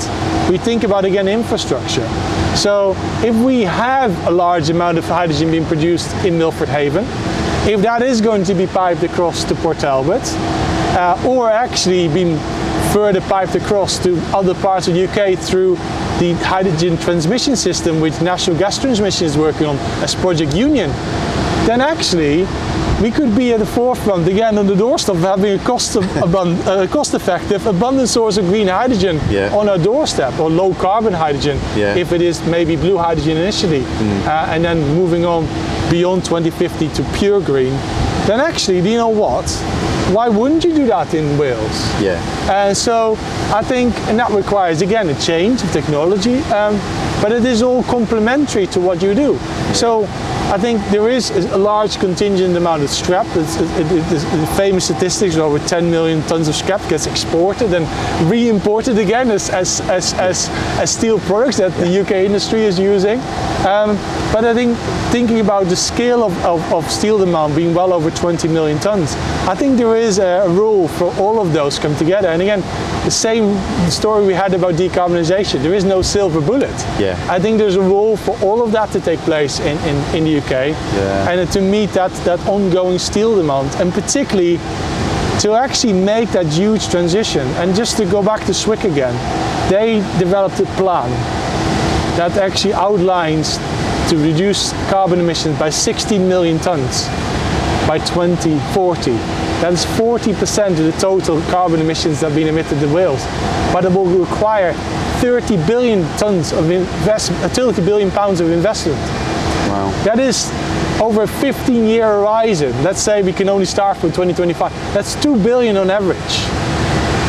we 0.50 0.58
think 0.58 0.84
about 0.84 1.06
again 1.06 1.28
infrastructure. 1.28 2.08
So 2.56 2.94
if 3.24 3.36
we 3.36 3.62
have 3.62 4.12
a 4.28 4.32
large 4.32 4.70
amount 4.70 4.98
of 4.98 5.06
hydrogen 5.06 5.52
being 5.52 5.66
produced 5.66 6.14
in 6.26 6.38
Milford 6.38 6.70
Haven, 6.70 7.06
if 7.68 7.82
that 7.82 8.02
is 8.02 8.22
going 8.22 8.44
to 8.46 8.54
be 8.54 8.68
piped 8.68 9.04
across 9.04 9.44
to 9.46 9.56
Port 9.56 9.80
Talbot, 9.80 10.24
uh, 10.96 11.24
or 11.28 11.50
actually 11.50 12.08
being 12.08 12.38
further 12.92 13.22
piped 13.22 13.56
across 13.56 14.00
to 14.04 14.18
other 14.36 14.56
parts 14.56 14.88
of 14.88 14.96
the 14.96 15.08
UK 15.08 15.38
through 15.38 15.76
the 16.20 16.34
hydrogen 16.42 16.98
transmission 16.98 17.56
system 17.56 18.02
which 18.02 18.20
National 18.22 18.58
Gas 18.58 18.80
Transmission 18.80 19.26
is 19.26 19.38
working 19.38 19.68
on 19.68 19.78
as 20.04 20.16
Project 20.16 20.56
Union, 20.56 20.90
then 21.66 21.80
actually 21.82 22.46
we 23.02 23.10
could 23.12 23.34
be 23.36 23.54
at 23.54 23.60
the 23.60 23.66
forefront 23.66 24.28
again 24.28 24.58
on 24.58 24.68
the 24.68 24.76
doorstep 24.76 25.16
of 25.16 25.22
having 25.22 25.58
a 25.60 25.64
cost, 25.64 25.96
of, 25.96 26.04
abun- 26.22 26.60
uh, 26.68 26.86
cost 26.88 27.14
effective 27.14 27.66
abundant 27.66 28.10
source 28.10 28.38
of 28.38 28.46
green 28.46 28.68
hydrogen 28.68 29.20
Yeah. 29.30 29.56
on 29.56 29.70
our 29.70 29.78
doorstep 29.78 30.38
or 30.40 30.50
low 30.50 30.74
carbon 30.74 31.14
hydrogen 31.14 31.58
Yeah. 31.78 31.96
if 31.96 32.12
it 32.12 32.22
is 32.22 32.42
maybe 32.46 32.76
blue 32.76 32.98
hydrogen 32.98 33.38
initially 33.38 33.84
uh, 34.26 34.48
and 34.54 34.64
then 34.66 34.80
moving 34.96 35.26
on 35.26 35.46
beyond 35.90 36.26
2050 36.26 36.90
to 36.90 37.04
pure 37.18 37.40
green 37.42 37.72
then 38.28 38.40
actually 38.42 38.82
do 38.82 38.90
you 38.90 38.98
know 38.98 39.08
what 39.10 39.50
why 40.14 40.28
wouldn't 40.28 40.64
you 40.66 40.74
do 40.74 40.86
that 40.88 41.14
in 41.14 41.38
Wales 41.38 41.80
Yeah. 42.02 42.20
and 42.52 42.76
so 42.76 43.14
I 43.54 43.64
think, 43.64 43.96
and 44.10 44.20
that 44.20 44.30
requires 44.32 44.82
again 44.82 45.10
a 45.10 45.16
change 45.20 45.62
of 45.64 45.72
technology, 45.72 46.38
um, 46.54 46.78
but 47.22 47.32
it 47.32 47.46
is 47.46 47.62
all 47.64 47.82
complementary 47.84 48.68
to 48.68 48.80
what 48.80 49.02
you 49.02 49.14
do. 49.16 49.40
So 49.74 50.08
I 50.50 50.58
think 50.58 50.84
there 50.88 51.08
is 51.10 51.30
a 51.30 51.58
large 51.60 52.00
contingent 52.00 52.58
amount 52.58 52.82
of 52.82 52.90
scrap. 52.90 53.28
It's, 53.36 53.58
it, 53.58 53.70
it, 53.80 54.04
it's 54.12 54.24
the 54.24 54.54
famous 54.58 54.86
statistics 54.86 55.36
are 55.38 55.44
over 55.44 55.60
10 55.60 55.92
million 55.92 56.24
tons 56.24 56.48
of 56.48 56.56
scrap 56.56 56.82
gets 56.90 57.06
exported 57.06 57.72
and 57.72 57.86
re-imported 58.32 58.98
again 58.98 59.30
as, 59.30 59.52
as, 59.52 59.80
as, 59.82 60.14
as, 60.14 60.50
as 60.80 60.90
steel 60.90 61.20
products 61.20 61.58
that 61.58 61.72
the 61.74 62.02
UK 62.02 62.26
industry 62.26 62.62
is 62.62 62.80
using. 62.80 63.20
Um, 63.68 63.96
but 64.34 64.44
I 64.44 64.56
think 64.56 64.76
thinking 65.12 65.40
about 65.40 65.66
the 65.66 65.76
scale 65.76 66.24
of, 66.24 66.36
of, 66.44 66.74
of 66.74 66.90
steel 66.90 67.20
demand 67.20 67.56
being 67.56 67.76
well 67.76 67.94
over 67.94 68.10
20 68.10 68.48
million 68.48 68.80
tons, 68.80 69.14
I 69.48 69.54
think 69.54 69.78
there 69.78 69.96
is 69.96 70.18
a 70.18 70.46
role 70.50 70.88
for 70.88 71.16
all 71.18 71.40
of 71.40 71.54
those 71.54 71.78
come 71.78 71.96
together. 71.96 72.30
And 72.30 72.42
again, 72.42 72.62
the 73.06 73.12
same 73.12 73.56
story 73.92 74.26
we 74.26 74.34
had 74.34 74.56
about 74.56 74.74
decarbonization. 74.74 75.62
There 75.62 75.76
is 75.76 75.84
no 75.84 76.02
silver 76.02 76.42
bullet. 76.42 76.74
Yeah. 77.00 77.24
I 77.30 77.40
think 77.40 77.60
there's 77.60 77.76
a 77.76 77.82
role 77.82 78.18
for 78.18 78.36
all 78.42 78.64
of 78.64 78.72
that 78.72 78.92
to 78.94 79.00
take 79.00 79.20
place 79.20 79.60
in, 79.60 79.78
in, 79.88 80.16
in 80.16 80.24
the 80.24 80.39
UK 80.40 80.52
Yeah. 80.96 81.30
and 81.32 81.52
to 81.52 81.62
meet 81.62 81.92
that, 81.94 82.12
that 82.26 82.40
ongoing 82.48 83.00
steel 83.00 83.36
demand 83.36 83.70
and 83.80 83.94
particularly 83.94 84.58
to 85.40 85.54
actually 85.54 85.94
make 85.94 86.30
that 86.32 86.46
huge 86.48 86.90
transition. 86.90 87.48
And 87.60 87.74
just 87.74 87.96
to 87.98 88.06
go 88.06 88.22
back 88.22 88.42
to 88.48 88.52
SWIC 88.54 88.84
again, 88.84 89.16
they 89.70 90.00
developed 90.20 90.60
a 90.60 90.66
plan 90.76 91.10
that 92.18 92.38
actually 92.38 92.74
outlines 92.74 93.58
to 94.10 94.18
reduce 94.18 94.74
carbon 94.90 95.20
emissions 95.20 95.58
by 95.58 95.70
16 95.70 96.28
million 96.28 96.60
tons 96.60 97.08
by 97.88 98.00
2040. 98.00 99.12
That 99.62 99.74
is 99.74 99.86
40% 99.86 100.72
of 100.72 100.78
the 100.78 100.92
total 101.00 101.42
carbon 101.44 101.80
emissions 101.80 102.20
that 102.20 102.28
have 102.28 102.36
been 102.36 102.48
emitted 102.48 102.82
in 102.84 102.92
Wales. 102.92 103.24
But 103.72 103.86
it 103.86 103.92
will 103.92 104.06
require 104.06 104.74
30 105.22 105.58
billion 105.66 106.04
tons 106.18 106.52
of 106.52 106.70
investment, 106.70 107.44
uh, 107.44 107.50
30 107.50 107.86
billion 107.86 108.12
pounds 108.12 108.42
of 108.42 108.50
investment. 108.52 108.98
Wow. 109.70 109.90
That 110.04 110.20
is 110.20 110.52
over 111.00 111.24
a 111.24 111.28
15 111.28 111.86
year 111.86 112.06
horizon. 112.06 112.72
Let's 112.84 113.02
say 113.02 113.22
we 113.22 113.34
can 113.34 113.48
only 113.50 113.66
start 113.66 113.98
from 113.98 114.10
2025. 114.10 114.72
That's 114.94 115.16
2 115.22 115.38
billion 115.44 115.78
on 115.78 115.90
average. 115.90 116.18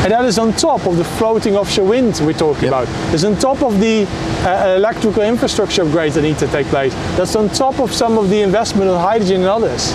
And 0.03 0.13
that 0.13 0.25
is 0.25 0.39
on 0.39 0.55
top 0.55 0.87
of 0.87 0.97
the 0.97 1.05
floating 1.05 1.57
offshore 1.57 1.85
wind 1.87 2.19
we're 2.25 2.33
talking 2.33 2.65
Yep. 2.65 2.73
about. 2.73 2.89
It's 3.15 3.23
on 3.23 3.37
top 3.37 3.63
of 3.63 3.79
the 3.81 4.07
uh, 4.47 4.75
electrical 4.79 5.23
infrastructure 5.23 5.85
upgrades 5.85 6.15
that 6.15 6.23
need 6.23 6.39
to 6.39 6.47
take 6.47 6.67
place. 6.69 6.95
That's 7.19 7.37
on 7.37 7.51
top 7.51 7.79
of 7.81 7.93
some 7.93 8.17
of 8.17 8.31
the 8.31 8.41
investment 8.41 8.91
in 8.91 8.97
hydrogen 8.97 9.43
and 9.43 9.51
others. 9.51 9.93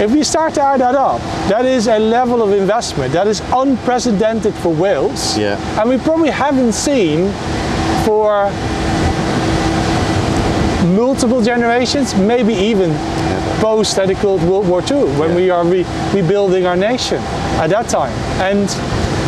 If 0.00 0.12
we 0.12 0.22
start 0.22 0.54
to 0.54 0.62
add 0.62 0.80
that 0.82 0.94
up, 0.94 1.20
that 1.48 1.64
is 1.64 1.88
a 1.88 1.98
level 1.98 2.42
of 2.44 2.52
investment 2.52 3.12
that 3.14 3.26
is 3.26 3.42
unprecedented 3.52 4.54
for 4.54 4.72
Wales. 4.72 5.36
Yeah. 5.36 5.58
And 5.80 5.90
we 5.90 5.98
probably 5.98 6.30
haven't 6.30 6.72
seen 6.72 7.32
for 8.04 8.46
multiple 10.94 11.42
generations, 11.42 12.14
maybe 12.14 12.54
even 12.54 12.90
post 13.60 13.96
it 14.10 14.18
called 14.18 14.42
World 14.42 14.68
War 14.68 14.82
II, 14.82 15.04
when 15.18 15.30
Yeah. 15.30 15.36
we 15.36 15.50
are 15.50 15.64
re- 15.64 15.86
rebuilding 16.12 16.66
our 16.66 16.76
nation 16.76 17.18
at 17.62 17.70
that 17.70 17.88
time. 17.88 18.12
And 18.40 18.68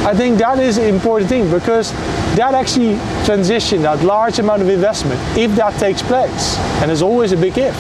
I 0.07 0.14
think 0.14 0.39
that 0.39 0.59
is 0.59 0.79
an 0.79 0.85
important 0.85 1.29
thing 1.29 1.51
because 1.51 1.93
that 2.37 2.55
actually 2.55 2.99
transition, 3.25 3.83
that 3.83 4.03
large 4.05 4.39
amount 4.39 4.62
of 4.62 4.69
investment, 4.69 5.21
if 5.37 5.55
that 5.57 5.75
takes 5.79 6.03
place, 6.03 6.57
and 6.81 6.89
there's 6.89 7.03
always 7.03 7.33
a 7.33 7.37
big 7.37 7.57
if, 7.59 7.77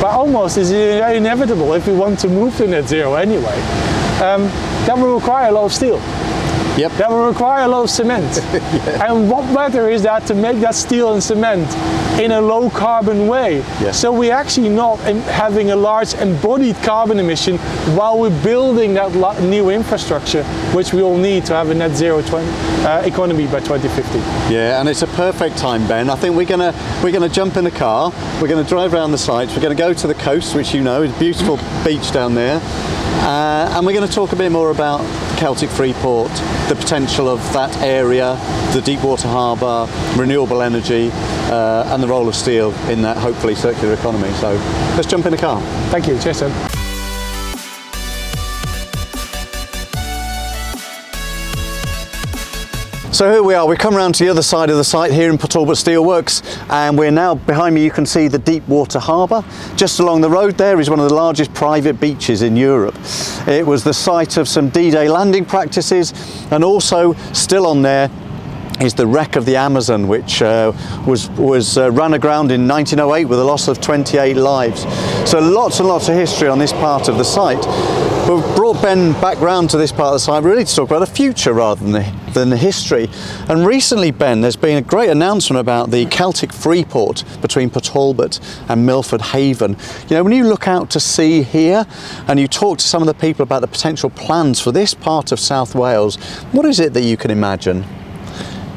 but 0.00 0.10
almost 0.12 0.58
is 0.58 0.70
inevitable 0.70 1.72
if 1.74 1.86
we 1.86 1.94
want 1.94 2.18
to 2.20 2.28
move 2.28 2.56
to 2.58 2.66
net 2.66 2.86
zero 2.88 3.14
anyway, 3.14 3.58
um, 4.22 4.42
that 4.86 4.96
will 4.96 5.14
require 5.14 5.48
a 5.48 5.52
lot 5.52 5.64
of 5.64 5.72
steel. 5.72 5.98
Yep. 6.78 6.92
That 6.92 7.10
will 7.10 7.26
require 7.26 7.64
a 7.64 7.68
lot 7.68 7.82
of 7.82 7.90
cement. 7.90 8.38
And 9.08 9.30
what 9.30 9.52
better 9.54 9.88
is 9.88 10.02
that 10.02 10.26
to 10.26 10.34
make 10.34 10.60
that 10.60 10.74
steel 10.74 11.12
and 11.12 11.22
cement 11.22 11.68
in 12.20 12.32
a 12.32 12.40
low 12.40 12.70
carbon 12.70 13.26
way? 13.26 13.58
Yeah. 13.80 13.92
So 13.92 14.12
we're 14.12 14.34
actually 14.34 14.68
not 14.68 14.98
having 14.98 15.70
a 15.70 15.76
large 15.76 16.14
embodied 16.14 16.76
carbon 16.76 17.18
emission 17.18 17.58
while 17.96 18.18
we're 18.18 18.42
building 18.42 18.94
that 18.94 19.12
new 19.42 19.70
infrastructure, 19.70 20.44
which 20.74 20.92
we 20.92 21.02
all 21.02 21.16
need 21.16 21.46
to 21.46 21.54
have 21.54 21.70
a 21.70 21.74
net 21.74 21.92
zero 21.96 22.22
20, 22.22 22.46
uh, 22.84 23.02
economy 23.04 23.46
by 23.46 23.60
2050. 23.60 24.18
Yeah, 24.52 24.80
and 24.80 24.88
it's 24.88 25.02
a 25.02 25.06
perfect 25.08 25.56
time, 25.56 25.86
Ben. 25.88 26.10
I 26.10 26.16
think 26.16 26.36
we're 26.36 26.46
gonna 26.46 26.72
we're 27.02 27.12
gonna 27.12 27.28
jump 27.28 27.56
in 27.56 27.66
a 27.66 27.70
car. 27.70 28.12
We're 28.40 28.48
gonna 28.48 28.64
drive 28.64 28.94
around 28.94 29.12
the 29.12 29.18
sites. 29.18 29.54
We're 29.54 29.62
gonna 29.62 29.74
go 29.74 29.92
to 29.92 30.06
the 30.06 30.14
coast, 30.14 30.54
which 30.54 30.74
you 30.74 30.82
know 30.82 31.02
is 31.02 31.14
a 31.14 31.18
beautiful 31.18 31.58
beach 31.84 32.12
down 32.12 32.34
there, 32.34 32.60
uh, 33.18 33.72
and 33.74 33.86
we're 33.86 33.92
going 33.92 34.06
to 34.06 34.14
talk 34.14 34.32
a 34.32 34.36
bit 34.36 34.52
more 34.52 34.70
about 34.70 35.00
Celtic 35.38 35.70
Freeport, 35.70 36.30
the 36.68 36.76
potential 36.76 37.28
of 37.28 37.40
that 37.52 37.76
area, 37.82 38.34
the 38.72 38.80
deepwater 38.80 39.28
harbour, 39.28 39.86
renewable 40.16 40.62
energy, 40.62 41.10
uh, 41.12 41.92
and 41.92 42.02
the 42.02 42.08
role 42.08 42.28
of 42.28 42.34
steel 42.34 42.72
in 42.88 43.02
that 43.02 43.16
hopefully 43.16 43.54
circular 43.54 43.94
economy. 43.94 44.32
So 44.34 44.52
let's 44.96 45.06
jump 45.06 45.26
in 45.26 45.32
the 45.32 45.38
car. 45.38 45.60
Thank 45.90 46.08
you, 46.08 46.18
Jason. 46.18 46.52
So 53.18 53.28
here 53.32 53.42
we 53.42 53.54
are, 53.54 53.66
we've 53.66 53.76
come 53.76 53.96
round 53.96 54.14
to 54.14 54.24
the 54.24 54.30
other 54.30 54.42
side 54.42 54.70
of 54.70 54.76
the 54.76 54.84
site 54.84 55.10
here 55.10 55.28
in 55.28 55.38
Port 55.38 55.50
Talbot 55.50 55.76
Steelworks 55.76 56.40
and 56.70 56.96
we're 56.96 57.10
now, 57.10 57.34
behind 57.34 57.74
me 57.74 57.82
you 57.82 57.90
can 57.90 58.06
see 58.06 58.28
the 58.28 58.38
Deepwater 58.38 59.00
Harbour. 59.00 59.42
Just 59.74 59.98
along 59.98 60.20
the 60.20 60.30
road 60.30 60.56
there 60.56 60.78
is 60.78 60.88
one 60.88 61.00
of 61.00 61.08
the 61.08 61.14
largest 61.16 61.52
private 61.52 61.98
beaches 61.98 62.42
in 62.42 62.56
Europe. 62.56 62.94
It 63.48 63.66
was 63.66 63.82
the 63.82 63.92
site 63.92 64.36
of 64.36 64.46
some 64.46 64.68
D-Day 64.68 65.08
landing 65.08 65.44
practices 65.44 66.12
and 66.52 66.62
also 66.62 67.14
still 67.32 67.66
on 67.66 67.82
there 67.82 68.08
is 68.80 68.94
the 68.94 69.08
wreck 69.08 69.34
of 69.34 69.46
the 69.46 69.56
Amazon, 69.56 70.06
which 70.06 70.40
uh, 70.40 70.70
was 71.04 71.28
was 71.30 71.76
uh, 71.76 71.90
run 71.90 72.14
aground 72.14 72.52
in 72.52 72.68
1908 72.68 73.24
with 73.24 73.40
a 73.40 73.44
loss 73.44 73.66
of 73.66 73.80
28 73.80 74.34
lives. 74.34 74.82
So 75.28 75.40
lots 75.40 75.80
and 75.80 75.88
lots 75.88 76.08
of 76.08 76.14
history 76.14 76.46
on 76.46 76.60
this 76.60 76.72
part 76.72 77.08
of 77.08 77.18
the 77.18 77.24
site. 77.24 77.64
We've 78.28 78.44
brought 78.54 78.82
Ben 78.82 79.12
back 79.22 79.40
round 79.40 79.70
to 79.70 79.78
this 79.78 79.90
part 79.90 80.08
of 80.08 80.12
the 80.12 80.18
site 80.18 80.44
really 80.44 80.62
to 80.62 80.74
talk 80.74 80.90
about 80.90 80.98
the 80.98 81.06
future 81.06 81.54
rather 81.54 81.82
than 81.82 81.92
the, 81.92 82.32
than 82.34 82.50
the 82.50 82.58
history. 82.58 83.08
And 83.48 83.66
recently, 83.66 84.10
Ben, 84.10 84.42
there's 84.42 84.54
been 84.54 84.76
a 84.76 84.82
great 84.82 85.08
announcement 85.08 85.58
about 85.58 85.90
the 85.90 86.04
Celtic 86.04 86.52
Freeport 86.52 87.24
between 87.40 87.70
Port 87.70 87.84
Talbot 87.86 88.38
and 88.68 88.84
Milford 88.84 89.22
Haven. 89.22 89.78
You 90.10 90.16
know, 90.16 90.24
when 90.24 90.34
you 90.34 90.44
look 90.44 90.68
out 90.68 90.90
to 90.90 91.00
sea 91.00 91.42
here 91.42 91.86
and 92.26 92.38
you 92.38 92.48
talk 92.48 92.76
to 92.80 92.84
some 92.86 93.00
of 93.00 93.06
the 93.06 93.14
people 93.14 93.44
about 93.44 93.62
the 93.62 93.66
potential 93.66 94.10
plans 94.10 94.60
for 94.60 94.72
this 94.72 94.92
part 94.92 95.32
of 95.32 95.40
South 95.40 95.74
Wales, 95.74 96.16
what 96.52 96.66
is 96.66 96.80
it 96.80 96.92
that 96.92 97.04
you 97.04 97.16
can 97.16 97.30
imagine? 97.30 97.82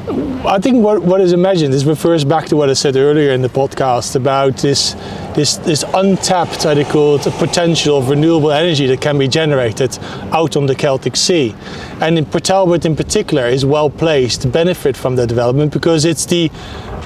I 0.08 0.58
think 0.58 0.84
what, 0.84 1.02
what 1.02 1.20
is 1.20 1.32
imagined 1.32 1.72
is 1.72 1.84
refers 1.84 2.24
back 2.24 2.46
to 2.46 2.56
what 2.56 2.68
I 2.68 2.72
said 2.72 2.96
earlier 2.96 3.30
in 3.30 3.40
the 3.40 3.48
podcast 3.48 4.16
about 4.16 4.56
this 4.56 4.94
this 5.36 5.58
this 5.58 5.84
untapped, 5.94 6.66
I 6.66 6.82
call 6.82 7.16
it, 7.16 7.22
potential 7.34 7.98
of 7.98 8.08
renewable 8.08 8.50
energy 8.50 8.86
that 8.88 9.00
can 9.00 9.16
be 9.16 9.28
generated 9.28 9.96
out 10.32 10.56
on 10.56 10.66
the 10.66 10.74
Celtic 10.74 11.14
Sea. 11.14 11.54
And 12.00 12.18
in 12.18 12.26
Port 12.26 12.42
Talbot 12.42 12.84
in 12.84 12.96
particular 12.96 13.46
is 13.46 13.64
well 13.64 13.88
placed 13.88 14.42
to 14.42 14.48
benefit 14.48 14.96
from 14.96 15.14
that 15.16 15.28
development 15.28 15.72
because 15.72 16.04
it's 16.04 16.26
the 16.26 16.50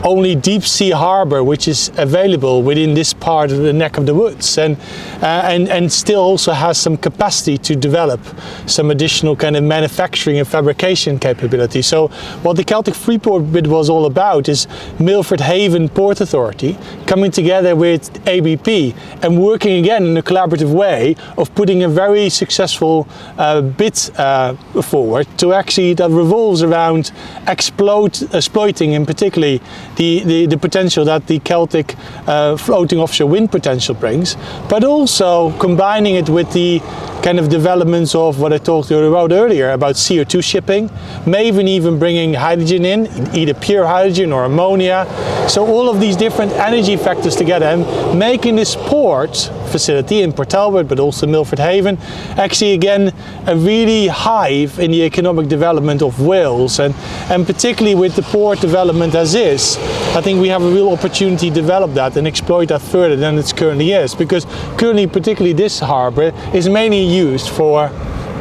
only 0.05 0.34
deep 0.34 0.62
sea 0.62 0.90
harbor 0.90 1.42
which 1.42 1.68
is 1.68 1.90
available 1.97 2.62
within 2.62 2.94
this 2.94 3.12
part 3.12 3.51
of 3.51 3.59
the 3.59 3.72
neck 3.72 3.99
of 3.99 4.07
the 4.07 4.14
woods. 4.14 4.59
And 4.59 4.76
uh, 5.22 5.42
and 5.44 5.68
and 5.68 5.92
still 5.92 6.20
also 6.20 6.53
has 6.53 6.78
some 6.78 6.97
capacity 6.97 7.59
to 7.59 7.76
develop 7.76 8.20
some 8.66 8.90
additional 8.90 9.36
kind 9.36 9.57
of 9.57 9.64
manufacturing 9.64 10.38
and 10.38 10.47
fabrication 10.47 11.18
capability. 11.18 11.82
So 11.82 12.09
what 12.42 12.57
the 12.57 12.64
Celtic 12.64 12.94
Freeport 12.94 13.53
bid 13.53 13.66
was 13.66 13.88
all 13.88 14.07
about 14.07 14.49
is 14.49 14.66
Milford 14.99 15.40
Haven 15.40 15.88
Port 15.88 16.20
Authority 16.20 16.76
coming 17.07 17.30
together 17.30 17.74
with 17.74 18.26
ABP 18.28 18.94
and 19.22 19.40
working 19.40 19.78
again 19.78 20.05
in 20.05 20.16
a 20.16 20.22
collaborative 20.22 20.72
way 20.72 21.16
of 21.38 21.55
putting 21.55 21.82
a 21.82 21.88
very 21.88 22.28
successful 22.28 23.09
uh, 23.38 23.61
bid 23.61 23.97
uh, 24.16 24.55
forward 24.82 25.26
to 25.38 25.53
actually 25.53 25.94
that 25.94 26.11
revolves 26.11 26.62
around 26.62 27.12
exploit, 27.47 28.22
exploiting 28.34 28.92
in 28.92 29.07
particularly 29.07 29.61
the, 29.97 30.22
the, 30.24 30.47
the 30.47 30.59
potential 30.59 31.05
that 31.05 31.26
the 31.26 31.38
Celtic 31.40 31.94
uh, 32.26 32.57
floating 32.57 32.99
offshore 32.99 33.28
wind 33.28 33.51
potential 33.51 33.94
brings, 33.94 34.36
but 34.68 34.84
also 34.84 35.57
combining 35.59 36.14
it 36.14 36.28
with 36.28 36.53
the 36.53 36.80
kind 37.22 37.40
of 37.40 37.49
developments 37.49 38.14
of 38.14 38.40
what 38.40 38.53
I 38.53 38.59
talked 38.59 38.90
about 38.90 39.32
earlier 39.32 39.70
about 39.70 39.97
CO2 39.97 40.44
shipping, 40.44 40.90
maybe 41.26 41.64
even 41.64 41.99
bringing 41.99 42.34
hydrogen 42.34 42.84
in, 42.84 43.07
either 43.34 43.55
pure 43.55 43.84
hydrogen 43.84 44.32
or 44.32 44.44
ammonia. 44.44 45.07
So 45.49 45.66
all 45.66 45.88
of 45.88 46.01
these 46.01 46.16
different 46.16 46.53
energy 46.53 46.97
factors 46.97 47.34
together 47.34 47.66
and 47.66 48.18
making 48.18 48.57
this 48.57 48.76
port 48.76 49.51
facility 49.68 50.22
in 50.22 50.32
Port 50.32 50.50
Talbot, 50.50 50.88
but 50.88 50.98
also 50.98 51.26
Milford 51.26 51.58
Haven, 51.58 51.98
actually 52.36 52.72
again 52.72 53.12
a 53.46 53.56
really 53.56 54.08
hive 54.08 54.78
in 54.78 54.90
the 54.90 55.02
economic 55.02 55.48
development 55.48 56.02
of 56.02 56.20
Wales, 56.20 56.78
and 56.78 56.94
and 57.30 57.46
particularly 57.46 57.94
with 57.94 58.16
the 58.16 58.22
port 58.22 58.60
development 58.60 59.14
as 59.14 59.34
is, 59.34 59.76
I 60.16 60.20
think 60.20 60.40
we 60.40 60.48
have 60.48 60.62
a 60.62 60.70
real 60.70 60.90
opportunity 60.90 61.48
to 61.48 61.54
develop 61.54 61.94
that 61.94 62.16
and 62.16 62.26
exploit 62.26 62.66
that 62.68 62.82
further 62.82 63.16
than 63.16 63.38
it 63.38 63.52
currently 63.56 63.92
is, 63.92 64.14
because 64.14 64.44
currently, 64.78 65.06
particularly 65.06 65.52
this 65.52 65.80
harbour, 65.80 66.32
is 66.54 66.68
mainly 66.68 67.04
used 67.04 67.48
for. 67.48 67.90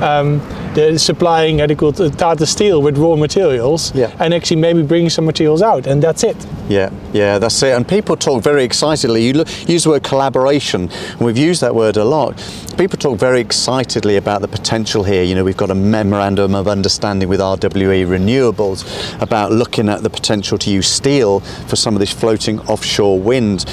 Um, 0.02 0.42
the 0.76 1.00
supplying 1.00 1.62
adequate 1.62 1.96
Tata 2.18 2.46
Steel 2.46 2.82
with 2.82 2.98
raw 2.98 3.16
materials 3.16 3.92
Yeah. 3.96 4.12
and 4.20 4.34
actually 4.34 4.58
maybe 4.58 4.84
bring 4.84 5.10
some 5.10 5.26
materials 5.26 5.62
out 5.62 5.88
and 5.88 6.02
that's 6.04 6.24
it. 6.24 6.36
Yeah, 6.70 6.90
yeah, 7.14 7.40
that's 7.40 7.62
it. 7.64 7.74
And 7.76 7.88
people 7.88 8.16
talk 8.18 8.44
very 8.44 8.64
excitedly. 8.64 9.24
You 9.26 9.34
look, 9.34 9.48
use 9.70 9.84
the 9.86 9.92
word 9.92 10.04
collaboration, 10.04 10.90
and 11.12 11.22
we've 11.22 11.38
used 11.38 11.62
that 11.62 11.74
word 11.76 11.96
a 11.98 12.04
lot. 12.04 12.36
People 12.78 12.98
talk 12.98 13.20
very 13.20 13.40
excitedly 13.40 14.18
about 14.18 14.42
the 14.42 14.48
potential 14.48 15.04
here. 15.04 15.24
You 15.24 15.36
know, 15.36 15.44
we've 15.44 15.56
got 15.56 15.70
a 15.70 15.76
memorandum 15.76 16.56
of 16.56 16.68
understanding 16.68 17.30
with 17.30 17.40
RWE 17.40 18.06
Renewables 18.08 18.84
about 19.22 19.52
looking 19.52 19.90
at 19.90 20.02
the 20.04 20.10
potential 20.10 20.58
to 20.58 20.70
use 20.72 20.88
steel 20.88 21.40
for 21.68 21.76
some 21.76 21.94
of 21.94 22.00
this 22.00 22.12
floating 22.12 22.60
offshore 22.62 23.20
wind. 23.20 23.66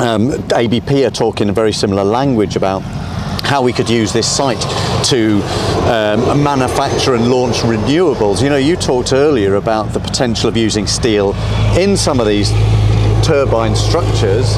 Um, 0.00 0.32
ABP 0.54 1.04
are 1.04 1.10
talking 1.10 1.48
a 1.48 1.52
very 1.52 1.72
similar 1.72 2.04
language 2.04 2.56
about 2.56 2.82
how 3.42 3.62
we 3.62 3.72
could 3.72 3.88
use 3.88 4.12
this 4.12 4.30
site 4.30 4.60
to 5.06 5.40
um, 5.88 6.42
manufacture 6.42 7.14
and 7.14 7.30
launch 7.30 7.56
renewables. 7.58 8.42
You 8.42 8.50
know, 8.50 8.56
you 8.56 8.76
talked 8.76 9.12
earlier 9.12 9.54
about 9.54 9.92
the 9.92 10.00
potential 10.00 10.48
of 10.48 10.56
using 10.56 10.86
steel 10.86 11.34
in 11.78 11.96
some 11.96 12.20
of 12.20 12.26
these 12.26 12.50
turbine 13.22 13.74
structures. 13.76 14.56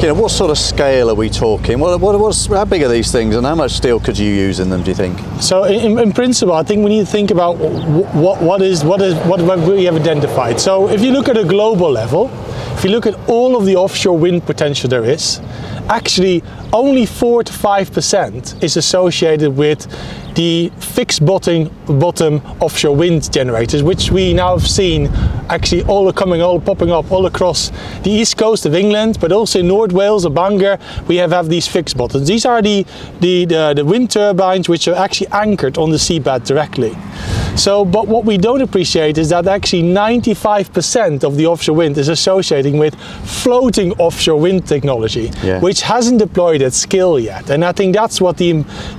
You 0.00 0.08
know, 0.08 0.14
what 0.14 0.30
sort 0.30 0.50
of 0.50 0.58
scale 0.58 1.10
are 1.10 1.14
we 1.14 1.28
talking? 1.28 1.78
What, 1.78 2.00
what, 2.00 2.18
what's, 2.18 2.46
how 2.46 2.64
big 2.64 2.82
are 2.82 2.88
these 2.88 3.12
things 3.12 3.36
and 3.36 3.46
how 3.46 3.54
much 3.54 3.72
steel 3.72 4.00
could 4.00 4.18
you 4.18 4.32
use 4.32 4.58
in 4.58 4.68
them, 4.68 4.82
do 4.82 4.90
you 4.90 4.96
think? 4.96 5.18
So 5.40 5.64
in, 5.64 5.98
in 5.98 6.12
principle, 6.12 6.54
I 6.54 6.62
think 6.64 6.84
we 6.84 6.90
need 6.90 7.06
to 7.06 7.10
think 7.10 7.30
about 7.30 7.56
what, 7.56 8.42
what 8.42 8.62
is 8.62 8.84
what 8.84 9.00
is 9.00 9.14
what 9.26 9.40
we 9.68 9.84
have 9.84 9.94
identified. 9.94 10.60
So 10.60 10.88
if 10.88 11.02
you 11.02 11.12
look 11.12 11.28
at 11.28 11.36
a 11.36 11.44
global 11.44 11.90
level, 11.90 12.30
if 12.76 12.84
you 12.84 12.90
look 12.90 13.06
at 13.06 13.14
all 13.28 13.56
of 13.56 13.64
the 13.64 13.76
offshore 13.76 14.18
wind 14.18 14.44
potential 14.44 14.88
there 14.88 15.04
is, 15.04 15.40
actually 15.88 16.42
only 16.72 17.06
four 17.06 17.42
to 17.42 17.52
five 17.52 17.92
percent 17.92 18.62
is 18.62 18.76
associated 18.76 19.56
with 19.56 19.86
the 20.34 20.70
fixed 20.78 21.24
bottom, 21.26 21.70
bottom 21.86 22.40
offshore 22.60 22.96
wind 22.96 23.30
generators, 23.30 23.82
which 23.82 24.10
we 24.10 24.32
now 24.32 24.56
have 24.56 24.66
seen 24.66 25.08
actually 25.50 25.82
all 25.84 26.08
are 26.08 26.12
coming, 26.12 26.40
all 26.40 26.58
popping 26.60 26.90
up 26.90 27.10
all 27.12 27.26
across 27.26 27.70
the 28.02 28.10
east 28.10 28.38
coast 28.38 28.64
of 28.64 28.74
England, 28.74 29.18
but 29.20 29.30
also 29.30 29.60
in 29.60 29.68
North 29.68 29.92
Wales 29.92 30.24
or 30.24 30.30
Bangor, 30.30 30.78
we 31.06 31.16
have, 31.16 31.32
have 31.32 31.48
these 31.50 31.68
fixed 31.68 31.98
bottoms. 31.98 32.26
These 32.26 32.46
are 32.46 32.62
the, 32.62 32.86
the, 33.20 33.44
the, 33.44 33.74
the 33.76 33.84
wind 33.84 34.10
turbines 34.10 34.68
which 34.68 34.88
are 34.88 34.94
actually 34.94 35.28
anchored 35.32 35.76
on 35.76 35.90
the 35.90 35.98
seabed 35.98 36.46
directly. 36.46 36.96
So, 37.56 37.84
but 37.84 38.08
what 38.08 38.24
we 38.24 38.38
don't 38.38 38.62
appreciate 38.62 39.18
is 39.18 39.28
that 39.28 39.46
actually 39.46 39.82
95% 39.82 41.22
of 41.22 41.36
the 41.36 41.46
offshore 41.46 41.76
wind 41.76 41.98
is 41.98 42.08
associating 42.08 42.78
with 42.78 42.94
floating 43.24 43.92
offshore 43.98 44.40
wind 44.40 44.66
technology, 44.66 45.30
Yeah. 45.42 45.60
which 45.60 45.82
hasn't 45.82 46.18
deployed 46.18 46.62
at 46.62 46.72
scale 46.72 47.18
yet. 47.18 47.50
And 47.50 47.64
I 47.64 47.72
think 47.72 47.94
that's 47.94 48.20
what 48.20 48.36
the, 48.38 48.52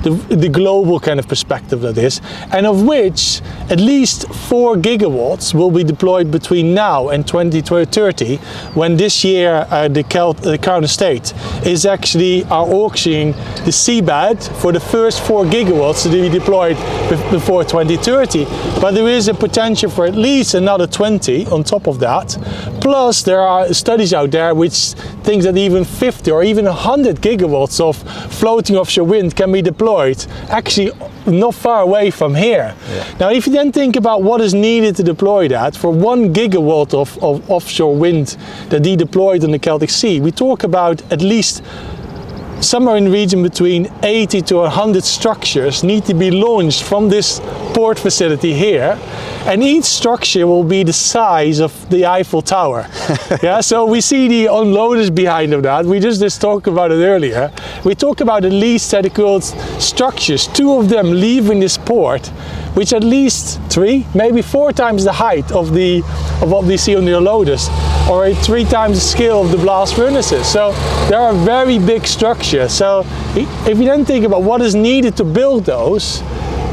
the, 0.04 0.12
the 0.36 0.50
global 0.50 1.00
kind 1.00 1.20
of 1.20 1.28
perspective 1.28 1.82
that 1.82 1.98
is, 1.98 2.22
and 2.52 2.66
of 2.66 2.84
which 2.84 3.42
at 3.70 3.80
least 3.80 4.28
four 4.34 4.76
gigawatts 4.76 5.54
will 5.54 5.72
be 5.72 5.84
deployed 5.84 6.32
between 6.32 6.74
now 6.74 7.10
and 7.10 7.26
2030, 7.28 8.38
when 8.76 8.98
this 8.98 9.24
year 9.24 9.66
uh, 9.72 9.88
the, 9.88 10.04
Cal- 10.04 10.34
the 10.34 10.58
Crown 10.58 10.84
Estate 10.84 11.34
is 11.66 11.86
actually 11.86 12.44
are 12.46 12.68
auctioning 12.68 13.32
the 13.66 13.72
seabed 13.72 14.48
for 14.62 14.72
the 14.72 14.80
first 14.80 15.22
four 15.22 15.44
gigawatts 15.46 16.04
to 16.04 16.10
be 16.10 16.30
deployed 16.30 16.76
bef- 16.78 17.32
before 17.32 17.64
2030. 17.64 18.43
But 18.82 18.92
there 18.92 19.08
is 19.08 19.28
a 19.28 19.34
potential 19.34 19.90
for 19.90 20.06
at 20.06 20.16
least 20.16 20.54
another 20.54 20.88
20 20.88 21.46
on 21.48 21.64
top 21.64 21.88
of 21.88 22.00
that. 22.00 22.38
Plus, 22.82 23.24
there 23.24 23.40
are 23.40 23.74
studies 23.74 24.14
out 24.14 24.32
there 24.32 24.54
which 24.54 24.94
think 25.24 25.44
that 25.44 25.58
even 25.58 25.84
50 25.86 26.32
or 26.32 26.44
even 26.44 26.66
100 26.66 27.18
gigawatts 27.18 27.80
of 27.80 27.98
floating 28.34 28.76
offshore 28.76 29.06
wind 29.06 29.36
can 29.36 29.52
be 29.52 29.62
deployed 29.62 30.26
actually 30.50 30.92
not 31.26 31.56
far 31.56 31.82
away 31.82 32.12
from 32.12 32.36
here. 32.36 32.76
Now, 33.20 33.30
if 33.30 33.48
you 33.48 33.54
then 33.54 33.72
think 33.72 33.96
about 33.96 34.24
what 34.24 34.42
is 34.42 34.54
needed 34.54 34.96
to 34.98 35.04
deploy 35.04 35.48
that 35.48 35.76
for 35.76 35.92
one 35.92 36.34
gigawatt 36.34 36.94
of, 36.94 37.22
of 37.24 37.50
offshore 37.50 37.96
wind 37.96 38.38
that 38.70 38.84
be 38.84 38.96
deployed 38.96 39.44
in 39.44 39.52
the 39.52 39.60
Celtic 39.60 39.90
Sea, 39.90 40.20
we 40.20 40.32
talk 40.32 40.64
about 40.64 41.02
at 41.12 41.22
least 41.22 41.64
somewhere 42.64 42.98
in 42.98 43.06
the 43.06 43.12
region 43.12 43.44
between 43.44 43.92
80 44.04 44.42
to 44.44 44.56
100 44.58 45.04
structures 45.04 45.84
need 45.84 46.06
to 46.06 46.14
be 46.14 46.32
launched 46.32 46.84
from 46.84 47.10
this 47.10 47.40
port 47.74 48.00
facility 48.00 48.54
here. 48.54 48.98
And 49.46 49.64
each 49.64 49.84
structure 49.84 50.48
will 50.48 50.64
be 50.64 50.84
the 50.84 50.94
size 50.94 51.60
of 51.60 51.90
the 51.90 52.06
Eiffel 52.06 52.42
Tower. 52.42 52.88
Yeah 53.42 53.62
so 53.62 53.86
we 53.86 54.02
see 54.02 54.28
the 54.28 54.46
unloaders 54.46 55.14
behind 55.14 55.54
of 55.54 55.64
that. 55.64 55.86
We 55.86 56.00
just 56.00 56.22
just 56.22 56.40
talked 56.42 56.68
about 56.68 56.92
it 56.92 57.04
earlier. 57.04 57.52
We 57.84 57.96
talk 57.96 58.22
about 58.22 58.46
at 58.46 58.52
least 58.52 58.90
set 58.90 59.14
called 59.14 59.44
structures. 59.44 60.48
Two 60.48 60.74
of 60.80 60.90
them 60.90 61.12
leaving 61.12 61.60
this 61.60 61.78
port 61.78 62.32
which 62.74 62.94
at 62.94 63.04
least 63.04 63.62
three 63.70 64.06
maybe 64.14 64.42
four 64.42 64.72
times 64.72 65.04
the 65.04 65.12
height 65.12 65.52
of 65.52 65.74
the 65.74 66.00
of 66.42 66.52
what 66.52 66.64
we 66.66 66.78
see 66.78 66.96
on 66.96 67.06
the 67.06 67.12
unloaders 67.12 67.70
or 68.10 68.26
a 68.26 68.36
three 68.36 68.66
times 68.66 68.96
the 68.98 69.02
scale 69.02 69.42
of 69.42 69.52
the 69.52 69.58
blast 69.58 69.96
furnaces. 69.96 70.46
So 70.46 70.74
there 71.10 71.20
are 71.20 71.34
very 71.34 71.80
big 71.80 72.06
structures. 72.06 72.74
So 72.74 73.06
if 73.36 73.78
you 73.78 73.86
then 73.86 74.06
think 74.06 74.26
about 74.26 74.44
what 74.44 74.62
is 74.62 74.76
needed 74.76 75.16
to 75.18 75.24
build 75.24 75.66
those, 75.66 76.22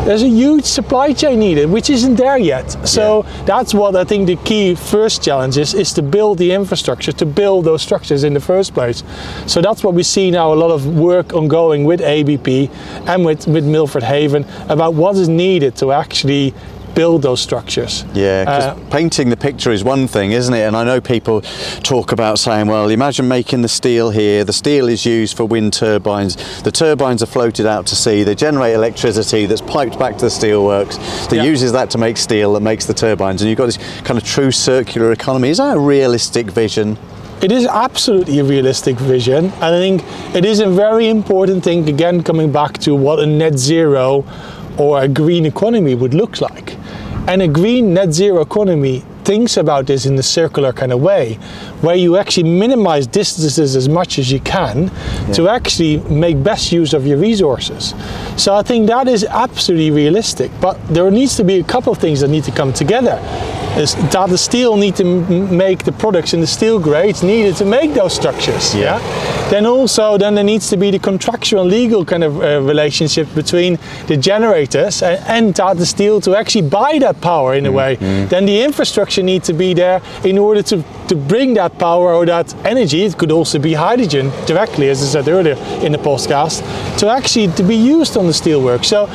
there's 0.04 0.22
a 0.22 0.28
huge 0.28 0.64
supply 0.64 1.12
chain 1.12 1.38
needed, 1.38 1.70
which 1.70 1.90
isn't 1.90 2.16
there 2.16 2.38
yet. 2.38 2.70
So 2.88 3.22
that's 3.44 3.74
what 3.74 3.94
I 3.96 4.04
think 4.04 4.26
the 4.26 4.36
key 4.36 4.74
first 4.74 5.22
challenge 5.22 5.58
is, 5.58 5.74
is 5.74 5.92
to 5.94 6.02
build 6.02 6.38
the 6.38 6.52
infrastructure, 6.52 7.12
to 7.12 7.26
build 7.26 7.64
those 7.64 7.82
structures 7.82 8.24
in 8.24 8.34
the 8.34 8.40
first 8.40 8.72
place. 8.72 9.02
So 9.46 9.60
that's 9.60 9.84
what 9.84 9.94
we 9.94 10.02
see 10.02 10.30
now, 10.30 10.52
a 10.52 10.54
lot 10.54 10.70
of 10.70 10.86
work 10.98 11.34
ongoing 11.34 11.84
with 11.84 12.00
ABP 12.00 12.70
and 13.06 13.24
with, 13.24 13.46
with 13.46 13.64
Milford 13.64 14.02
Haven 14.02 14.46
about 14.68 14.94
what 14.94 15.16
is 15.16 15.28
needed 15.28 15.76
to 15.76 15.92
actually 15.92 16.54
build 16.94 17.22
those 17.22 17.40
structures. 17.40 18.04
Yeah, 18.14 18.44
because 18.44 18.64
Uh, 18.64 18.74
painting 18.90 19.30
the 19.30 19.36
picture 19.36 19.70
is 19.72 19.82
one 19.84 20.06
thing, 20.08 20.32
isn't 20.32 20.52
it? 20.54 20.62
And 20.66 20.76
I 20.76 20.84
know 20.84 21.00
people 21.00 21.42
talk 21.82 22.12
about 22.12 22.38
saying, 22.38 22.66
well, 22.66 22.88
imagine 22.90 23.28
making 23.28 23.62
the 23.62 23.68
steel 23.68 24.10
here. 24.10 24.44
The 24.44 24.52
steel 24.52 24.88
is 24.88 25.06
used 25.06 25.36
for 25.36 25.44
wind 25.44 25.72
turbines. 25.72 26.36
The 26.62 26.72
turbines 26.72 27.22
are 27.22 27.26
floated 27.26 27.66
out 27.66 27.86
to 27.86 27.96
sea. 27.96 28.22
They 28.24 28.34
generate 28.34 28.74
electricity 28.74 29.46
that's 29.46 29.60
piped 29.62 29.98
back 29.98 30.16
to 30.18 30.26
the 30.26 30.30
steelworks 30.30 30.98
that 31.28 31.36
Yeah. 31.36 31.44
uses 31.44 31.72
that 31.72 31.90
to 31.90 31.98
make 31.98 32.16
steel 32.16 32.52
that 32.54 32.60
makes 32.62 32.86
the 32.86 32.94
turbines. 32.94 33.40
And 33.42 33.48
you've 33.48 33.58
got 33.58 33.66
this 33.66 33.78
kind 34.04 34.18
of 34.18 34.24
true 34.24 34.50
circular 34.50 35.12
economy. 35.12 35.50
Is 35.50 35.58
that 35.58 35.76
a 35.76 35.80
realistic 35.80 36.50
vision? 36.50 36.96
It 37.42 37.52
is 37.52 37.66
absolutely 37.66 38.38
a 38.38 38.44
realistic 38.44 38.98
vision, 38.98 39.46
and 39.62 39.74
I 39.74 39.78
think 39.80 40.02
it 40.34 40.44
is 40.44 40.60
a 40.60 40.68
very 40.68 41.08
important 41.08 41.64
thing. 41.64 41.88
Again, 41.88 42.22
coming 42.22 42.52
back 42.52 42.76
to 42.78 42.94
what 42.94 43.18
a 43.18 43.24
net 43.24 43.58
zero 43.58 44.24
or 44.76 45.00
a 45.02 45.08
green 45.08 45.46
economy 45.46 45.94
would 45.94 46.12
look 46.12 46.42
like, 46.42 46.76
and 47.26 47.42
a 47.42 47.48
green 47.48 47.94
net 47.94 48.12
zero 48.12 48.40
economy 48.40 49.04
thinks 49.24 49.56
about 49.56 49.86
this 49.86 50.06
in 50.06 50.18
a 50.18 50.22
circular 50.22 50.72
kind 50.72 50.92
of 50.92 51.00
way, 51.00 51.38
where 51.80 51.96
you 51.96 52.16
actually 52.16 52.48
minimize 52.50 53.06
distances 53.06 53.76
as 53.76 53.88
much 53.88 54.18
as 54.18 54.30
you 54.30 54.40
can 54.40 54.84
yeah. 54.84 55.32
to 55.32 55.48
actually 55.48 55.98
make 56.08 56.42
best 56.42 56.72
use 56.72 56.92
of 56.92 57.06
your 57.06 57.18
resources. 57.18 57.94
So 58.36 58.54
I 58.54 58.62
think 58.62 58.86
that 58.88 59.08
is 59.08 59.24
absolutely 59.24 59.90
realistic, 59.90 60.50
but 60.60 60.76
there 60.88 61.10
needs 61.10 61.36
to 61.36 61.44
be 61.44 61.60
a 61.60 61.64
couple 61.64 61.92
of 61.92 61.98
things 61.98 62.20
that 62.20 62.28
need 62.28 62.44
to 62.44 62.52
come 62.52 62.72
together. 62.72 63.18
Is 63.76 63.94
that 63.94 64.28
the 64.28 64.36
steel 64.36 64.76
need 64.76 64.96
to 64.96 65.04
make 65.04 65.84
the 65.84 65.92
products 65.92 66.34
in 66.34 66.40
the 66.40 66.46
steel 66.46 66.80
grades 66.80 67.22
needed 67.22 67.54
to 67.56 67.64
make 67.64 67.94
those 67.94 68.12
structures. 68.12 68.74
Yeah. 68.74 68.98
yeah? 68.98 69.50
Then 69.50 69.64
also, 69.64 70.18
then 70.18 70.34
there 70.34 70.44
needs 70.44 70.68
to 70.70 70.76
be 70.76 70.90
the 70.90 70.98
contractual 70.98 71.62
and 71.62 71.70
legal 71.70 72.04
kind 72.04 72.24
of 72.24 72.40
uh, 72.42 72.60
relationship 72.62 73.32
between 73.34 73.78
the 74.06 74.16
generators 74.16 75.02
and, 75.02 75.24
and 75.26 75.56
Tata 75.56 75.86
Steel 75.86 76.20
to 76.22 76.36
actually 76.36 76.68
buy 76.68 76.98
that 76.98 77.20
power 77.20 77.54
in 77.54 77.66
a 77.66 77.72
way. 77.72 77.96
Mm-hmm. 77.96 78.28
Then 78.28 78.44
the 78.46 78.62
infrastructure 78.62 79.22
needs 79.22 79.46
to 79.46 79.52
be 79.52 79.72
there 79.72 80.02
in 80.24 80.36
order 80.36 80.62
to, 80.62 80.84
to 81.10 81.16
bring 81.16 81.54
that 81.54 81.76
power 81.76 82.14
or 82.14 82.24
that 82.24 82.54
energy. 82.64 83.02
It 83.02 83.18
could 83.18 83.32
also 83.32 83.58
be 83.58 83.74
hydrogen 83.74 84.30
directly, 84.46 84.88
as 84.88 85.02
I 85.02 85.06
said 85.06 85.28
earlier 85.28 85.56
in 85.84 85.90
the 85.90 85.98
podcast, 85.98 86.62
to 86.98 87.08
actually 87.08 87.48
to 87.54 87.64
be 87.64 87.74
used 87.74 88.16
on 88.16 88.26
the 88.26 88.32
steelwork. 88.32 88.84
So 88.84 89.06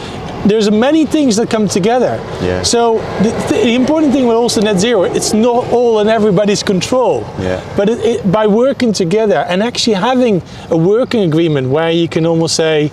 there's 0.45 0.69
many 0.69 1.05
things 1.05 1.37
that 1.37 1.49
come 1.49 1.69
together. 1.69 2.19
Yeah. 2.41 2.63
So 2.63 2.99
the, 3.23 3.31
the, 3.49 3.75
important 3.75 4.11
thing 4.11 4.27
with 4.27 4.35
also 4.35 4.59
net 4.61 4.77
zero, 4.77 5.03
it's 5.03 5.33
not 5.33 5.71
all 5.71 6.01
in 6.01 6.09
everybody's 6.09 6.63
control. 6.63 7.21
Yeah. 7.39 7.63
But 7.77 7.87
it, 7.87 7.99
it, 7.99 8.31
by 8.31 8.45
working 8.45 8.91
together 8.91 9.45
and 9.47 9.63
actually 9.63 9.93
having 9.93 10.43
a 10.69 10.77
working 10.77 11.23
agreement 11.23 11.69
where 11.69 11.91
you 11.91 12.09
can 12.09 12.25
almost 12.25 12.55
say, 12.57 12.91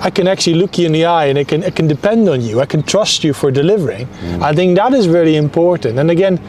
I 0.00 0.10
can 0.10 0.26
actually 0.26 0.56
look 0.56 0.76
you 0.76 0.86
in 0.86 0.92
the 0.92 1.04
eye 1.04 1.26
and 1.26 1.38
I 1.38 1.44
can, 1.44 1.62
I 1.62 1.70
can 1.70 1.86
depend 1.86 2.28
on 2.28 2.40
you. 2.40 2.60
I 2.60 2.66
can 2.66 2.82
trust 2.82 3.22
you 3.22 3.32
for 3.32 3.52
delivering. 3.52 4.06
Mm. 4.06 4.42
I 4.42 4.52
think 4.54 4.76
that 4.76 4.92
is 4.92 5.06
really 5.06 5.36
important. 5.36 5.98
And 6.00 6.10
again, 6.10 6.40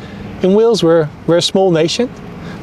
in 0.43 0.53
Wales, 0.53 0.83
we're, 0.83 1.07
we're 1.27 1.37
a 1.37 1.41
small 1.41 1.71
nation 1.71 2.09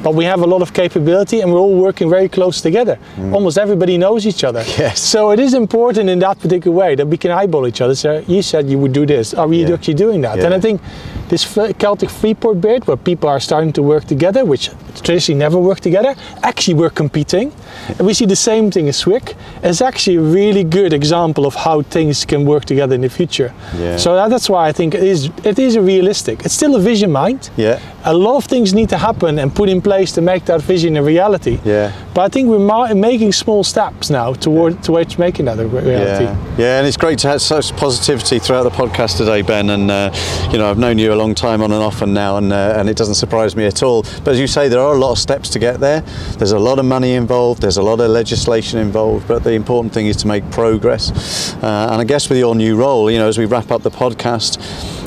but 0.02 0.14
we 0.14 0.24
have 0.24 0.40
a 0.40 0.46
lot 0.46 0.62
of 0.62 0.72
capability 0.72 1.40
and 1.40 1.52
we're 1.52 1.58
all 1.58 1.74
working 1.74 2.08
very 2.08 2.28
close 2.28 2.60
together. 2.60 2.98
Mm. 3.16 3.32
Almost 3.32 3.58
everybody 3.58 3.98
knows 3.98 4.26
each 4.26 4.44
other. 4.44 4.62
Yes. 4.78 5.00
So 5.00 5.32
it 5.32 5.40
is 5.40 5.54
important 5.54 6.08
in 6.08 6.18
that 6.20 6.38
particular 6.38 6.76
way 6.76 6.94
that 6.94 7.06
we 7.06 7.16
can 7.16 7.30
eyeball 7.30 7.66
each 7.66 7.80
other. 7.80 7.94
So 7.94 8.24
you 8.28 8.42
said 8.42 8.68
you 8.68 8.78
would 8.78 8.92
do 8.92 9.06
this. 9.06 9.34
Are 9.34 9.48
we 9.48 9.64
yeah. 9.64 9.74
actually 9.74 9.94
doing 9.94 10.20
that? 10.20 10.38
Yeah. 10.38 10.46
And 10.46 10.54
I 10.54 10.60
think 10.60 10.80
this 11.28 11.44
Celtic 11.78 12.10
Freeport 12.10 12.60
bid, 12.60 12.86
where 12.86 12.96
people 12.96 13.28
are 13.28 13.40
starting 13.40 13.72
to 13.72 13.82
work 13.82 14.04
together, 14.04 14.44
which 14.44 14.70
traditionally 15.03 15.38
never 15.38 15.59
worked 15.59 15.82
together, 15.82 16.14
actually 16.42 16.74
we're 16.74 16.90
competing. 16.90 17.53
And 17.88 18.07
we 18.07 18.14
see 18.14 18.26
the 18.26 18.36
same 18.36 18.70
thing 18.70 18.88
as 18.88 19.03
SWIC. 19.05 19.34
It's 19.62 19.80
actually 19.80 20.16
a 20.16 20.20
really 20.20 20.64
good 20.64 20.92
example 20.92 21.46
of 21.46 21.55
how 21.55 21.82
things 21.82 22.24
can 22.24 22.44
work 22.44 22.64
together 22.64 22.94
in 22.94 23.01
the 23.03 23.09
future. 23.09 23.53
Yeah. 23.76 23.96
So 23.96 24.14
that, 24.14 24.28
that's 24.28 24.49
why 24.49 24.68
I 24.68 24.72
think 24.72 24.94
it 24.94 25.03
is 25.03 25.30
it 25.44 25.59
is 25.59 25.76
a 25.76 25.82
realistic. 25.82 26.44
It's 26.44 26.55
still 26.55 26.74
a 26.76 26.80
vision 26.80 27.11
mind. 27.11 27.51
Yeah. 27.57 27.80
A 28.05 28.14
lot 28.14 28.36
of 28.36 28.44
things 28.44 28.72
need 28.72 28.88
to 28.88 28.99
happen 28.99 29.38
and 29.38 29.55
put 29.55 29.68
in 29.68 29.80
place 29.82 30.12
to 30.12 30.20
make 30.20 30.44
that 30.46 30.62
vision 30.62 30.96
a 30.96 31.03
reality. 31.03 31.59
Yeah. 31.64 31.92
But 32.14 32.22
I 32.22 32.28
think 32.28 32.49
we're 32.49 32.94
making 32.94 33.32
small 33.32 33.64
steps 33.64 34.11
now 34.11 34.34
toward 34.34 34.82
towards 34.82 35.18
making 35.18 35.46
that 35.46 35.59
a 35.59 35.66
reality. 35.66 36.24
Yeah. 36.24 36.57
yeah, 36.59 36.78
and 36.78 36.86
it's 36.86 36.96
great 36.96 37.18
to 37.20 37.28
have 37.28 37.42
such 37.42 37.72
positivity 37.76 38.38
throughout 38.38 38.64
the 38.64 38.70
podcast 38.70 39.16
today, 39.16 39.42
Ben. 39.42 39.70
And 39.70 39.90
uh, 39.90 40.11
you 40.51 40.59
know, 40.59 40.70
I've 40.70 40.78
known 40.78 40.99
you 40.99 41.12
a 41.12 41.14
long 41.14 41.34
time 41.34 41.62
on 41.62 41.72
and 41.72 41.82
off 41.82 42.03
and 42.03 42.14
now, 42.14 42.36
and 42.36 42.53
uh, 42.53 42.74
and 42.76 42.88
it 42.88 42.96
doesn't 42.96 43.14
surprise 43.14 43.55
me 43.57 43.66
at 43.66 43.82
all. 43.82 44.03
But 44.24 44.28
as 44.28 44.40
you 44.40 44.46
say, 44.46 44.68
there 44.68 44.80
are 44.80 44.88
a 44.95 44.99
lot 44.99 45.12
of 45.12 45.18
steps 45.18 45.49
to 45.51 45.59
get 45.59 45.80
there. 45.80 46.01
There's 46.39 46.53
a 46.53 46.59
lot 46.59 46.78
of 46.78 46.84
money 46.84 47.14
involved. 47.14 47.62
There's 47.62 47.76
a 47.76 47.82
lot 47.82 48.01
of 48.01 48.11
legislation 48.11 48.78
involved. 48.78 49.28
But 49.28 49.45
the 49.45 49.53
important 49.53 49.93
thing 49.93 50.07
is 50.07 50.16
to 50.18 50.26
make 50.26 50.49
progress. 50.51 51.55
Uh, 51.62 51.89
and 51.91 52.01
I 52.01 52.05
guess 52.05 52.28
with 52.28 52.39
your 52.39 52.55
new 52.55 52.76
role, 52.76 53.11
you 53.11 53.18
know, 53.18 53.28
as 53.28 53.39
we 53.39 53.45
wrap 53.45 53.70
up 53.70 53.82
the 53.82 53.91
podcast, 53.91 54.59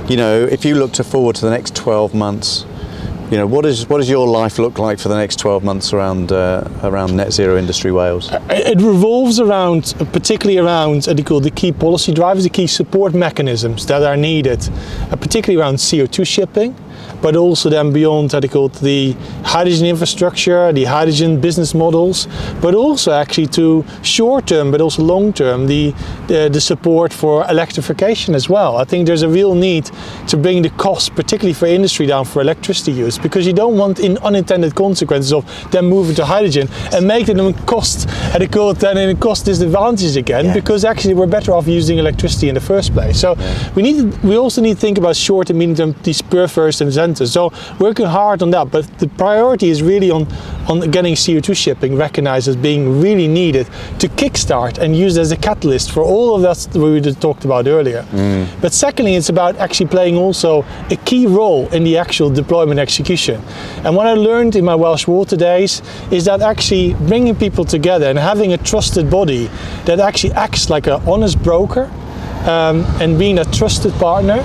you 0.10 0.18
know, 0.18 0.44
if 0.44 0.66
you 0.66 0.76
look 0.76 0.94
to 0.94 1.04
forward 1.04 1.36
to 1.38 1.46
the 1.46 1.52
next 1.52 1.76
12 1.76 2.14
months, 2.14 2.66
you 3.32 3.38
know, 3.38 3.48
what 3.48 3.66
is 3.66 3.88
what 3.88 4.00
does 4.00 4.10
your 4.10 4.28
life 4.28 4.60
look 4.60 4.78
like 4.78 5.00
for 5.00 5.08
the 5.08 5.16
next 5.16 5.40
12 5.40 5.64
months 5.64 5.94
around 5.94 6.34
uh, 6.34 6.68
around 6.84 7.16
net 7.16 7.32
zero 7.32 7.58
industry 7.58 7.90
Wales? 7.90 8.30
It 8.50 8.82
revolves 8.82 9.40
around, 9.40 9.94
particularly 10.12 10.58
around 10.58 11.08
what 11.08 11.24
call 11.24 11.40
the 11.40 11.50
key 11.50 11.72
policy 11.72 12.14
drivers, 12.14 12.44
the 12.44 12.50
key 12.50 12.68
support 12.68 13.14
mechanisms 13.14 13.86
that 13.86 14.04
are 14.04 14.18
needed, 14.18 14.68
uh, 15.10 15.16
particularly 15.16 15.62
around 15.62 15.76
CO2 15.76 16.28
shipping 16.28 16.76
but 17.22 17.36
also 17.36 17.70
then 17.70 17.92
beyond 17.92 18.32
how 18.32 18.40
they 18.40 18.48
call 18.48 18.68
it 18.68 18.74
the 18.74 19.14
hydrogen 19.44 19.86
infrastructure, 19.86 20.72
the 20.74 20.86
hydrogen 20.86 21.40
business 21.40 21.74
models, 21.74 22.28
but 22.62 22.74
also 22.74 23.12
actually 23.12 23.48
to 23.48 23.86
short 24.02 24.48
term 24.48 24.72
but 24.72 24.82
also 24.82 25.02
long 25.04 25.34
term 25.34 25.68
the, 25.68 25.94
the, 26.28 26.50
the 26.52 26.62
support 26.62 27.14
for 27.14 27.50
electrification 27.50 28.36
as 28.36 28.50
well. 28.50 28.78
I 28.78 28.84
think 28.84 29.08
there's 29.08 29.24
a 29.24 29.30
real 29.30 29.56
need 29.56 29.90
to 30.28 30.38
bring 30.38 30.62
the 30.62 30.70
cost, 30.72 31.16
particularly 31.16 31.54
for 31.54 31.66
industry, 31.66 32.06
down 32.06 32.26
for 32.26 32.42
electricity 32.42 32.92
use 32.92 33.18
because 33.18 33.46
you 33.46 33.54
don't 33.54 33.78
want 33.78 34.00
in 34.00 34.18
unintended 34.20 34.76
consequences 34.76 35.32
of 35.34 35.46
them 35.72 35.86
moving 35.86 36.16
to 36.16 36.26
hydrogen 36.26 36.68
and 36.94 37.08
making 37.08 37.38
them 37.38 37.54
cost 37.66 38.08
they 38.38 38.48
call 38.48 38.72
it 38.72 38.80
then 38.80 38.98
in 38.98 39.18
cost 39.18 39.46
disadvantages 39.46 40.16
again 40.16 40.46
yeah. 40.46 40.54
because 40.54 40.84
actually 40.84 41.14
we're 41.14 41.28
better 41.28 41.52
off 41.52 41.68
using 41.68 41.98
electricity 41.98 42.50
in 42.50 42.56
the 42.56 42.62
first 42.62 42.94
place. 42.94 43.20
So 43.20 43.36
yeah. 43.38 43.74
we 43.76 43.84
need 43.84 44.24
we 44.24 44.38
also 44.38 44.62
need 44.62 44.76
to 44.76 44.80
think 44.80 44.98
about 44.98 45.16
short 45.16 45.50
and 45.50 45.60
medium 45.60 45.94
term 45.94 46.04
these 46.04 46.18
spur 46.18 46.48
first 46.48 46.82
so 47.18 47.52
working 47.80 48.06
hard 48.06 48.42
on 48.42 48.52
that, 48.52 48.72
but 48.72 48.86
the 49.00 49.08
priority 49.08 49.70
is 49.70 49.82
really 49.82 50.12
on, 50.12 50.28
on 50.68 50.92
getting 50.92 51.16
CO2 51.16 51.56
shipping 51.56 51.96
recognized 51.96 52.48
as 52.48 52.56
being 52.56 53.02
really 53.02 53.28
needed 53.28 53.68
to 54.00 54.08
kickstart 54.08 54.78
and 54.78 54.96
used 54.96 55.18
as 55.18 55.32
a 55.32 55.38
catalyst 55.38 55.92
for 55.92 56.04
all 56.04 56.36
of 56.36 56.42
that 56.42 56.76
we 56.76 57.02
talked 57.14 57.46
about 57.46 57.68
earlier. 57.68 58.04
Mm. 58.12 58.48
But 58.62 58.74
secondly, 58.74 59.16
it's 59.16 59.30
about 59.30 59.56
actually 59.58 59.88
playing 59.88 60.18
also 60.18 60.66
a 60.90 60.96
key 61.06 61.28
role 61.28 61.68
in 61.70 61.84
the 61.84 61.98
actual 61.98 62.30
deployment 62.30 62.80
execution. 62.80 63.42
And 63.84 63.96
what 63.96 64.08
I 64.08 64.14
learned 64.14 64.56
in 64.56 64.66
my 64.66 64.76
Welsh 64.76 65.08
Water 65.08 65.36
days 65.36 65.82
is 66.12 66.26
that 66.26 66.42
actually 66.42 66.94
bringing 66.94 67.36
people 67.36 67.66
together 67.66 68.10
and 68.10 68.18
having 68.20 68.54
a 68.54 68.58
trusted 68.58 69.10
body 69.10 69.50
that 69.86 70.00
actually 70.00 70.34
acts 70.34 70.70
like 70.70 70.88
an 70.88 71.02
honest 71.08 71.42
broker 71.44 71.90
um, 72.46 72.86
and 73.00 73.20
being 73.20 73.40
a 73.40 73.46
trusted 73.46 73.94
partner 73.94 74.44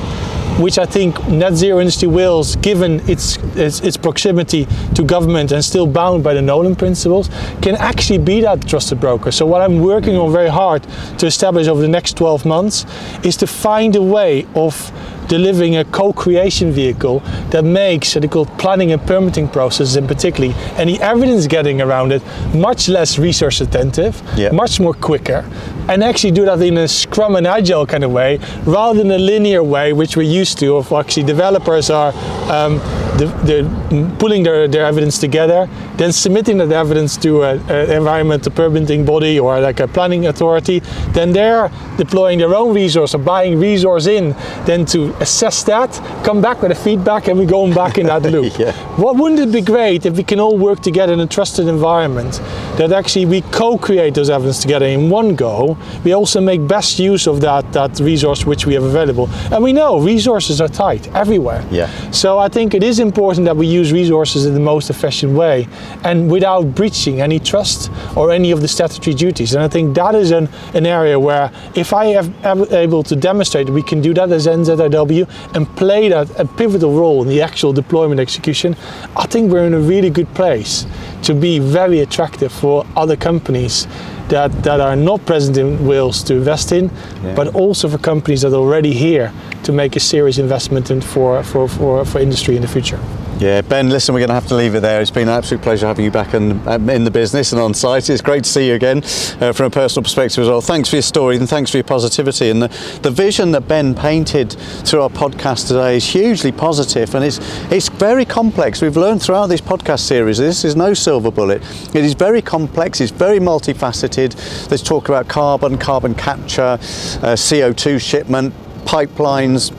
which 0.59 0.78
I 0.78 0.86
think 0.86 1.28
Net 1.28 1.55
Zero 1.55 1.80
Industry 1.80 2.09
Wales, 2.09 2.57
given 2.57 3.01
its, 3.09 3.36
its, 3.57 3.80
its 3.80 3.97
proximity 3.97 4.66
to 4.94 5.05
government 5.05 5.53
and 5.53 5.64
still 5.64 5.86
bound 5.86 6.24
by 6.24 6.34
the 6.34 6.42
Nolan 6.42 6.76
principles, 6.76 7.28
can 7.61 7.76
actually 7.76 8.18
be 8.18 8.40
that 8.40 8.66
trusted 8.66 9.01
broker. 9.01 9.30
So 9.30 9.47
what 9.47 9.62
I'm 9.62 9.80
working 9.80 10.16
on 10.16 10.32
very 10.32 10.49
hard 10.49 10.82
to 11.18 11.26
establish 11.26 11.66
over 11.66 11.80
the 11.80 11.88
next 11.88 12.16
12 12.16 12.44
months 12.47 12.86
is 13.24 13.36
to 13.38 13.47
find 13.47 13.97
a 13.97 14.03
way 14.03 14.47
of 14.55 14.92
delivering 15.28 15.76
a 15.76 15.84
co-creation 15.84 16.70
vehicle 16.70 17.20
that 17.51 17.64
makes 17.64 18.14
the 18.14 18.28
called 18.28 18.49
planning 18.59 18.92
and 18.92 19.03
permitting 19.07 19.49
processes 19.49 19.97
in 19.97 20.07
particularly 20.07 20.55
and 20.76 20.88
the 20.88 21.01
evidence 21.01 21.47
getting 21.47 21.80
around 21.80 22.12
it 22.12 22.22
much 22.55 22.88
less 22.88 23.18
resource 23.18 23.61
attentive, 23.61 24.22
yeah. 24.36 24.51
much 24.51 24.80
more 24.80 24.94
quicker, 24.94 25.44
and 25.89 26.03
actually 26.03 26.30
do 26.30 26.45
that 26.45 26.61
in 26.62 26.78
a 26.78 26.89
scrum 26.89 27.37
and 27.37 27.47
agile 27.47 27.87
kind 27.87 28.05
of 28.05 28.12
way 28.12 28.39
rather 28.64 28.99
than 28.99 29.11
a 29.11 29.18
linear 29.18 29.62
way 29.62 29.93
which 29.93 30.16
we're 30.16 30.22
used 30.22 30.59
to 30.59 30.76
of 30.76 30.93
actually 30.93 31.22
developers 31.22 31.91
are 31.91 32.12
um, 32.51 32.80
the, 33.18 34.16
pulling 34.18 34.43
their, 34.43 34.68
their 34.68 34.84
evidence 34.84 35.18
together, 35.18 35.68
then 35.97 36.12
submitting 36.12 36.59
that 36.59 36.70
evidence 36.72 37.16
to 37.16 37.43
an 37.43 37.59
environmental 37.91 38.53
permitting 38.53 39.05
body 39.05 39.39
or 39.39 39.61
like 39.61 39.80
a 39.80 39.89
planning 39.89 40.26
authority, 40.26 40.80
then 41.11 41.32
they're 41.32 41.70
deploying 41.97 42.39
their 42.39 42.55
own 42.55 42.74
resource 42.74 43.14
or 43.14 43.18
buying 43.18 43.59
resource 43.59 44.07
in, 44.07 44.32
then 44.64 44.84
to 44.87 45.14
assess 45.20 45.62
that, 45.64 45.91
come 46.24 46.41
back 46.41 46.62
with 46.62 46.72
a 46.72 46.74
feedback, 46.74 47.28
and 47.28 47.39
we 47.39 47.47
go 47.47 47.72
back 47.74 47.99
in 47.99 48.07
that 48.07 48.22
loop. 48.22 48.53
yeah. 48.59 48.72
What 48.97 49.16
wouldn't 49.16 49.41
it 49.41 49.53
be 49.53 49.61
great 49.61 50.07
if 50.07 50.16
we 50.16 50.22
can 50.22 50.41
all 50.41 50.57
work 50.59 50.80
together 50.80 51.12
in 51.12 51.20
a 51.20 51.26
trusted 51.26 51.68
environment 51.68 52.41
that 52.76 52.92
actually 52.92 53.26
we 53.26 53.40
co-create 53.40 54.14
those 54.14 54.30
evidence 54.30 54.60
together 54.60 54.86
in 54.86 55.10
one 55.10 55.34
go. 55.34 55.76
We 56.04 56.12
also 56.12 56.40
make 56.40 56.66
best 56.66 56.98
use 56.98 57.26
of 57.26 57.40
that 57.40 57.72
that 57.72 57.98
resource 58.00 58.44
which 58.44 58.66
we 58.66 58.74
have 58.74 58.84
available, 58.84 59.28
and 59.50 59.62
we 59.62 59.72
know 59.72 59.98
resources 59.98 60.60
are 60.60 60.68
tight 60.68 61.08
everywhere. 61.14 61.64
Yeah. 61.70 61.88
So 62.10 62.38
I 62.38 62.48
think 62.48 62.74
it 62.74 62.82
is 62.82 62.98
important 62.98 63.46
that 63.46 63.56
we 63.56 63.66
use 63.66 63.92
resources 63.92 64.46
in 64.46 64.54
the 64.54 64.60
most 64.60 64.90
efficient 64.90 65.32
way 65.32 65.68
and 66.04 66.30
without 66.30 66.74
breaching 66.74 67.20
any 67.20 67.38
trust 67.38 67.90
or 68.16 68.30
any 68.32 68.50
of 68.50 68.60
the 68.60 68.68
statutory 68.68 69.14
duties. 69.14 69.54
And 69.54 69.62
I 69.62 69.68
think 69.68 69.94
that 69.94 70.14
is 70.14 70.30
an, 70.30 70.48
an 70.74 70.86
area 70.86 71.18
where 71.18 71.50
if 71.74 71.92
I 71.92 72.04
am 72.04 72.64
able 72.72 73.02
to 73.04 73.16
demonstrate 73.16 73.68
we 73.70 73.82
can 73.82 74.00
do 74.00 74.14
that 74.14 74.30
as 74.30 74.46
NZIW 74.46 75.54
and 75.54 75.66
play 75.76 76.08
that 76.08 76.28
a 76.38 76.44
pivotal 76.44 76.92
role 76.92 77.22
in 77.22 77.28
the 77.28 77.42
actual 77.42 77.72
deployment 77.72 78.20
execution, 78.20 78.76
I 79.16 79.26
think 79.26 79.50
we're 79.50 79.66
in 79.66 79.74
a 79.74 79.80
really 79.80 80.10
good 80.10 80.32
place 80.34 80.86
to 81.26 81.34
be 81.34 81.58
very 81.58 82.00
attractive 82.00 82.52
for 82.52 82.86
other 82.94 83.16
companies 83.16 83.88
that, 84.28 84.52
that 84.62 84.80
are 84.80 84.94
not 84.94 85.24
present 85.26 85.56
in 85.56 85.84
Wales 85.84 86.22
to 86.22 86.34
invest 86.34 86.70
in, 86.70 86.88
yeah. 87.22 87.34
but 87.34 87.52
also 87.54 87.88
for 87.88 87.98
companies 87.98 88.42
that 88.42 88.52
are 88.52 88.56
already 88.56 88.92
here 88.92 89.32
to 89.64 89.72
make 89.72 89.96
a 89.96 90.00
serious 90.00 90.38
investment 90.38 90.88
in 90.90 91.00
for, 91.00 91.42
for, 91.42 91.68
for, 91.68 92.04
for 92.04 92.20
industry 92.20 92.54
in 92.54 92.62
the 92.62 92.68
future. 92.68 93.00
Yeah, 93.39 93.61
Ben, 93.61 93.91
listen, 93.91 94.14
we're 94.14 94.20
going 94.20 94.28
to 94.28 94.34
have 94.34 94.47
to 94.47 94.55
leave 94.55 94.74
it 94.74 94.80
there. 94.80 95.03
It's 95.03 95.11
been 95.11 95.28
an 95.28 95.34
absolute 95.34 95.62
pleasure 95.62 95.87
having 95.87 96.07
you 96.07 96.11
back 96.11 96.32
in, 96.32 96.66
um, 96.66 96.89
in 96.89 97.05
the 97.05 97.11
business 97.11 97.53
and 97.53 97.61
on 97.61 97.74
site. 97.74 98.09
It's 98.09 98.22
great 98.22 98.45
to 98.45 98.49
see 98.51 98.68
you 98.68 98.74
again 98.74 99.03
uh, 99.43 99.53
from 99.53 99.66
a 99.66 99.70
personal 99.70 100.05
perspective 100.05 100.41
as 100.43 100.49
well. 100.49 100.62
Thanks 100.62 100.89
for 100.89 100.97
your 100.97 101.03
story 101.03 101.37
and 101.37 101.47
thanks 101.47 101.70
for 101.70 101.76
your 101.76 101.84
positivity. 101.84 102.49
And 102.49 102.62
the, 102.62 102.99
the 103.03 103.11
vision 103.11 103.51
that 103.51 103.68
Ben 103.68 103.95
painted 103.95 104.53
through 104.53 105.03
our 105.03 105.11
podcast 105.11 105.68
today 105.68 105.99
is 105.99 106.07
hugely 106.07 106.51
positive 106.51 107.14
and 107.14 107.22
it's, 107.22 107.39
it's 107.70 107.91
very 107.91 108.24
complex. 108.24 108.80
We've 108.80 108.97
learned 108.97 109.20
throughout 109.22 109.49
this 109.49 109.61
podcast 109.61 110.01
series 110.01 110.39
this 110.39 110.64
is 110.64 110.74
no 110.74 110.95
silver 110.95 111.30
bullet. 111.30 111.61
It 111.95 112.07
is 112.07 112.14
very 112.14 112.41
complex, 112.41 113.03
it's 113.03 113.12
very 113.12 113.39
multifaceted. 113.39 114.68
There's 114.68 114.82
talk 114.82 115.11
about 115.11 115.28
carbon, 115.28 115.76
carbon 115.76 116.14
capture, 116.14 116.62
uh, 116.62 117.37
CO2 117.37 118.01
shipment, 118.01 118.55
pipelines, 118.87 119.74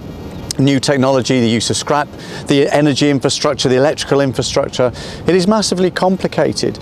new 0.60 0.80
technology, 0.80 1.40
the 1.40 1.50
use 1.50 1.70
of 1.70 1.78
scrap, 1.78 2.08
the 2.48 2.68
energy 2.74 3.10
infrastructure, 3.10 3.70
the 3.70 3.78
electrical 3.78 4.22
infrastructure. 4.22 4.92
It 5.28 5.36
is 5.36 5.48
massively 5.48 5.92
complicated. 5.92 6.80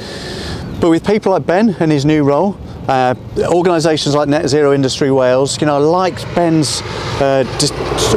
But 0.79 0.89
with 0.89 1.05
people 1.05 1.31
like 1.31 1.45
Ben 1.45 1.75
and 1.79 1.91
his 1.91 2.05
new 2.05 2.23
role, 2.23 2.57
uh, 2.87 3.15
organisations 3.47 4.13
like 4.13 4.27
Net 4.27 4.47
Zero 4.47 4.73
Industry 4.73 5.09
Wales, 5.09 5.59
you 5.59 5.65
know, 5.65 5.79
like 5.79 6.21
Ben's, 6.35 6.81
uh, 7.19 7.43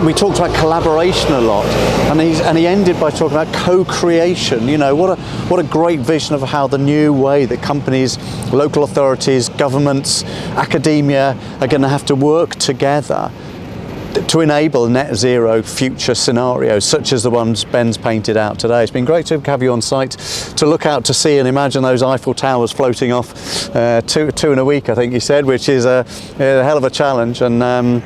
we 0.04 0.12
talked 0.12 0.38
about 0.38 0.54
collaboration 0.56 1.32
a 1.32 1.40
lot, 1.40 1.64
and, 2.10 2.20
he's, 2.20 2.40
and 2.40 2.58
he 2.58 2.66
ended 2.66 3.00
by 3.00 3.10
talking 3.10 3.36
about 3.36 3.52
co-creation. 3.54 4.68
You 4.68 4.76
know, 4.76 4.94
what 4.94 5.18
a 5.18 5.22
what 5.48 5.60
a 5.60 5.62
great 5.62 6.00
vision 6.00 6.34
of 6.34 6.42
how 6.42 6.66
the 6.66 6.78
new 6.78 7.12
way 7.12 7.46
that 7.46 7.62
companies, 7.62 8.18
local 8.52 8.82
authorities, 8.82 9.48
governments, 9.48 10.24
academia 10.56 11.38
are 11.60 11.68
going 11.68 11.82
to 11.82 11.88
have 11.88 12.04
to 12.06 12.14
work 12.14 12.56
together 12.56 13.30
to 14.14 14.40
enable 14.40 14.88
net 14.88 15.14
zero 15.14 15.62
future 15.62 16.14
scenarios 16.14 16.84
such 16.84 17.12
as 17.12 17.22
the 17.22 17.30
ones 17.30 17.64
Ben's 17.64 17.96
painted 17.96 18.36
out 18.36 18.58
today. 18.58 18.82
It's 18.82 18.92
been 18.92 19.04
great 19.04 19.26
to 19.26 19.40
have 19.40 19.62
you 19.62 19.72
on 19.72 19.82
site 19.82 20.12
to 20.56 20.66
look 20.66 20.86
out 20.86 21.04
to 21.06 21.14
see 21.14 21.38
and 21.38 21.48
imagine 21.48 21.82
those 21.82 22.02
Eiffel 22.02 22.34
Towers 22.34 22.72
floating 22.72 23.12
off 23.12 23.74
uh, 23.74 24.00
two, 24.02 24.30
two 24.32 24.52
in 24.52 24.58
a 24.58 24.64
week, 24.64 24.88
I 24.88 24.94
think 24.94 25.12
you 25.12 25.20
said, 25.20 25.44
which 25.44 25.68
is 25.68 25.84
a, 25.84 26.04
a 26.38 26.64
hell 26.64 26.76
of 26.76 26.84
a 26.84 26.90
challenge. 26.90 27.40
And 27.40 27.62
um, 27.62 28.02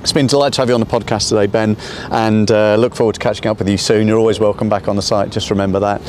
it's 0.00 0.12
been 0.12 0.26
a 0.26 0.28
delight 0.28 0.52
to 0.54 0.62
have 0.62 0.68
you 0.68 0.74
on 0.74 0.80
the 0.80 0.86
podcast 0.86 1.28
today, 1.30 1.46
Ben, 1.46 1.76
and 2.10 2.50
uh, 2.50 2.76
look 2.76 2.94
forward 2.94 3.14
to 3.14 3.20
catching 3.20 3.46
up 3.46 3.58
with 3.58 3.68
you 3.68 3.78
soon. 3.78 4.06
You're 4.06 4.18
always 4.18 4.38
welcome 4.38 4.68
back 4.68 4.88
on 4.88 4.96
the 4.96 5.02
site, 5.02 5.30
just 5.30 5.50
remember 5.50 5.80
that. 5.80 6.00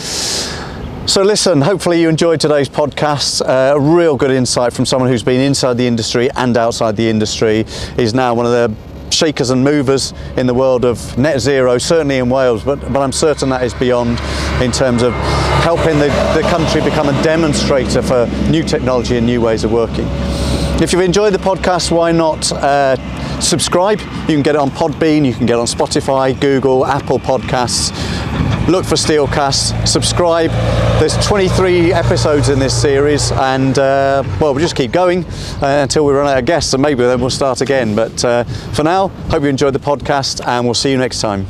So, 1.07 1.23
listen, 1.23 1.61
hopefully 1.61 2.01
you 2.01 2.09
enjoyed 2.09 2.41
today's 2.41 2.67
podcast. 2.67 3.41
Uh, 3.41 3.75
a 3.75 3.79
real 3.79 4.17
good 4.17 4.29
insight 4.29 4.73
from 4.73 4.85
someone 4.85 5.09
who's 5.09 5.23
been 5.23 5.39
inside 5.39 5.75
the 5.77 5.87
industry 5.87 6.29
and 6.31 6.57
outside 6.57 6.97
the 6.97 7.09
industry. 7.09 7.61
Is 7.97 8.13
now 8.13 8.33
one 8.33 8.45
of 8.45 8.51
the 8.51 8.75
shakers 9.13 9.49
and 9.49 9.63
movers 9.63 10.13
in 10.37 10.47
the 10.47 10.53
world 10.53 10.85
of 10.85 11.17
net 11.17 11.39
zero, 11.39 11.77
certainly 11.77 12.17
in 12.17 12.29
Wales, 12.29 12.63
but, 12.63 12.79
but 12.93 13.01
I'm 13.01 13.11
certain 13.11 13.49
that 13.49 13.63
is 13.63 13.73
beyond 13.73 14.19
in 14.61 14.71
terms 14.71 15.03
of 15.03 15.13
helping 15.63 15.99
the, 15.99 16.07
the 16.35 16.47
country 16.49 16.81
become 16.81 17.09
a 17.09 17.23
demonstrator 17.23 18.01
for 18.01 18.27
new 18.49 18.63
technology 18.63 19.17
and 19.17 19.25
new 19.25 19.41
ways 19.41 19.63
of 19.63 19.71
working. 19.71 20.07
If 20.81 20.93
you've 20.93 21.01
enjoyed 21.01 21.33
the 21.33 21.39
podcast, 21.39 21.91
why 21.91 22.11
not 22.11 22.51
uh, 22.51 22.95
subscribe? 23.39 23.99
You 23.99 24.35
can 24.35 24.43
get 24.43 24.55
it 24.55 24.61
on 24.61 24.69
Podbean, 24.69 25.25
you 25.25 25.33
can 25.33 25.45
get 25.45 25.53
it 25.55 25.59
on 25.59 25.65
Spotify, 25.67 26.39
Google, 26.39 26.85
Apple 26.85 27.19
Podcasts 27.19 27.91
look 28.67 28.85
for 28.85 28.95
Steelcast, 28.95 29.87
subscribe. 29.87 30.51
There's 30.99 31.15
23 31.25 31.93
episodes 31.93 32.49
in 32.49 32.59
this 32.59 32.79
series, 32.79 33.31
and 33.31 33.77
uh, 33.79 34.23
well, 34.41 34.53
we'll 34.53 34.61
just 34.61 34.75
keep 34.75 34.91
going 34.91 35.25
uh, 35.61 35.79
until 35.83 36.05
we 36.05 36.13
run 36.13 36.27
out 36.27 36.37
of 36.37 36.45
guests, 36.45 36.73
and 36.73 36.81
maybe 36.81 37.03
then 37.03 37.21
we'll 37.21 37.29
start 37.29 37.61
again. 37.61 37.95
But 37.95 38.23
uh, 38.25 38.43
for 38.73 38.83
now, 38.83 39.07
hope 39.07 39.43
you 39.43 39.49
enjoyed 39.49 39.73
the 39.73 39.79
podcast, 39.79 40.45
and 40.45 40.65
we'll 40.65 40.73
see 40.73 40.91
you 40.91 40.97
next 40.97 41.21
time. 41.21 41.47